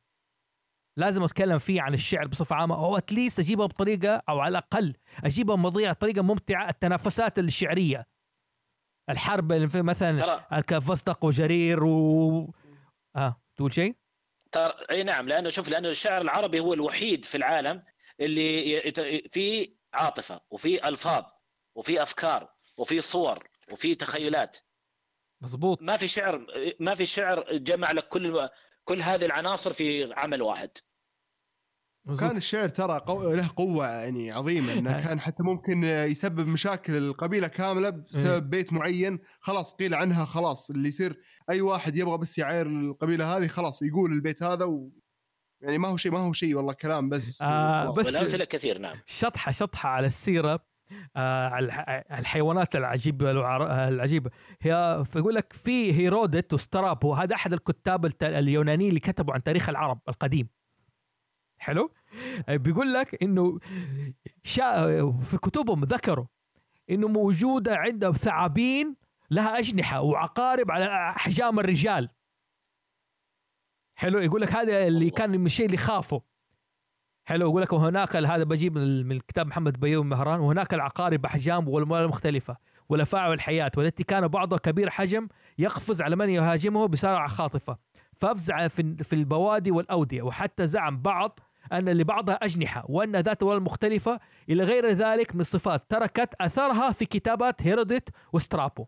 [0.97, 5.55] لازم أتكلم فيه عن الشعر بصفة عامة أو اتليست أجيبها بطريقة أو على الأقل أجيبها
[5.55, 8.07] مواضيع بطريقة ممتعة التنافسات الشعرية
[9.09, 12.53] الحرب اللي في مثلا كفصدق وجرير و
[13.15, 13.95] آه تقول شيء؟
[14.51, 17.83] ترى إي نعم لأنه شوف لأنه الشعر العربي هو الوحيد في العالم
[18.20, 21.24] اللي يت- فيه عاطفة وفي ألفاظ
[21.76, 24.57] وفي أفكار وفي صور وفي تخيلات
[25.41, 26.45] مزبوط ما في شعر
[26.80, 28.49] ما في شعر جمع لك كل
[28.84, 30.70] كل هذه العناصر في عمل واحد.
[32.20, 33.34] كان الشعر ترى قو...
[33.34, 38.05] له قوة يعني عظيمة إنه كان حتى ممكن يسبب مشاكل القبيلة كاملة إيه.
[38.11, 43.38] بسبب بيت معين خلاص قيل عنها خلاص اللي يصير أي واحد يبغى بس يعاير القبيلة
[43.38, 44.91] هذه خلاص يقول البيت هذا و...
[45.61, 47.41] يعني ما هو شيء ما هو شيء والله كلام بس.
[47.41, 47.91] آه،.
[47.93, 48.97] بس- والامثله كثير نعم.
[49.05, 50.59] شطحه شطحة على السيرة.
[51.15, 53.31] آه على الح- الحيوانات العجيبه
[53.87, 54.29] العجيبه
[54.61, 59.99] هي فيقول لك في هيرودت وسترابو هذا أحد الكتاب اليونانيين اللي كتبوا عن تاريخ العرب
[60.09, 60.49] القديم.
[61.57, 61.91] حلو؟
[62.49, 63.59] بيقول لك إنه
[64.43, 66.25] شا في كتبهم ذكروا
[66.89, 68.95] إنه موجودة عندهم ثعابين
[69.31, 72.09] لها أجنحة وعقارب على أحجام الرجال.
[73.95, 76.21] حلو يقول لك هذا اللي كان من الشيء اللي خافه
[77.25, 82.07] حلو يقول لك وهناك هذا بجيب من الكتاب محمد بيوم مهران وهناك العقارب أحجام والأموال
[82.07, 82.57] مختلفة
[82.89, 85.27] والافاعي والحياة والتي كان بعضها كبير حجم
[85.57, 87.77] يقفز على من يهاجمه بسرعة خاطفة.
[88.15, 91.39] فأفزع في البوادي والأودية وحتى زعم بعض
[91.73, 94.19] أن لبعضها أجنحة وأن ذات اموال مختلفة
[94.49, 98.85] إلى غير ذلك من صفات تركت أثرها في كتابات هيروديت وسترابو.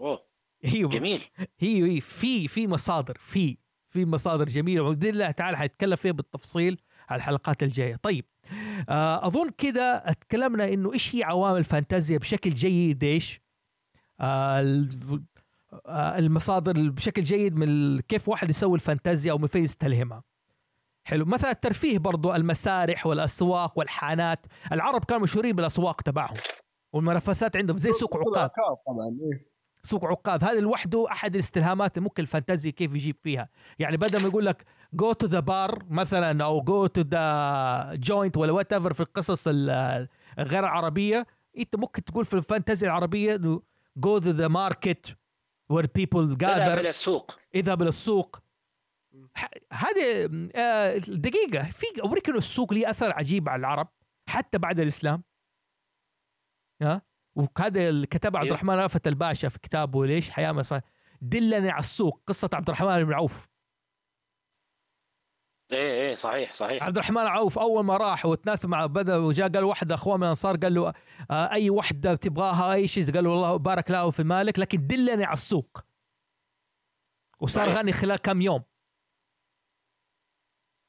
[0.00, 0.33] أوه.
[0.64, 0.90] إيوه.
[0.90, 1.22] جميل.
[1.58, 3.58] هي هي في في مصادر في
[3.90, 7.96] في مصادر جميلة وباذن الله تعالى حنتكلم فيها بالتفصيل على الحلقات الجاية.
[7.96, 8.24] طيب
[8.88, 13.40] آه، أظن كده اتكلمنا إنه إيش هي عوامل الفانتازيا بشكل جيد إيش؟
[14.20, 14.86] آه،
[15.86, 20.22] آه، المصادر بشكل جيد من كيف واحد يسوي الفانتازيا أو من فين يستلهمها.
[21.06, 21.24] حلو.
[21.24, 24.46] مثلا الترفيه برضو المسارح والأسواق والحانات.
[24.72, 26.36] العرب كانوا مشهورين بالأسواق تبعهم
[26.92, 28.48] والمنافسات عندهم زي سوق عكاظ
[28.86, 29.53] طبعا إيه.
[29.84, 33.48] سوق عكاظ هذا لوحده أحد الاستلهامات ممكن الفانتازيا كيف يجيب فيها.
[33.78, 38.36] يعني بدل ما يقول لك go to the bar مثلا أو go to the joint
[38.36, 40.08] ولا whatever في القصص ال-
[40.38, 41.26] الغير العربيه
[41.58, 43.36] أنت ممكن تقول في الفانتازيا العربية
[43.96, 45.16] go to the market
[45.70, 47.38] where people اذهب gather إلى السوق.
[47.54, 48.38] اذهب إلى السوق.
[49.72, 51.62] هذه آه، دقيقة.
[51.62, 53.88] في أوريك إنه السوق ليه أثر عجيب على العرب
[54.28, 55.22] حتى بعد الإسلام.
[56.82, 57.02] ها؟
[57.36, 58.56] وهذا اللي كتبه عبد أيوه.
[58.56, 60.80] الرحمن رأفت الباشا في كتابه ليش حياة مصر
[61.20, 63.46] دلني على السوق قصة عبد الرحمن بن عوف
[65.72, 66.82] إيه إيه صحيح صحيح.
[66.82, 70.56] عبد الرحمن عوف أول ما راح وتناسب مع بدأ وجاء قال واحد أخوه من الأنصار
[70.56, 70.92] قال له
[71.30, 75.24] آه، أي وحدة تبغاها أي شيء قال له والله بارك له في مالك لكن دلني
[75.24, 75.84] على السوق.
[77.40, 77.78] وصار صحيح.
[77.78, 78.62] غني خلال كم يوم.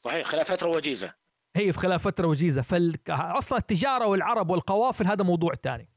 [0.03, 1.13] صحيح خلال فترة وجيزة.
[1.55, 2.61] هي في خلال فترة وجيزة.
[2.61, 5.94] فاصلا التجارة والعرب والقوافل هذا موضوع ثاني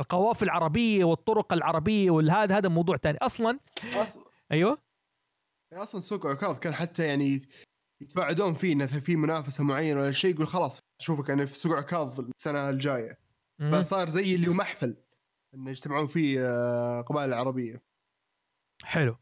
[0.00, 4.18] القوافل العربية والطرق العربية والهذا هذا موضوع ثاني أصلا أص-
[4.52, 4.78] أيوه؟
[5.72, 7.48] أصلا سوق عكاظ كان حتى يعني
[8.02, 12.20] يتوعدون فيه إنه في منافسة معينة ولا شيء يقول خلاص أشوفك يعني في سوق عكاظ
[12.20, 13.18] السنة الجاية.
[13.72, 14.96] فصار زي اللي هو محفل
[15.54, 17.82] انه يجتمعون فيه آه، قبائل العربية.
[18.84, 19.16] حلو.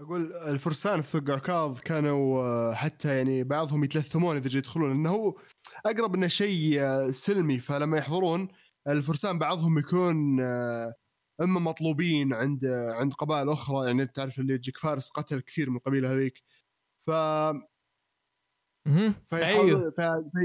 [0.00, 5.40] أقول الفرسان في سوق عكاظ كانوا آه، حتى يعني بعضهم يتلثمون إذا يدخلون لأنه هو
[5.86, 8.48] أقرب إنه شيء آه، سلمي فلما يحضرون
[8.88, 10.94] الفرسان بعضهم يكون آه،
[11.40, 12.66] اما مطلوبين عند
[12.98, 16.42] عند قبائل أخرى يعني تعرف اللي يجيك فارس قتل كثير من القبيله هذيك.
[17.06, 17.10] ف
[19.32, 19.92] أيوه.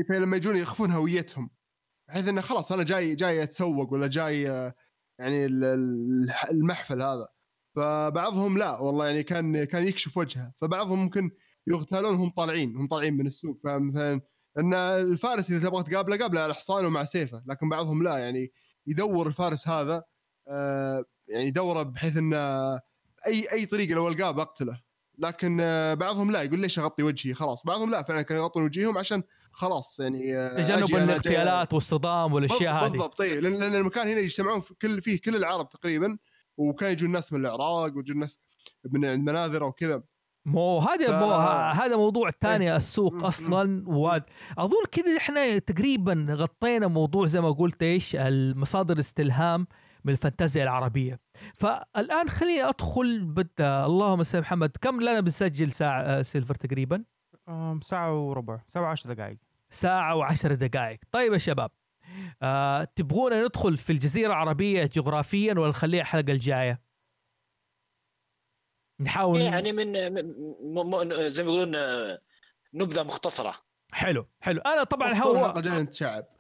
[0.10, 1.50] فلما يجون يخفون هويتهم
[2.10, 4.74] بحيث إنه خلاص أنا جاي جاي أتسوق ولا جاي آه،
[5.20, 7.28] يعني ال- ال- المحفل هذا.
[7.76, 10.54] فبعضهم لا والله يعني كان كان يكشف وجهه.
[10.62, 11.32] فبعضهم ممكن
[11.68, 13.58] يغتالون هم طالعين هم طالعين من السوق.
[13.64, 14.22] فمثلا
[14.60, 18.52] إن الفارس إذا تبغى تقابله قابله على حصانه ومع سيفه لكن بعضهم لا يعني
[18.88, 20.04] يدور الفارس هذا
[20.48, 22.38] آه، يعني يدوره بحيث إنه
[23.28, 24.82] أي أي طريقة لو ألقاه بقتله.
[25.18, 27.64] لكن آه، بعضهم لا يقول ليش أغطي وجهي؟ خلاص.
[27.66, 32.74] بعضهم لا فعلا كانوا يغطون وجيههم عشان خلاص يعني آه، تجنب جاي- الاغتيالات والصدام والأشياء
[32.86, 32.90] هذه.
[32.92, 36.18] بالضبط اي لأن المكان هنا يجتمعون في كل فيه كل العرب تقريبا
[36.58, 38.40] وكان يجون ناس من العراق ويجون ناس
[38.92, 40.04] من عند مناذره وكذا
[40.46, 41.32] مو هذا ف- مو
[41.84, 43.26] هذا موضوع ثاني السوق مم.
[43.26, 44.24] أصلا واد
[44.58, 49.68] أظن كذا إحنا تقريبا غطينا موضوع زي ما قلت إيش المصادر استلهام
[50.06, 51.20] من الفانتازيا العربية.
[51.56, 54.72] فالآن خليني أدخل بد اللهم صل محمد.
[54.82, 57.04] كم لنا بنسجل ساعة آه، سيلفر تقريبا؟
[57.50, 58.60] آم، ساعة وربع.
[58.68, 59.38] ساعة وعشر دقائق.
[59.70, 61.00] ساعة وعشر دقائق.
[61.12, 61.72] طيب يا شباب
[62.42, 66.82] آه تبغونا ندخل في الجزيرة العربية جغرافيا ولا نخليها الحلقة الجاية؟
[69.00, 72.20] نحاول يعني من م- م- زي ما يقولون آه،
[72.74, 73.54] نبذة مختصرة.
[73.92, 74.62] حلو حلو.
[74.62, 75.36] أنا طبعا هو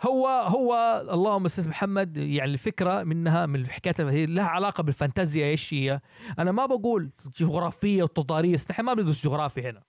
[0.01, 5.73] هو هو اللهم أستاذ محمد يعني الفكرة منها من الحكايات هي لها علاقة بالفانتازيا إيش
[5.73, 5.99] هي؟
[6.39, 9.83] أنا ما بقول جغرافية وتضاريس نحن ما بندرس جغرافيا هنا.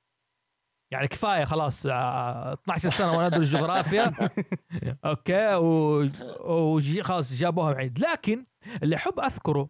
[0.91, 4.13] يعني كفاية خلاص آه، 12 سنة وأنا أدرس جغرافيا.
[5.05, 6.09] okay و...
[6.45, 7.99] وجي خلاص جابوها عيد.
[7.99, 8.47] لكن
[8.83, 9.69] اللي أحب أذكره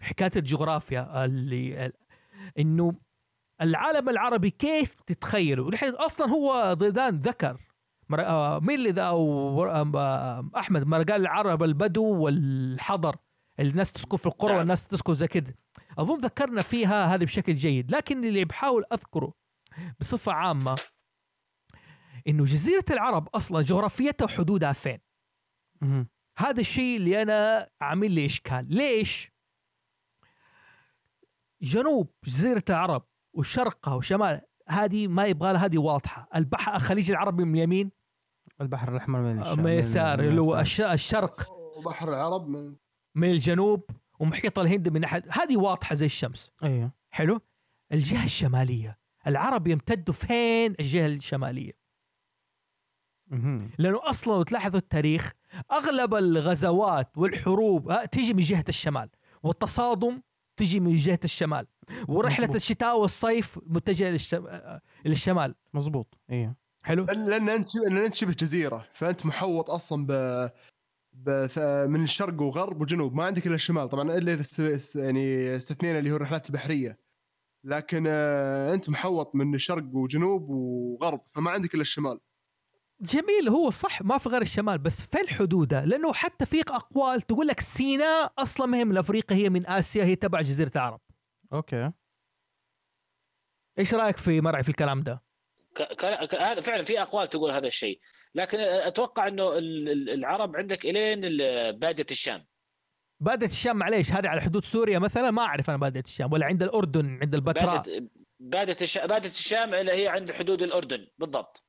[0.00, 1.92] حكاية الجغرافيا اللي
[2.58, 2.94] إنه
[3.62, 7.60] العالم العربي كيف تتخيلوا نحن أصلا هو ضيدان ذكر.
[8.08, 8.20] مر...
[8.20, 13.16] آه، مين اللي ذا أو آه، أحمد ما قال العرب البدو والحضر.
[13.60, 14.58] الناس تسكن في القرى نعم.
[14.58, 15.54] والناس تسكن زي كده.
[15.98, 17.90] أظن ذكرنا فيها هذه بشكل جيد.
[17.90, 19.32] لكن اللي بحاول أذكره
[20.00, 20.74] بصفة عامة
[22.28, 24.98] إنه جزيرة العرب أصلا جغرافيتها وحدودها فين.
[26.38, 28.66] هذا الشيء اللي أنا عامل لي إشكال.
[28.74, 29.35] ليش؟
[31.62, 36.28] جنوب جزيرة العرب وشرقها وشمال هذه ما يبغى لها هذه واضحة.
[36.34, 37.90] البحر الخليج العربي من اليمين.
[38.60, 41.50] البحر الأحمر من الشام من اليسار اللي هو الش- الشرق.
[41.76, 42.76] وبحر العرب من
[43.14, 46.50] من الجنوب ومحيط الهند من ناحية هذه واضحة زي الشمس.
[46.62, 46.92] أيوه.
[47.10, 47.40] حلو؟
[47.92, 48.98] الجهة الشمالية.
[49.26, 51.72] العرب يمتدوا فين؟ الجهة الشمالية.
[53.78, 55.32] لأنه أصلا لو تلاحظوا التاريخ
[55.72, 59.10] أغلب الغزوات والحروب آه، تيجي من جهة الشمال.
[59.42, 60.22] والتصادم
[60.56, 61.66] تجي من جهة الشمال.
[62.08, 62.56] ورحلة مظبوط.
[62.56, 64.46] الشتاء والصيف متجهة للشم...
[65.04, 67.04] للشمال مزبوط أيوه حلو.
[67.04, 70.12] لأن أنت لأن أنت شبه جزيرة فأنت محوط أصلا ب
[71.12, 71.58] بث...
[71.88, 73.88] من الشرق وغرب وجنوب ما عندك إلا الشمال.
[73.88, 76.98] طبعا إلا إذا يعني استثنينا اللي هو الرحلات البحرية.
[77.64, 82.20] لكن آه، أنت محوط من الشرق وجنوب وغرب فما عندك إلا الشمال.
[83.00, 87.46] جميل هو صح ما في غير الشمال بس فين حدوده لأنه حتى في أقوال تقول
[87.46, 91.00] لك سيناء أصلا ما هي من أفريقيا هي من آسيا هي تبع جزيرة العرب.
[91.52, 91.92] okay.
[93.78, 95.22] إيش رأيك في مرعي في الكلام ده؟
[95.74, 98.00] ك- ك- ك- هذا فعلا في أقوال تقول هذا الشيء.
[98.34, 102.46] لكن أتوقع إنه ال- ال- العرب عندك إلين ال- بادية الشام.
[103.20, 106.62] بادية الشام معليش هذه على حدود سوريا مثلا ما أعرف أنا بادية الشام ولا عند
[106.62, 107.76] الأردن عند البتراء.
[107.76, 108.08] بادية
[108.40, 111.64] بادية الشام بادية الشام اللي هي عند حدود الأردن بالضبط.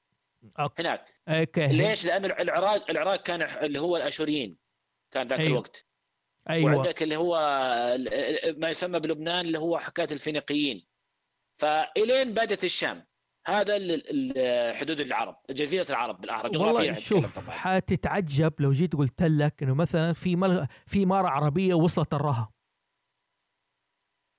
[0.60, 0.82] okay.
[0.84, 1.17] هناك.
[1.28, 1.68] okay.
[1.68, 4.58] ليش؟ لأن العراق العراق كان اللي هو الآشوريين
[5.14, 5.52] كان ذاك أيوه.
[5.52, 5.86] الوقت.
[6.50, 6.76] أيوه.
[6.76, 7.36] وعندك اللي هو
[8.58, 10.88] ما يسمى بلبنان اللي هو حكاية الفينيقيين.
[11.62, 13.08] فإلين باديه الشام.
[13.48, 13.74] هذا
[14.74, 17.50] حدود العرب جزيرة العرب بالاحرى جغرافيا والله يعني شوف.
[17.50, 20.68] حتتعجب لو جيت قلت لك إنه مثلا في مل...
[20.88, 22.54] في مارة عربية وصلت الرها.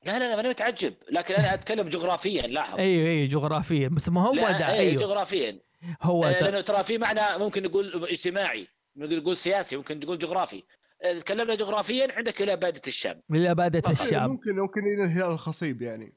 [0.06, 0.94] لا لا لا ماني متعجب.
[1.10, 2.78] لكن أنا أتكلم جغرافيا لاحظ.
[2.78, 3.89] أيوه أيوه جغرافيا.
[3.89, 5.02] بس ما هو ده أيوه.
[5.02, 5.60] جغرافيا.
[6.02, 6.42] هو آه،.
[6.42, 10.62] لأنه ترى في معنى ممكن نقول اجتماعي ممكن نقول سياسي ممكن نقول جغرافي
[11.02, 14.00] آه، تكلمنا جغرافيا عندك إلى باديه الشام إلى فقط.
[14.00, 16.16] الشام ممكن ممكن إلى الهلال الخصيب يعني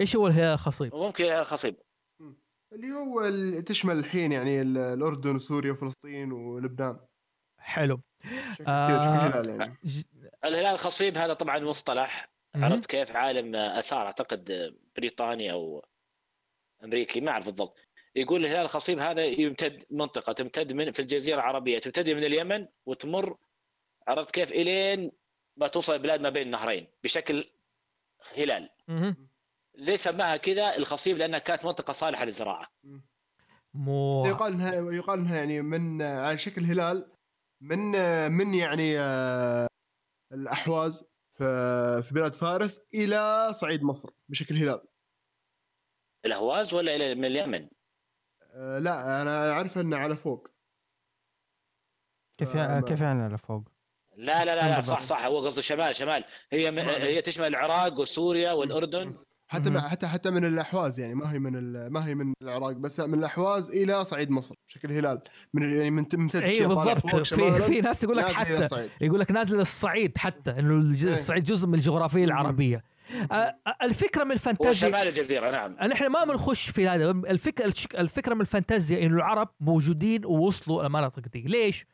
[0.00, 1.76] إيش هو الهلال الخصيب وممكن إلى خصيب
[2.72, 7.00] اللي هو تشمل الحين يعني ال- الأردن وسوريا وفلسطين ولبنان
[7.58, 8.00] حلو
[8.52, 8.88] شكل آه.
[8.88, 9.78] كذا شكل هلال يعني.
[10.44, 12.32] الهلال الخصيب هذا طبعا مصطلح.
[12.54, 15.84] عرفت كيف عالم آثار أعتقد بريطاني أو
[16.84, 17.78] أمريكي ما أعرف بالضبط
[18.16, 23.36] يقول الهلال الخصيب هذا يمتد منطقة تمتد من في الجزيرة العربية تبتدي من اليمن وتمر
[24.08, 25.12] عرفت كيف إلين
[25.56, 27.50] ما توصل البلاد ما بين النهرين بشكل
[28.36, 28.70] هلال.
[29.74, 32.68] ليه سماها كذا؟ الخصيب لأنها كانت منطقة صالحة للزراعة.
[33.74, 34.26] مو.
[34.26, 37.12] يقال انها يقال إنها يعني من على شكل هلال
[37.60, 37.78] من
[38.32, 39.66] من يعني آه،
[40.32, 44.82] الأحواز في في بلاد فارس إلى صعيد مصر بشكل هلال.
[46.26, 47.68] الاهواز ولا إلى من اليمن؟
[48.52, 50.48] آه، لا أنا اعرف إنه على فوق
[52.38, 53.62] كيف آه، يعني كيف يعني على فوق؟
[54.16, 54.82] لا لا لا, لا.
[54.82, 56.68] صح صح هو قصده شمال شمال هي.
[57.02, 59.14] هي تشمل العراق وسوريا والأردن
[59.48, 59.80] حتى.
[59.80, 63.18] حتى حتى من الأحواز يعني ما هي من ال- ما هي من العراق بس من
[63.18, 65.22] الأحواز إلى صعيد مصر بشكل هلال
[65.54, 68.90] من يعني من أيوه كذا طالع بالضبط في في ناس يقول لك حتى الصعيد.
[69.00, 71.12] يقول لك نازل الصعيد حتى إنه إيه.
[71.12, 72.84] الصعيد جزء من الجغرافية العربية
[73.82, 75.72] الفكرة من الفانتازيا شمال الجزيرة نعم.
[75.72, 77.10] نحن ما بنخش في هذا.
[77.10, 81.40] الفكرة الشك- الفكرة من الفانتازيا إنه العرب موجودين ووصلوا المناطق دي.
[81.42, 81.86] ليش؟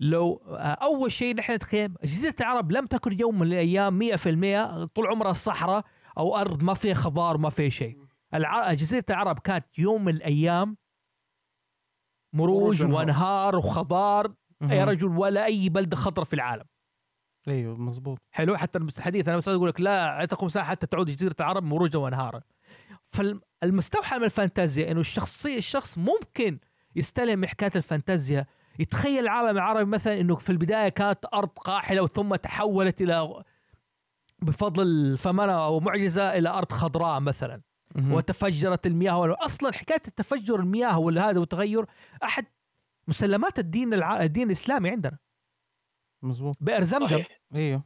[0.00, 5.32] لو أول شيء نحن نتخيل جزيرة العرب لم تكن يوم من الأيام 100% طول عمرها
[5.32, 5.84] صحراء
[6.18, 7.98] أو أرض ما فيها خضار ما فيها شيء.
[8.34, 8.72] الع...
[8.72, 10.76] جزيرة العرب كانت يوم من الأيام
[12.34, 12.82] مروج.
[12.82, 14.34] وأنهار وخضار.
[14.70, 14.84] يا.
[14.84, 16.64] رجل ولا أي بلده خضراء في العالم.
[17.48, 21.36] إيوه مزبوط حلو حتى الحديث أنا بس أقول لك لا اعطيكم مساحه حتى تعود جزيرة
[21.40, 22.40] العرب مروجا وانهارا
[23.02, 26.58] فالمستوحى من الفانتازيا إنه الشخصية الشخص ممكن
[26.96, 28.46] يستلهم من حكايه الفانتازيا.
[28.78, 33.42] يتخيل العالم العربي مثلا إنه في البداية كانت أرض قاحلة وثم تحولت إلى
[34.42, 37.62] بفضل الفمنه أو معجزة إلى أرض خضراء مثلا.
[37.96, 41.86] وتفجرت المياه أصلا حكاية التفجر المياه والهذا والتغير
[42.24, 42.44] أحد
[43.08, 44.22] مسلمات الدين الع...
[44.22, 45.18] الدين الإسلامي عندنا.
[46.22, 47.06] مزبوط بئر زمزم.
[47.06, 47.40] صحيح.
[47.54, 47.84] إيوه.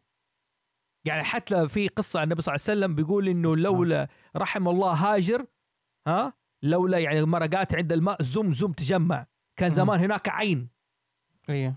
[1.07, 4.93] يعني حتى في قصة عن النبي صلى الله عليه وسلم بيقول إنه لولا رحم الله
[4.93, 5.47] هاجر
[6.09, 6.33] ها
[6.63, 9.27] لولا يعني مرقات عند الماء زم زم تجمع.
[9.59, 9.73] كان.
[9.73, 10.69] زمان هناك عين.
[11.49, 11.77] إيوه.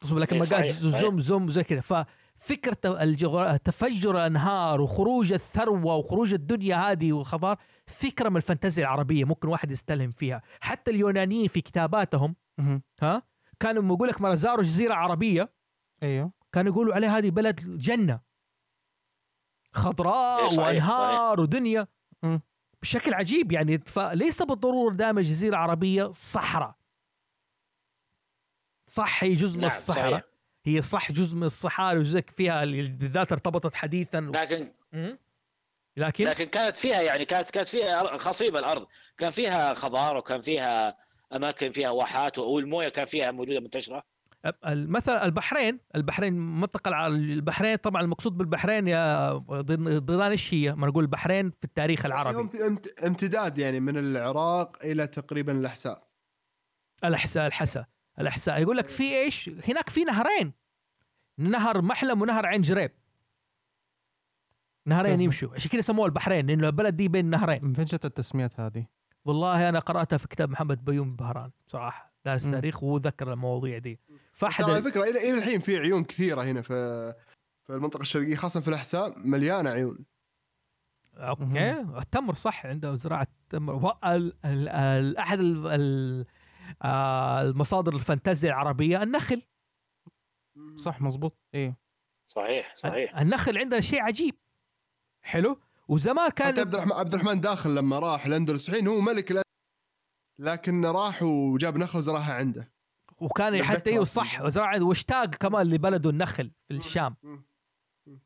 [0.00, 1.00] تصب لك مرقات صحيح، صحيح.
[1.00, 2.06] زم زم زي كذا.
[3.02, 7.56] الجغرا- تفجر الأنهار وخروج الثروة وخروج الدنيا هذه وخضار
[7.86, 10.42] فكرة من الفانتازيا العربية ممكن واحد يستلهم فيها.
[10.60, 12.36] حتى اليونانيين في كتاباتهم.
[13.02, 13.22] ها
[13.62, 15.52] كانوا يقول لك مرة زاروا جزيرة عربية
[16.02, 16.32] أيوه.
[16.52, 18.20] كانوا يقولوا عليها هذه بلد جنة.
[19.72, 21.88] خضراء إيه صحيح، وأنهار ودنيا.
[22.22, 22.40] مم.
[22.82, 23.78] بشكل عجيب يعني.
[23.78, 26.76] فليس بالضرورة دائما جزيرة عربية صحراء.
[28.86, 30.10] صح هي جزء من نعم، الصحراء.
[30.10, 30.24] صحيح.
[30.64, 34.20] هي صح جزء من الصحاري وجزء فيها بالذات ارتبطت حديثا.
[34.20, 34.72] لكن.
[35.96, 38.86] لكن؟ لكن كانت فيها يعني كانت كانت فيها خصيبه الأرض.
[39.18, 41.01] كان فيها خضار وكان فيها
[41.36, 44.02] اماكن فيها واحات والموية كان فيها موجودة منتشرة
[44.66, 51.04] مثلا البحرين البحرين منطقة البحرين طبعا المقصود بالبحرين يا ضد- ضدان إيش هي؟ ما نقول
[51.04, 56.08] البحرين في التاريخ العربي امت- امت- امتداد يعني من العراق إلى تقريبا الأحساء
[57.04, 57.84] الأحساء الحسا
[58.20, 60.52] الأحساء يقول لك في إيش؟ هناك في نهرين
[61.38, 62.90] نهر محلم ونهر عين جريب
[64.86, 68.60] نهرين؟ يمشوا عشان كذا سموها البحرين لأنه البلد دي بين نهرين من فين جت التسميات
[68.60, 68.86] هذه؟
[69.24, 72.12] والله أنا قرأتها في كتاب محمد بيوم بهران صراحة.
[72.24, 72.44] دارس.
[72.44, 74.00] تاريخ وذكر المواضيع دي.
[74.32, 76.74] فاحد على فكرة إلى إلى الحين في عيون كثيرة هنا في
[77.66, 80.04] في المنطقة الشرقية خاصة في الأحساء مليانة عيون.
[81.14, 81.70] أوكي.
[81.80, 83.74] التمر صح عنده زراعة تمر.
[83.74, 85.38] و- ال- ال- ال- أحد
[86.82, 89.42] آه، المصادر الفانتازيا العربية النخل.
[90.76, 91.76] صح مزبوط إيه.
[92.26, 93.18] صحيح صحيح.
[93.18, 94.34] النخل عندنا شيء عجيب.
[95.22, 99.30] حلو؟ وزمان حتى كان عبد الرحمن عبد الرحمن داخل لما راح الاندلس الحين هو ملك
[99.30, 99.52] الأندلس
[100.38, 102.72] لكن راح وجاب نخله وزرعها عنده.
[103.18, 104.04] وكان حتى أيوه.
[104.04, 107.16] صح وزراعه واشتاق كمان لبلده النخل في الشام.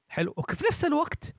[0.08, 0.34] حلو.
[0.36, 1.34] وفي نفس الوقت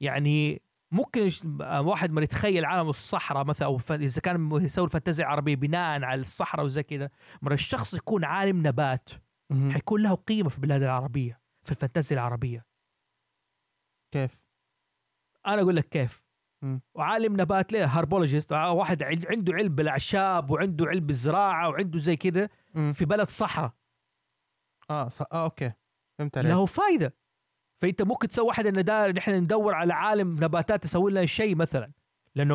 [0.00, 0.62] يعني
[0.92, 1.30] ممكن
[1.60, 6.66] واحد ما يتخيل عالم الصحراء مثلا أو إذا كان يسوي الفانتازيا العربية بناء على الصحراء
[6.66, 7.10] وزي كذا
[7.42, 9.10] مرة الشخص يكون عالم نبات.
[9.70, 12.66] حيكون له قيمة في البلاد العربية في الفانتازيا العربية.
[14.10, 14.41] كيف؟
[15.46, 16.22] أنا أقول لك كيف.
[16.94, 22.48] وعالم نبات ليه؟ herbologist واحد عل- عنده علم بالأعشاب وعنده علم بالزراعة وعنده زي كذا.
[22.92, 23.72] في بلد صحراء.
[24.90, 25.22] آه ص...
[25.22, 25.72] آه okay.
[26.18, 26.50] فهمت عليك.
[26.50, 27.14] له فايدة.
[27.82, 31.92] فأنت ممكن تسوي واحد إن ده نحن ندور على عالم نباتات يسوي لنا شيء مثلا.
[32.34, 32.54] لأنه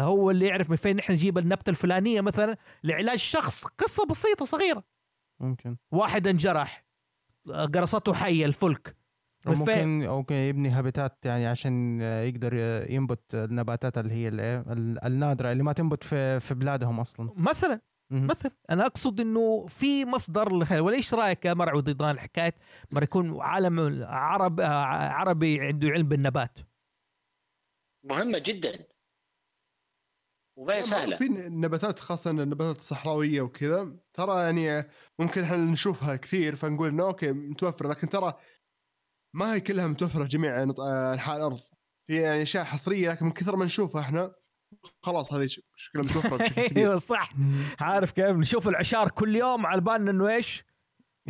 [0.00, 3.64] هو اللي يعرف من فين نحن نجيب النبتة الفلانية مثلا لعلاج شخص.
[3.64, 4.84] قصة بسيطة صغيرة.
[5.40, 5.76] ممكن.
[5.92, 6.84] واحد انجرح.
[7.74, 8.96] قرصته حية الفلك.
[9.40, 12.54] فين؟ ممكن ممكن يبني هابيتات يعني عشان يقدر
[12.90, 14.28] ينبت النباتات اللي هي
[15.06, 17.32] النادرة اللي ما تنبت في في بلادهم أصلا.
[17.36, 17.80] مثلا.
[18.10, 20.82] مثلا أنا أقصد إنه في مصدر للخير.
[20.82, 22.54] ولا إيش رأيك يا مرعي ضيضان حكايه
[22.90, 24.66] مر يكون عالم عرب آه،
[25.08, 26.58] عربي عنده علم بالنبات.
[28.04, 28.86] مهمة جدا.
[30.58, 31.16] وما هي سهلة.
[31.16, 34.88] في نباتات خاصة النباتات الصحراوية وكذا ترى يعني
[35.18, 37.88] ممكن إحنا نشوفها كثير فنقول إنه أوكي متوفرة.
[37.88, 38.34] لكن ترى
[39.38, 41.60] ما هي كلها متوفرة في جميع نط- آه، أنحاء الأرض.
[42.06, 44.32] في يعني أشياء حصرية لكن من كثر ما نشوفها إحنا
[45.02, 45.46] خلاص هذه
[45.76, 46.84] شكلها متوفرة بشكل كبير.
[46.88, 47.32] أيوه صح.
[47.80, 50.64] عارف كيف؟ نشوف العشار كل يوم على بالنا إنه إيش؟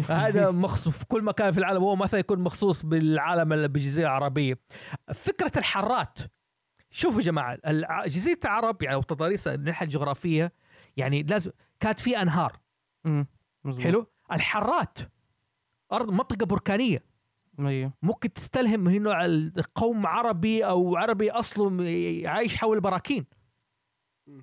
[0.09, 1.83] هذا مخصوص في كل مكان في العالم.
[1.83, 4.59] هو مثلا يكون مخصوص بالعالم اللي بالجزيره العربية.
[5.15, 6.19] فكرة الحارات.
[6.91, 7.59] شوفوا يا جماعة
[8.07, 10.53] جزيرة العرب يعني وتضاريس الناحية الجغرافية
[10.97, 12.61] يعني لازم كانت في أنهار.
[13.81, 14.99] حلو؟ الحارات.
[15.93, 17.08] ارض منطقة بركانية.
[17.61, 17.93] أيوه.
[18.03, 21.71] ممكن تستلهم ال- قوم عربي أو عربي أصله
[22.29, 23.27] عايش حول البراكين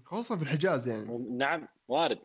[0.05, 1.17] خاصه في الحجاز يعني.
[1.37, 2.19] نعم وارد.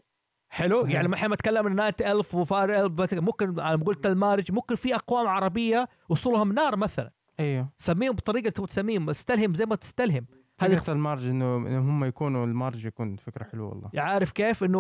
[0.49, 0.95] حلو؟ صحيح.
[0.95, 4.75] يعني ما إحنا ما تكلمنا night elf و fire elf ممكن أنا قلت المارج ممكن
[4.75, 7.11] في أقوام عربية أصولهم نار مثلا.
[7.41, 7.69] أيوه.
[7.79, 10.27] سميهم بطريقة تبغى تسميهم استلهم زي ما تستلهم.
[10.61, 13.91] هذه فكره المارج إنه هم يكونوا المارج يكون فكرة حلوة والله.
[13.97, 14.79] عارف كيف إنه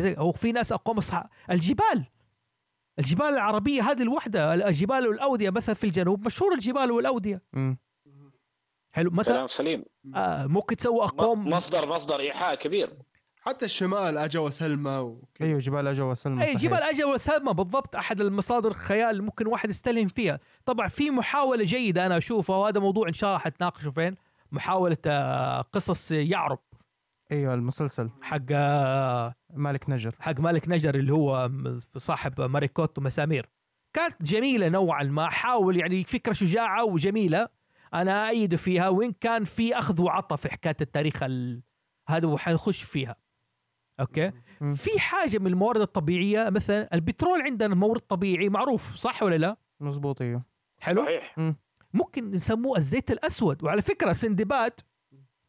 [0.00, 0.98] زي- هو في ناس أقوام.
[1.50, 2.04] الجبال.
[2.98, 7.42] الجبال العربية هذه الوحدة الجبال والاوديه مثلا في الجنوب مشهور الجبال والأودية.
[7.52, 7.78] مم.
[8.92, 9.84] حلو مثلا كلام سليم.
[10.14, 12.92] آه ممكن تسوي م- اقوام مصدر مصدر إيحاء كبير.
[13.40, 15.48] حتى الشمال أجا وسلمى وكذا.
[15.48, 16.60] أيوه جبال أجا وسلمى اي صحيح.
[16.60, 17.96] جبال أجا وسلمى بالضبط.
[17.96, 20.40] أحد المصادر الخيال اللي ممكن واحد يستلهم فيها.
[20.64, 24.16] طبعا في محاولة جيدة أنا أشوفها وهذا موضوع إن شاء الله حتناقشه فين.
[24.52, 26.58] محاولة آه، قصص يعرب.
[27.32, 28.10] أيوه المسلسل.
[28.22, 28.52] حق
[29.54, 30.14] مالك نجر.
[30.20, 33.48] حق مالك نجر اللي هو م- صاحب ماريكوت ومسامير
[33.92, 37.48] كانت جميلة نوعا ما حاول يعني فكرة شجاعة وجميلة.
[37.94, 41.62] أنا ايد فيها وين كان في أخذ وعطى في حكاية التاريخ ال...
[42.08, 43.16] هذا وحنخش فيها.
[44.00, 44.74] okay؟ مم.
[44.74, 50.22] في حاجة من الموارد الطبيعية مثلا البترول عندنا مورد طبيعي معروف صح ولا لا؟ مزبوط
[50.22, 50.42] أيوه.
[50.80, 51.36] حلو؟ صحيح.
[51.94, 53.64] ممكن نسموه الزيت الأسود.
[53.64, 54.72] وعلى فكرة سندباد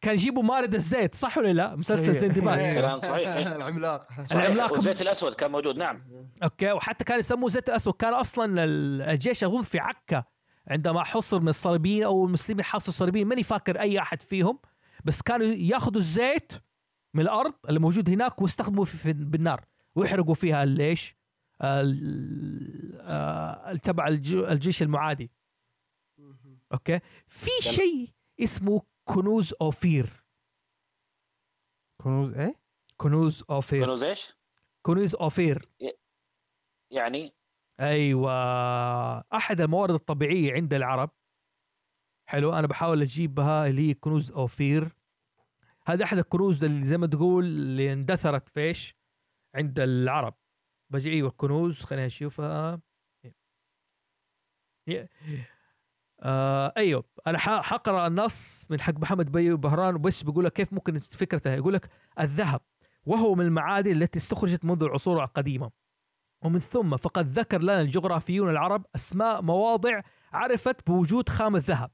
[0.00, 2.18] كان يجيبوا مارد الزيت صح ولا لا؟ مسلسل إيه.
[2.20, 3.28] سندباد كلام صحيح.
[3.36, 4.06] العملاق.
[4.24, 4.42] صحيح.
[4.44, 6.02] العملاق- والزيت الأسود كان موجود نعم.
[6.42, 7.94] okay وحتى كان يسموه زيت الأسود.
[7.94, 10.24] كان أصلا ال- الجيش اظن في عكا
[10.68, 13.26] عندما حصر من الصليبيين أو المسلمين حاصروا الصليبيين.
[13.26, 14.58] ماني فاكر أي أحد فيهم
[15.04, 16.52] بس كانوا يأخذوا الزيت
[17.14, 19.64] من الأرض اللي موجود هناك ويستخدموا في, بالنار
[19.94, 21.16] ويحرقوا فيها ليش؟
[21.62, 21.82] آه،
[23.82, 25.30] تبع الج- الجيش المعادي.
[26.72, 28.08] okay؟ في شيء
[28.40, 28.82] اسمه
[29.14, 30.24] كنوز أوفير.
[32.02, 32.60] كنوز إيه؟
[32.96, 33.84] كنوز أوفير.
[33.84, 34.36] كنوز إيش؟
[34.82, 35.68] كنوز أوفير.
[36.92, 37.34] يعني؟
[37.80, 38.30] أيوه.
[39.18, 41.10] أحد الموارد الطبيعية عند العرب.
[42.28, 44.96] حلو أنا بحاول أجيبها اللي هي كنوز أوفير.
[45.86, 48.96] هذا أحد الكنوز اللي زي ما تقول اللي اندثرت فيش
[49.54, 50.34] عند العرب.
[50.92, 52.80] بجي أيوه الكنوز خلينا نشوفها
[54.88, 55.06] ي-
[56.22, 57.04] آه أيوه.
[57.26, 61.74] أنا حقرأ النص من حق محمد بي بهران بس بيقول لك كيف ممكن فكرته يقول
[61.74, 61.90] لك
[62.20, 62.60] الذهب
[63.06, 65.70] وهو من المعادن التي استخرجت منذ العصور القديمه
[66.44, 70.00] ومن ثم فقد ذكر لنا الجغرافيون العرب أسماء مواضع
[70.32, 71.90] عرفت بوجود خام الذهب.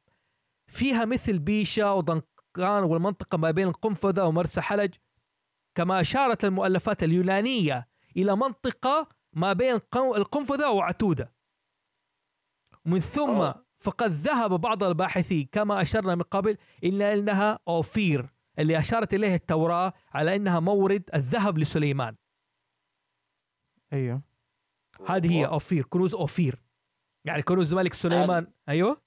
[0.67, 4.95] فيها مثل بيشا ودنقان والمنطقة ما بين القنفذة ومرسى حلج.
[5.75, 11.33] كما أشارت المؤلفات اليونانية إلى منطقة ما بين القنفذة وعتودة.
[12.87, 13.66] ومن ثم أوه.
[13.87, 19.93] فقد ذهب بعض الباحثين كما أشرنا من قبل إلى أنها أوفير اللي أشارت إليه التوراة
[20.13, 22.17] على أنها مورد الذهب لسليمان.
[23.93, 24.23] أيوه.
[25.07, 26.63] هذه هي أوفير كنوز أوفير.
[27.25, 29.03] يعني كنوز ملك سليمان أيوه؟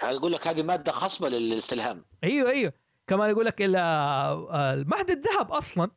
[0.00, 2.04] هذا يقول لك هذه مادة خصبة للاستلهام.
[2.24, 2.72] أيوه أيوه.
[3.06, 5.90] كمان يقول لك آه، مهد الذهب أصلا.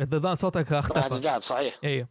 [0.00, 1.78] الذبان صوتك هذا اختفى ذهب صحيح.
[1.84, 2.08] أيوه.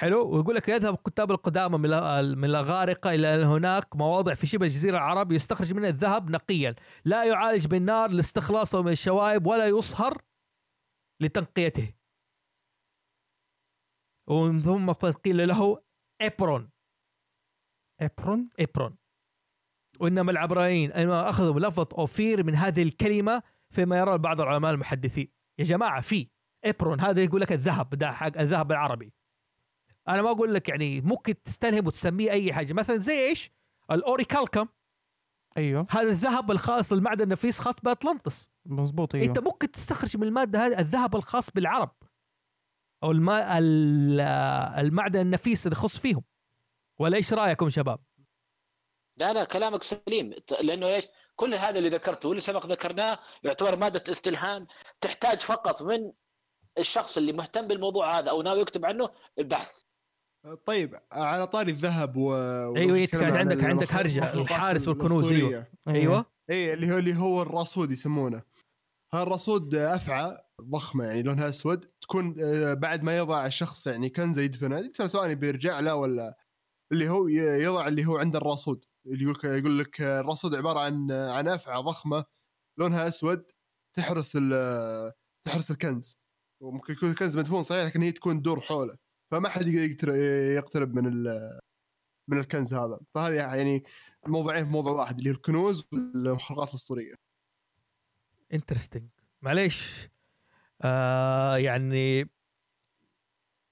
[0.00, 4.46] حلو؟ ويقول لك يذهب الكتاب القدامى من الأ- من الاغارقه إلى أن هناك مواضع في
[4.46, 6.74] شبه الجزيرة العرب يستخرج منها الذهب نقيا.
[7.04, 10.22] لا يعالج بالنار لاستخلاصه من الشوائب ولا يصهر
[11.20, 11.94] لتنقيته.
[14.28, 15.82] ومن ثم قد قيل له
[16.20, 16.70] ابرون
[18.00, 18.96] ابرون ابرون
[20.00, 23.42] وإنما العبرانيين انما أخذوا لفظه أوفير من هذه الكلمة
[23.74, 25.32] فيما يرى بعض العلماء المحدثين.
[25.58, 26.28] يا جماعة في
[26.64, 29.12] ابرون هذا يقول لك الذهب ده حق الذهب العربي.
[30.10, 32.72] أنا ما أقول لك يعني ممكن تستلهم وتسميه أي حاجة.
[32.72, 33.50] مثلا زي إيش؟
[33.90, 34.68] الاوريكالكم
[35.56, 35.86] أيوه.
[35.90, 39.24] هذا الذهب الخاص المعدن النفيس خاص باطلنطس مزبوط أيوه.
[39.24, 41.90] أيوه أنت ممكن تستخرج من المادة هذه الذهب الخاص بالعرب.
[43.02, 44.20] أو الماء ال-
[44.86, 46.22] المعدن النفيس اللي يخص فيهم.
[46.98, 48.00] ولا إيش رأيكم شباب؟
[49.16, 50.34] لا لا كلامك سليم.
[50.60, 51.04] لأنه إيش؟
[51.36, 54.66] كل هذا اللي ذكرته واللي سبق ذكرناه يعتبر مادة استلهام
[55.00, 56.12] تحتاج فقط من
[56.78, 59.82] الشخص اللي مهتم بالموضوع هذا أو ناوي يكتب عنه البحث.
[60.66, 65.32] طيب على طاري الذهب و أيوة، ولو كان تكلمنا عن عندك- عندك المخلوقات الحارس والكنوز،
[65.32, 65.48] أيوة.
[65.48, 65.70] الأسطورية.
[65.88, 66.26] أيوه.
[66.50, 68.42] اي اللي هو اللي هو الرصود يسمونه.
[69.14, 71.84] هالرصود أفعى ضخمة يعني لونها أسود.
[72.02, 74.78] تكون آه، بعد ما يضع الشخص يعني كنزه يدفنه.
[74.78, 76.38] يدفن سواء بيرجع له ولا
[76.92, 78.84] اللي هو يضع اللي هو عند الرصود.
[79.06, 82.24] اللي يقول يقول لك الرصود عبارة عن عن أفعى ضخمة
[82.78, 83.50] لونها أسود.
[83.96, 84.32] تحرس
[85.46, 86.18] تحرس الكنز.
[86.62, 88.96] وممكن يكون الكنز مدفون صحيح لكن هي تكون تدور حوله.
[89.30, 90.14] فما حد يقدر يقتر-
[90.56, 91.60] يقترب من ال-
[92.28, 93.00] من الكنز هذا.
[93.10, 93.84] فهذه يعني
[94.26, 97.14] الموضوعين في موضوع واحد اللي هو الكنوز والمخلوقات الأسطورية.
[98.52, 99.08] انترستنج
[99.42, 100.08] معليش.
[100.82, 102.20] آه يعني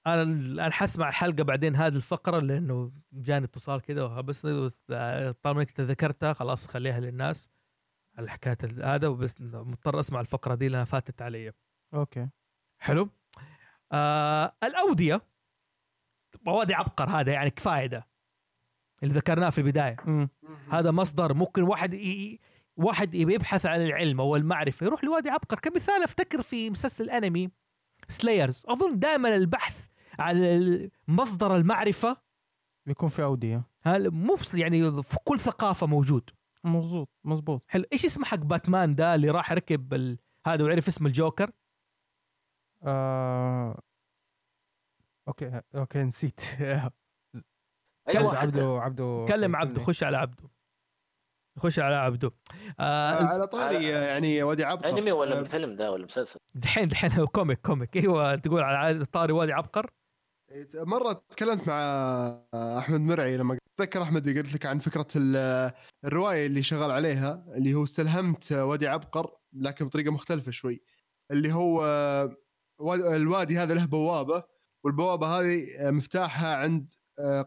[0.07, 0.21] أنا
[0.65, 6.67] أنا حسمع الحلقة بعدين هذه الفقرة لأنه جاني اتصال كذا بس طالما إنك ذكرتها خلاص
[6.67, 7.49] خليها للناس.
[8.19, 11.53] الحكاية هذا وبس مضطر أسمع الفقرة دي لأنها فاتت علي.
[11.93, 12.29] okay.
[12.77, 13.09] حلو.
[13.91, 15.28] آه الأودية.
[16.47, 18.07] وادي عبقر هذا يعني كفاية ده.
[19.03, 20.29] اللي ذكرناه في البداية.
[20.69, 22.39] هذا مصدر ممكن واحد ي...
[22.77, 25.59] واحد يبي يبحث عن العلم أو المعرفة يروح لوادي عبقر.
[25.59, 27.49] كمثال أفتكر في مسلسل انمي
[28.07, 29.87] Slayers أظن دائما البحث
[30.19, 32.17] عن مصدر المعرفة
[32.85, 33.63] بيكون في أودية.
[33.83, 36.29] هل- مو يعني في كل ثقافة موجود.
[36.63, 37.83] مظبوط مظبوط حلو.
[37.93, 40.17] إيش اسمه حق باتمان ده اللي راح ركب ال...
[40.45, 41.51] هذا وعرف اسم الجوكر؟
[42.83, 43.79] آه...
[45.29, 46.39] okay okay نسيت.
[48.09, 50.49] أيوه عبده عبده كلم عبده خش على عبده.
[51.59, 52.31] خش على عبده.
[52.79, 54.89] آه على طاري يعني وادي عبقر.
[54.89, 57.97] أنمي ولا آه، فيلم ذا ولا مسلسل؟ دحين دحين comic comic.
[57.97, 59.89] أيوه تقول على طاري وادي عبقر.
[60.75, 61.79] مرة تكلمت مع
[62.77, 65.71] أحمد مرعي لما اتذكر أحمد قلت لك عن فكرة ال-
[66.05, 70.81] الرواية اللي شغال عليها اللي هو استلهمت وادي عبقر لكن بطريقة مختلفة شوي.
[71.31, 71.75] اللي هو
[72.81, 74.43] واد- الوادي هذا له بوابة
[74.83, 76.93] والبوابة هذه مفتاحها عند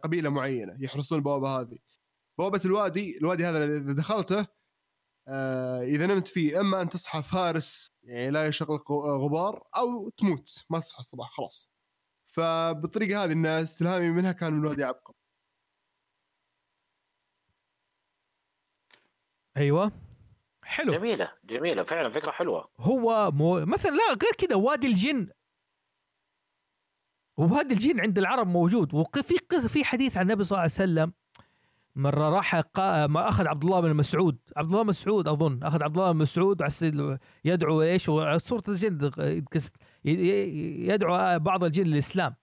[0.02, 1.78] قبيلة معينة يحرسون البوابة هذه.
[2.38, 4.46] بوابة الوادي الوادي هذا إذا دخلته
[5.28, 10.80] آه، إذا نمت فيه إما أن تصحى فارس يعني لا يشغلك غبار أو تموت ما
[10.80, 11.72] تصحى الصباح خلاص.
[12.24, 15.14] فبالطريقه هذه إن استلهامي منها كان من وادي عبقر
[19.56, 19.92] أيوه.
[20.64, 20.92] حلو.
[20.92, 22.70] جميلة جميلة فعلا فكرة حلوة.
[22.78, 23.60] هو مو...
[23.60, 25.30] مثلا لا غير كذا وادي الجن
[27.42, 28.94] ووادي الجن عند العرب موجود.
[28.94, 29.34] وفي
[29.68, 31.12] في حديث عن النبي صلى الله عليه وسلم
[31.96, 32.54] مرة راح.
[33.06, 34.38] ما أخذ عبد الله بن مسعود.
[34.56, 35.62] عبد الله مسعود أظن.
[35.62, 36.62] أخذ عبد الله بن مسعود
[37.44, 39.10] يدعو إيش؟ سوره الجن
[40.04, 42.34] يدعو بعض الجن للإسلام.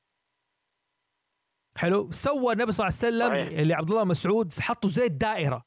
[1.78, 3.60] حلو؟ سوى النبي صلى الله عليه وسلم صحيح.
[3.60, 5.66] اللي عبد الله مسعود حطوا زي الدائره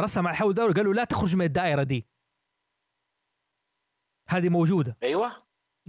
[0.00, 2.06] رسم على حول دائره قال له لا تخرج من الدائرة دي.
[4.28, 4.96] هذه موجودة.
[5.02, 5.36] أيوه.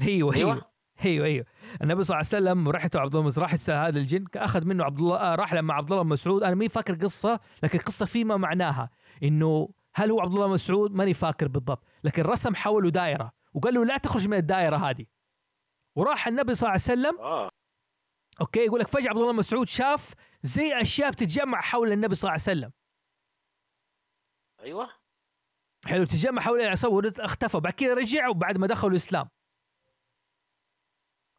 [0.01, 0.53] أيوه أيوه.
[0.53, 0.71] أيوه.
[1.05, 1.45] أيوه أيوه.
[1.81, 5.15] النبي صلى الله عليه وسلم رحت عبد الله راح هذا الجن أخذ منه عبد الله
[5.15, 6.43] آه، راح مع عبد الله مسعود.
[6.43, 8.89] أنا ماني فاكر قصة لكن القصة فيما معناها
[9.23, 11.83] إنه هل هو عبد الله مسعود؟ ماني فاكر بالضبط.
[12.03, 15.05] لكن رسم حوله دائرة وقال له لا تخرج من الدائرة هذه.
[15.95, 17.49] وراح النبي صلى الله عليه وسلم آه.
[18.41, 22.31] أوكي يقول لك فجأة عبد الله مسعود شاف زي أشياء بتتجمع حول النبي صلى الله
[22.31, 22.71] عليه وسلم.
[24.59, 24.89] أيوه.
[25.85, 27.59] حلو تتجمع حول العصابة اختفى.
[27.59, 29.29] بعد كذا رجع وبعد ما دخلوا الإسلام.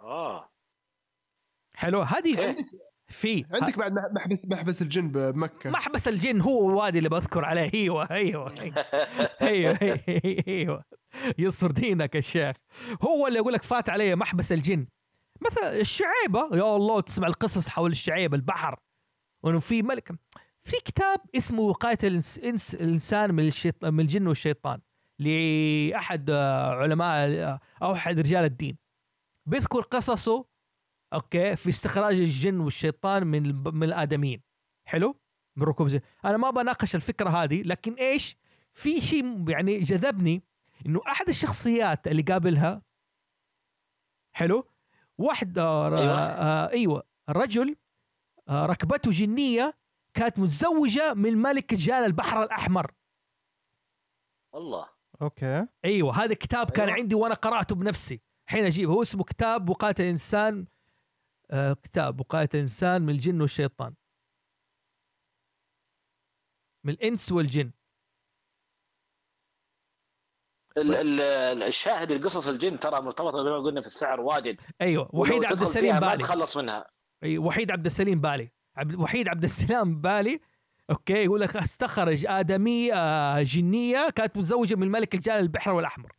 [0.02, 0.52] آه.
[1.74, 2.02] حلو.
[2.02, 2.56] هذه.
[3.08, 5.70] في عندك بعد مح- محبس محبس الجن بمكة.
[5.70, 7.70] محبس الجن هو الوادي اللي بذكر عليه.
[7.74, 8.54] أيوه أيوه.
[9.42, 10.84] أيوه أيوه, أيوة.
[11.38, 12.56] يصر دينك يا شيخ.
[13.02, 14.86] هو اللي يقول لك فات عليه محبس الجن.
[15.40, 18.80] مثلا الشعيبة يا الله تسمع القصص حول الشعيبة البحر.
[19.42, 20.12] وإنه في ملك.
[20.64, 22.38] في كتاب اسمه وقايه الإنس...
[22.38, 22.74] إنس...
[22.74, 23.84] الإنسان من الشيط...
[23.84, 24.80] من الجن والشيطان
[25.18, 28.81] لأحد آه، علماء آه، أو أحد رجال الدين.
[29.46, 30.44] بيذكر قصصه
[31.12, 34.42] أوكي في استخراج الجن والشيطان من الب- من الآدميين.
[34.88, 35.20] حلو؟
[35.56, 38.36] من ركوب زي أنا ما بناقش الفكرة هذه لكن إيش؟
[38.72, 40.42] في شيء يعني جذبني
[40.86, 42.82] إنه أحد الشخصيات اللي قابلها
[44.32, 44.68] حلو؟
[45.18, 46.00] واحد آه أيوة.
[46.00, 46.18] أيوة.
[46.20, 47.76] آه أيوه رجل
[48.48, 49.74] آه ركبته جنية
[50.14, 52.92] كانت متزوجة من ملك رجال البحر الأحمر.
[54.54, 54.88] الله.
[55.22, 55.66] أوكي.
[55.84, 56.98] أيوه هذا كتاب كان أيوة.
[57.00, 58.20] عندي وأنا قرأته بنفسي.
[58.46, 60.66] حين اجيبه هو اسمه كتاب وقايه الإنسان
[61.50, 63.94] آه كتاب وقايه الإنسان من الجن والشيطان.
[66.84, 67.70] من الإنس والجن.
[70.76, 74.60] ال- ال- الشاهد القصص الجن ترى مرتبطة زي ما قلنا في السعر واجد.
[74.80, 76.22] أيوه وحيد عبد السليم فيها ما بالي.
[76.22, 76.86] تخلص منها.
[77.24, 78.50] أي وحيد عبد السليم بالي.
[78.76, 80.40] عبد وحيد عبد السلام بالي
[80.90, 86.12] okay يقول لك استخرج آدمية جنية كانت متزوجة من ملك رجال البحر والأحمر.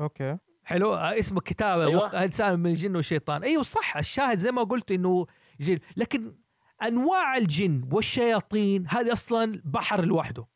[0.00, 0.38] okay.
[0.64, 2.24] حلو آه، اسمه كتاب أيوة.
[2.24, 5.26] إنسان من الجن والشيطان أيوه صح الشاهد زي ما قلت إنه
[5.60, 5.78] جن.
[5.96, 6.36] لكن
[6.82, 10.46] أنواع الجن والشياطين هذه أصلا بحر لوحده.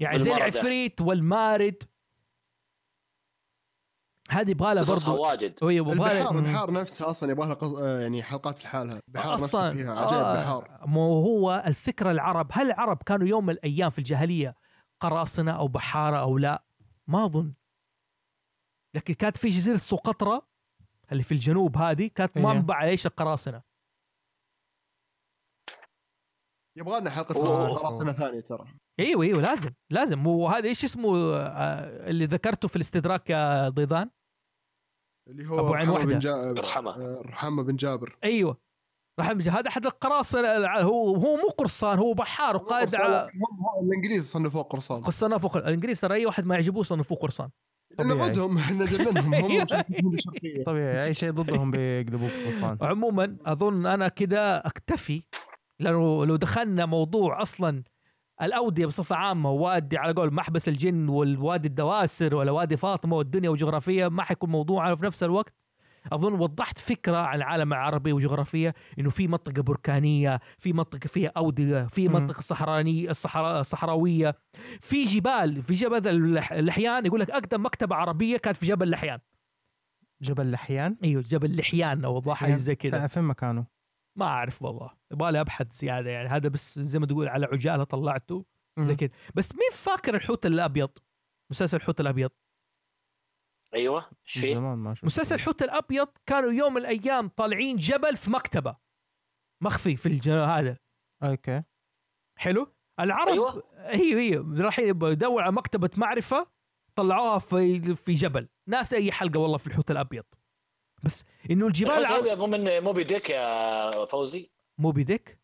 [0.00, 0.34] يعني زي.
[0.34, 1.82] العفريت والمارد.
[4.30, 5.54] هذه يبغى لها برضه واجد.
[5.62, 7.74] يبغى البحار لها البحار نفسها أصلا يبغى لها قص...
[7.74, 9.00] آه، يعني حلقات في حالها.
[9.08, 10.80] البحار نفسها أصلا فيها عجائب آه، بحار.
[10.86, 12.48] مو هو الفكرة العرب.
[12.52, 14.56] هل العرب كانوا يوم من الأيام في الجاهلية
[15.00, 16.64] قراصنة أو بحارة أو لا؟
[17.06, 17.54] ما أظن.
[18.96, 20.40] لكن كانت في جزيرة سقطرى
[21.12, 22.38] اللي في الجنوب هذه كانت.
[22.38, 23.62] منبع إيش القراصنة؟
[26.76, 27.74] يبغى لنا حلقة.
[27.74, 28.66] قراصنة ثانية ترى.
[29.00, 30.26] إيوه إيوه لازم لازم.
[30.26, 34.10] وهذا إيش اسمه آه، اللي ذكرته في الاستدراك يا ضيضان؟
[35.28, 36.30] اللي هو أبو عين رحمة جا...
[36.56, 36.90] يرحمه.
[36.90, 38.18] آه، رحمة بن جابر.
[38.24, 38.60] إيوه.
[39.20, 39.48] أمجد.
[39.48, 43.30] هذا أحد القراصنة هو هو مو قرصان هو بحار وقائد قرصان، على
[43.82, 45.00] الإنجليز صنفوه قرصان.
[45.00, 47.50] قرصان فوق الإنجليز ترى أي واحد ما يعجبوه صنفوه قرصان.
[47.98, 48.16] طبيعي.
[48.18, 49.62] نقعدهم نجننهم هم أيوة.
[49.64, 55.22] مشاركين الشرقيه طبيعي أي شيء ضدهم بيقلبوك قرصان عموما أظن أنا كده أكتفي
[55.80, 57.82] لأنه لو دخلنا موضوع أصلا
[58.42, 64.08] الأودية بصفة عامة وادي على قول محبس الجن والوادي الدواسر ولا وادي فاطمة والدنيا وجغرافيه
[64.08, 65.54] ما حيكون موضوعنا في نفس الوقت
[66.12, 71.82] أظن وضحت فكرة عن العالم العربي وجغرافيه إنه في منطقة بركانية في منطقة فيها أودية
[71.86, 72.08] في.
[72.08, 74.34] منطقة صحرانيه الصحراء صحراوية.
[74.80, 79.18] في جبال في جبل اللح- اللحيان يقول لك أقدم مكتبة عربية كانت في جبل لحيان
[80.22, 83.06] جبل لحيان إيوه جبل لحيان أو حاجة زي كذا.
[83.06, 83.66] فين مكانه؟
[84.18, 84.90] ما أعرف والله.
[85.12, 86.28] يبغالي أبحث زيادة يعني.
[86.28, 88.44] هذا بس زي ما تقول على عجالة طلعته
[88.78, 88.96] زي.
[88.96, 89.10] كذا.
[89.34, 90.90] بس مين فاكر الحوت الأبيض؟
[91.50, 92.30] مسلسل الحوت الأبيض.
[93.74, 98.30] أيوه إيش فيه؟ زمان ما مسلسل الحوت الأبيض كانوا يوم من الأيام طالعين جبل في
[98.30, 98.76] مكتبة.
[99.62, 100.28] مخفي في الج...
[100.28, 100.78] هذا.
[101.22, 101.62] okay.
[102.38, 103.62] حلو؟ العرب أيوة.
[103.76, 106.50] أيوه أيوه رايحين يبغوا يدور على مكتبة معرفة
[106.94, 108.48] طلعوها في في جبل.
[108.68, 110.24] ناس أي حلقة والله في الحوت الأبيض.
[111.02, 115.40] بس إنه الجبال الحوت العرب الأبيض مو من موبي ديك يا فوزي؟ موبي ديك؟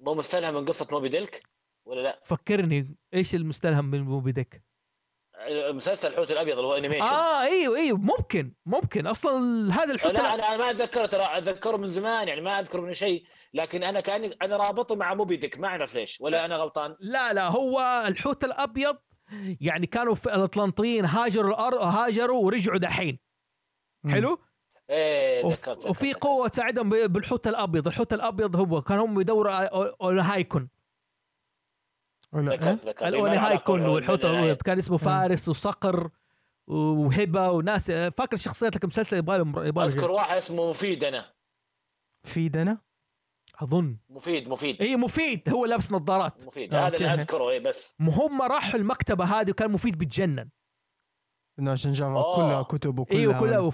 [0.00, 1.42] مو مستلهم من قصة موبي ديك؟
[1.86, 4.62] ولا لا؟ فكرني إيش المستلهم من موبي ديك؟
[5.50, 9.06] مسلسل الحوت الأبيض اللي هو animation آه إيوه إيوه ممكن ممكن.
[9.06, 9.34] أصلا
[9.74, 13.24] هذا الحوت لا أنا ما اتذكره ترى أتذكره من زمان يعني ما أذكر منه شيء.
[13.54, 16.96] لكن أنا كأني أنا رابطه مع موبي ديك ما أعرف ليش ولا أنا غلطان.
[17.00, 18.96] لا لا هو الحوت الأبيض
[19.60, 23.18] يعني كانوا في الأطلنطيين هاجروا الأرض هاجروا ورجعوا دحين.
[24.10, 24.38] حلو؟
[24.90, 26.12] إيه وفي.
[26.12, 27.86] قوة تساعدهم ب- بالحوت الأبيض.
[27.86, 29.52] الحوت الأبيض هو كان هم يدوروا
[30.04, 30.68] اونهايكون
[32.32, 36.10] ولا إيه؟ ذكرت ذكرت إيه، ما له علاقة الاونهايكون بالحوت- والحوت كان اسمه فارس وصقر
[36.66, 37.90] وهبة وناس.
[37.90, 41.32] فاكر الشخصيات لك مسلسل يبغى أذكر واحد اسمه مفيد أنا.
[42.24, 42.78] في دنا
[43.62, 43.96] أظن.
[44.10, 44.82] مفيد مفيد.
[44.82, 45.48] اي مفيد.
[45.48, 46.46] هو لابس نظارات.
[46.46, 46.74] مفيد.
[46.74, 47.14] هذا اللي.
[47.14, 47.94] أذكره اي بس.
[48.00, 50.48] هم راحوا المكتبة هذه وكان مفيد بيتجنن
[51.58, 52.36] إنه عشان شاف آه.
[52.36, 53.70] كلها كتب وكلها أيوه كلها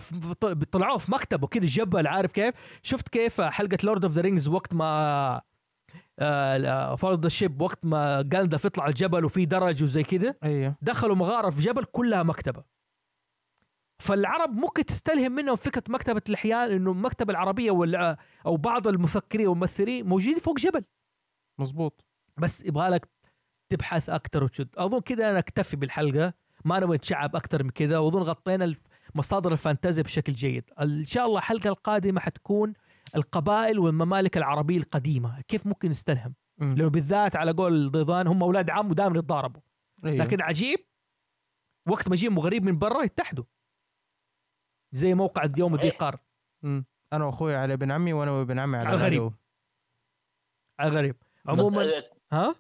[0.73, 4.75] طلعوه في مكتبة كده جبل عارف كيف؟ شفت كيف حلقة Lord of the Rings وقت
[4.75, 5.41] ما
[6.97, 10.77] Fellowship وقت ما جاندالف يطلع الجبل وفي درج وزي كده أيوه.
[10.83, 12.65] دخلوا مغارة في جبل كلها مكتبة.
[13.99, 18.17] فالعرب ممكن تستلهم منهم فكرة مكتبة الاحيان إنه المكتبه العربية ولا
[18.47, 20.85] أو بعض المفكرين والممثلين موجودين فوق جبل.
[21.59, 22.05] مزبوط
[22.37, 23.09] بس يبغى لك
[23.69, 26.33] تبحث أكثر وتشد أظن كده أنا أكتفي بالحلقة
[26.65, 28.75] ما نبغى نتشعب أكثر من كده وأظن غطينا
[29.15, 30.65] مصادر الفانتازيا بشكل جيد.
[30.81, 32.73] إن شاء الله الحلقة القادمة حتكون
[33.17, 36.75] القبائل والممالك العربية القديمة كيف ممكن نستلهم مم.
[36.75, 39.63] لأنه بالذات على قول ضيضان هم أولاد عم ودائما يتضاربوا
[40.05, 40.25] أيوه.
[40.25, 40.79] لكن عجيب
[41.89, 43.45] وقت ما يجيهم غريب من برا يتحدوا
[44.93, 45.99] زي موقع يوم ذي إيه.
[45.99, 46.21] قار.
[47.13, 49.33] أنا وأخوي على ابن عمي وأنا وابن عمي على على الغريب.
[50.81, 50.97] العدو.
[50.97, 51.17] غريب
[51.47, 52.55] عموما ها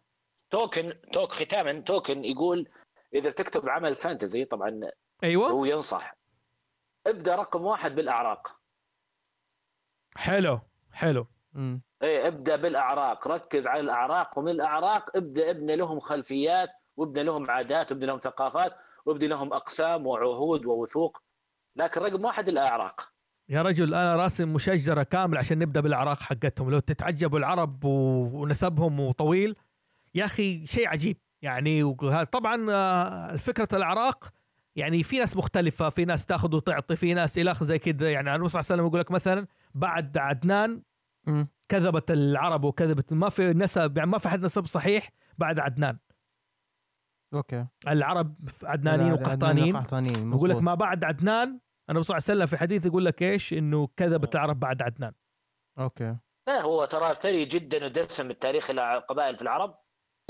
[0.51, 2.69] توكن توك ختاما توكن يقول
[3.15, 4.81] إذا تكتب عمل فانتزي طبعا
[5.25, 6.17] أيوه هو ينصح
[7.07, 8.61] ابدأ رقم واحد بالأعراق
[10.17, 10.61] حلو
[10.93, 11.27] حلو.
[11.53, 11.83] مم.
[12.03, 13.29] إيه ابدأ بالأعراق.
[13.29, 18.73] ركز على الأعراق ومن الأعراق ابدأ ابني لهم خلفيات وابني لهم عادات وابني لهم ثقافات
[19.07, 21.23] وابني لهم أقسام وعهود ووثوق.
[21.77, 23.13] لكن رقم واحد الأعراق.
[23.49, 26.71] يا رجل أنا راسم مشجرة كامل عشان نبدأ بالأعراق حقتهم.
[26.71, 29.57] لو تتعجبوا العرب ونسبهم وطويل
[30.15, 31.17] يا أخي شيء عجيب.
[31.43, 31.95] يعني
[32.33, 34.33] طبعا آه، فكرة الأعراق
[34.77, 38.49] يعني في ناس مختلفة في ناس تاخذ وتعطي في ناس آخره زي كده يعني النبي
[38.49, 40.83] صلى الله عليه وسلم يقول لك مثلا بعد عدنان.
[41.69, 45.99] كذبت العرب وكذبت ما في نسب يعني ما في حد نسب صحيح بعد عدنان.
[47.35, 47.67] أوكي.
[47.89, 50.33] العرب عدنانيين عدنان وقحطانيين.
[50.33, 50.57] يقول لك.
[50.57, 51.61] ما بعد عدنان
[51.91, 55.13] النبي صلى الله عليه وسلم في حديث يقول لك إيش؟ إنه كذبت العرب بعد عدنان.
[55.79, 56.17] okay.
[56.49, 59.79] لا هو ترى ثري جدا ودسم التاريخ القبائل في العرب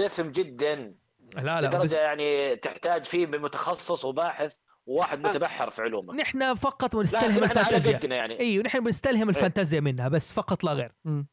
[0.01, 0.95] دسم جدا.
[1.35, 4.57] لا لا بس لدرجه يعني تحتاج فيه متخصص وباحث
[4.87, 5.31] وواحد آه.
[5.31, 6.15] متبحر في علومه.
[6.15, 8.17] نحن فقط بنستلهم الفانتازيا.
[8.17, 8.41] يعني.
[8.41, 10.93] أيوه نحن بنستلهم الفانتازيا منها بس فقط لا غير.
[11.05, 11.29] مم.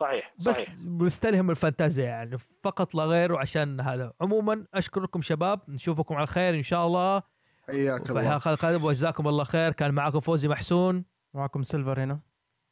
[0.00, 4.12] صحيح بس بنستلهم الفانتازيا يعني فقط لا غير وعشان هذا.
[4.20, 7.22] عموما أشكركم شباب نشوفكم على خير إن شاء الله.
[7.66, 8.36] حياك الله.
[8.36, 9.72] القادمه وجزاكم الله خير.
[9.72, 11.04] كان معكم فوزي محسون.
[11.34, 12.20] معكم سيلفر هنا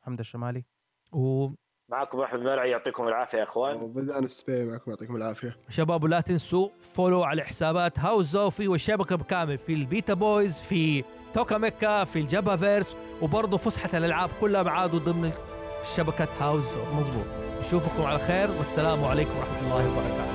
[0.02, 0.64] حمد الشمالي.
[1.12, 1.63] وشباب
[1.94, 3.76] معكم أحمد مرعي يعطيكم العافية يا إخوان.
[3.76, 5.56] وبدأنا السبي معكم يعطيكم العافية.
[6.02, 11.04] لا تنسوا follow على حسابات هاوس زوفي والشبكة بالكامل في البيتا بويز في
[11.34, 15.32] توكا ميكا في الجبهة فيرس وبرضه فسحة الألعاب كلها معادوا ضمن
[15.96, 16.94] شبكة هاوس زوفي.
[16.94, 17.26] مزبوط
[17.60, 20.34] نشوفكم على خير والسلام عليكم ورحمة الله وبركاته.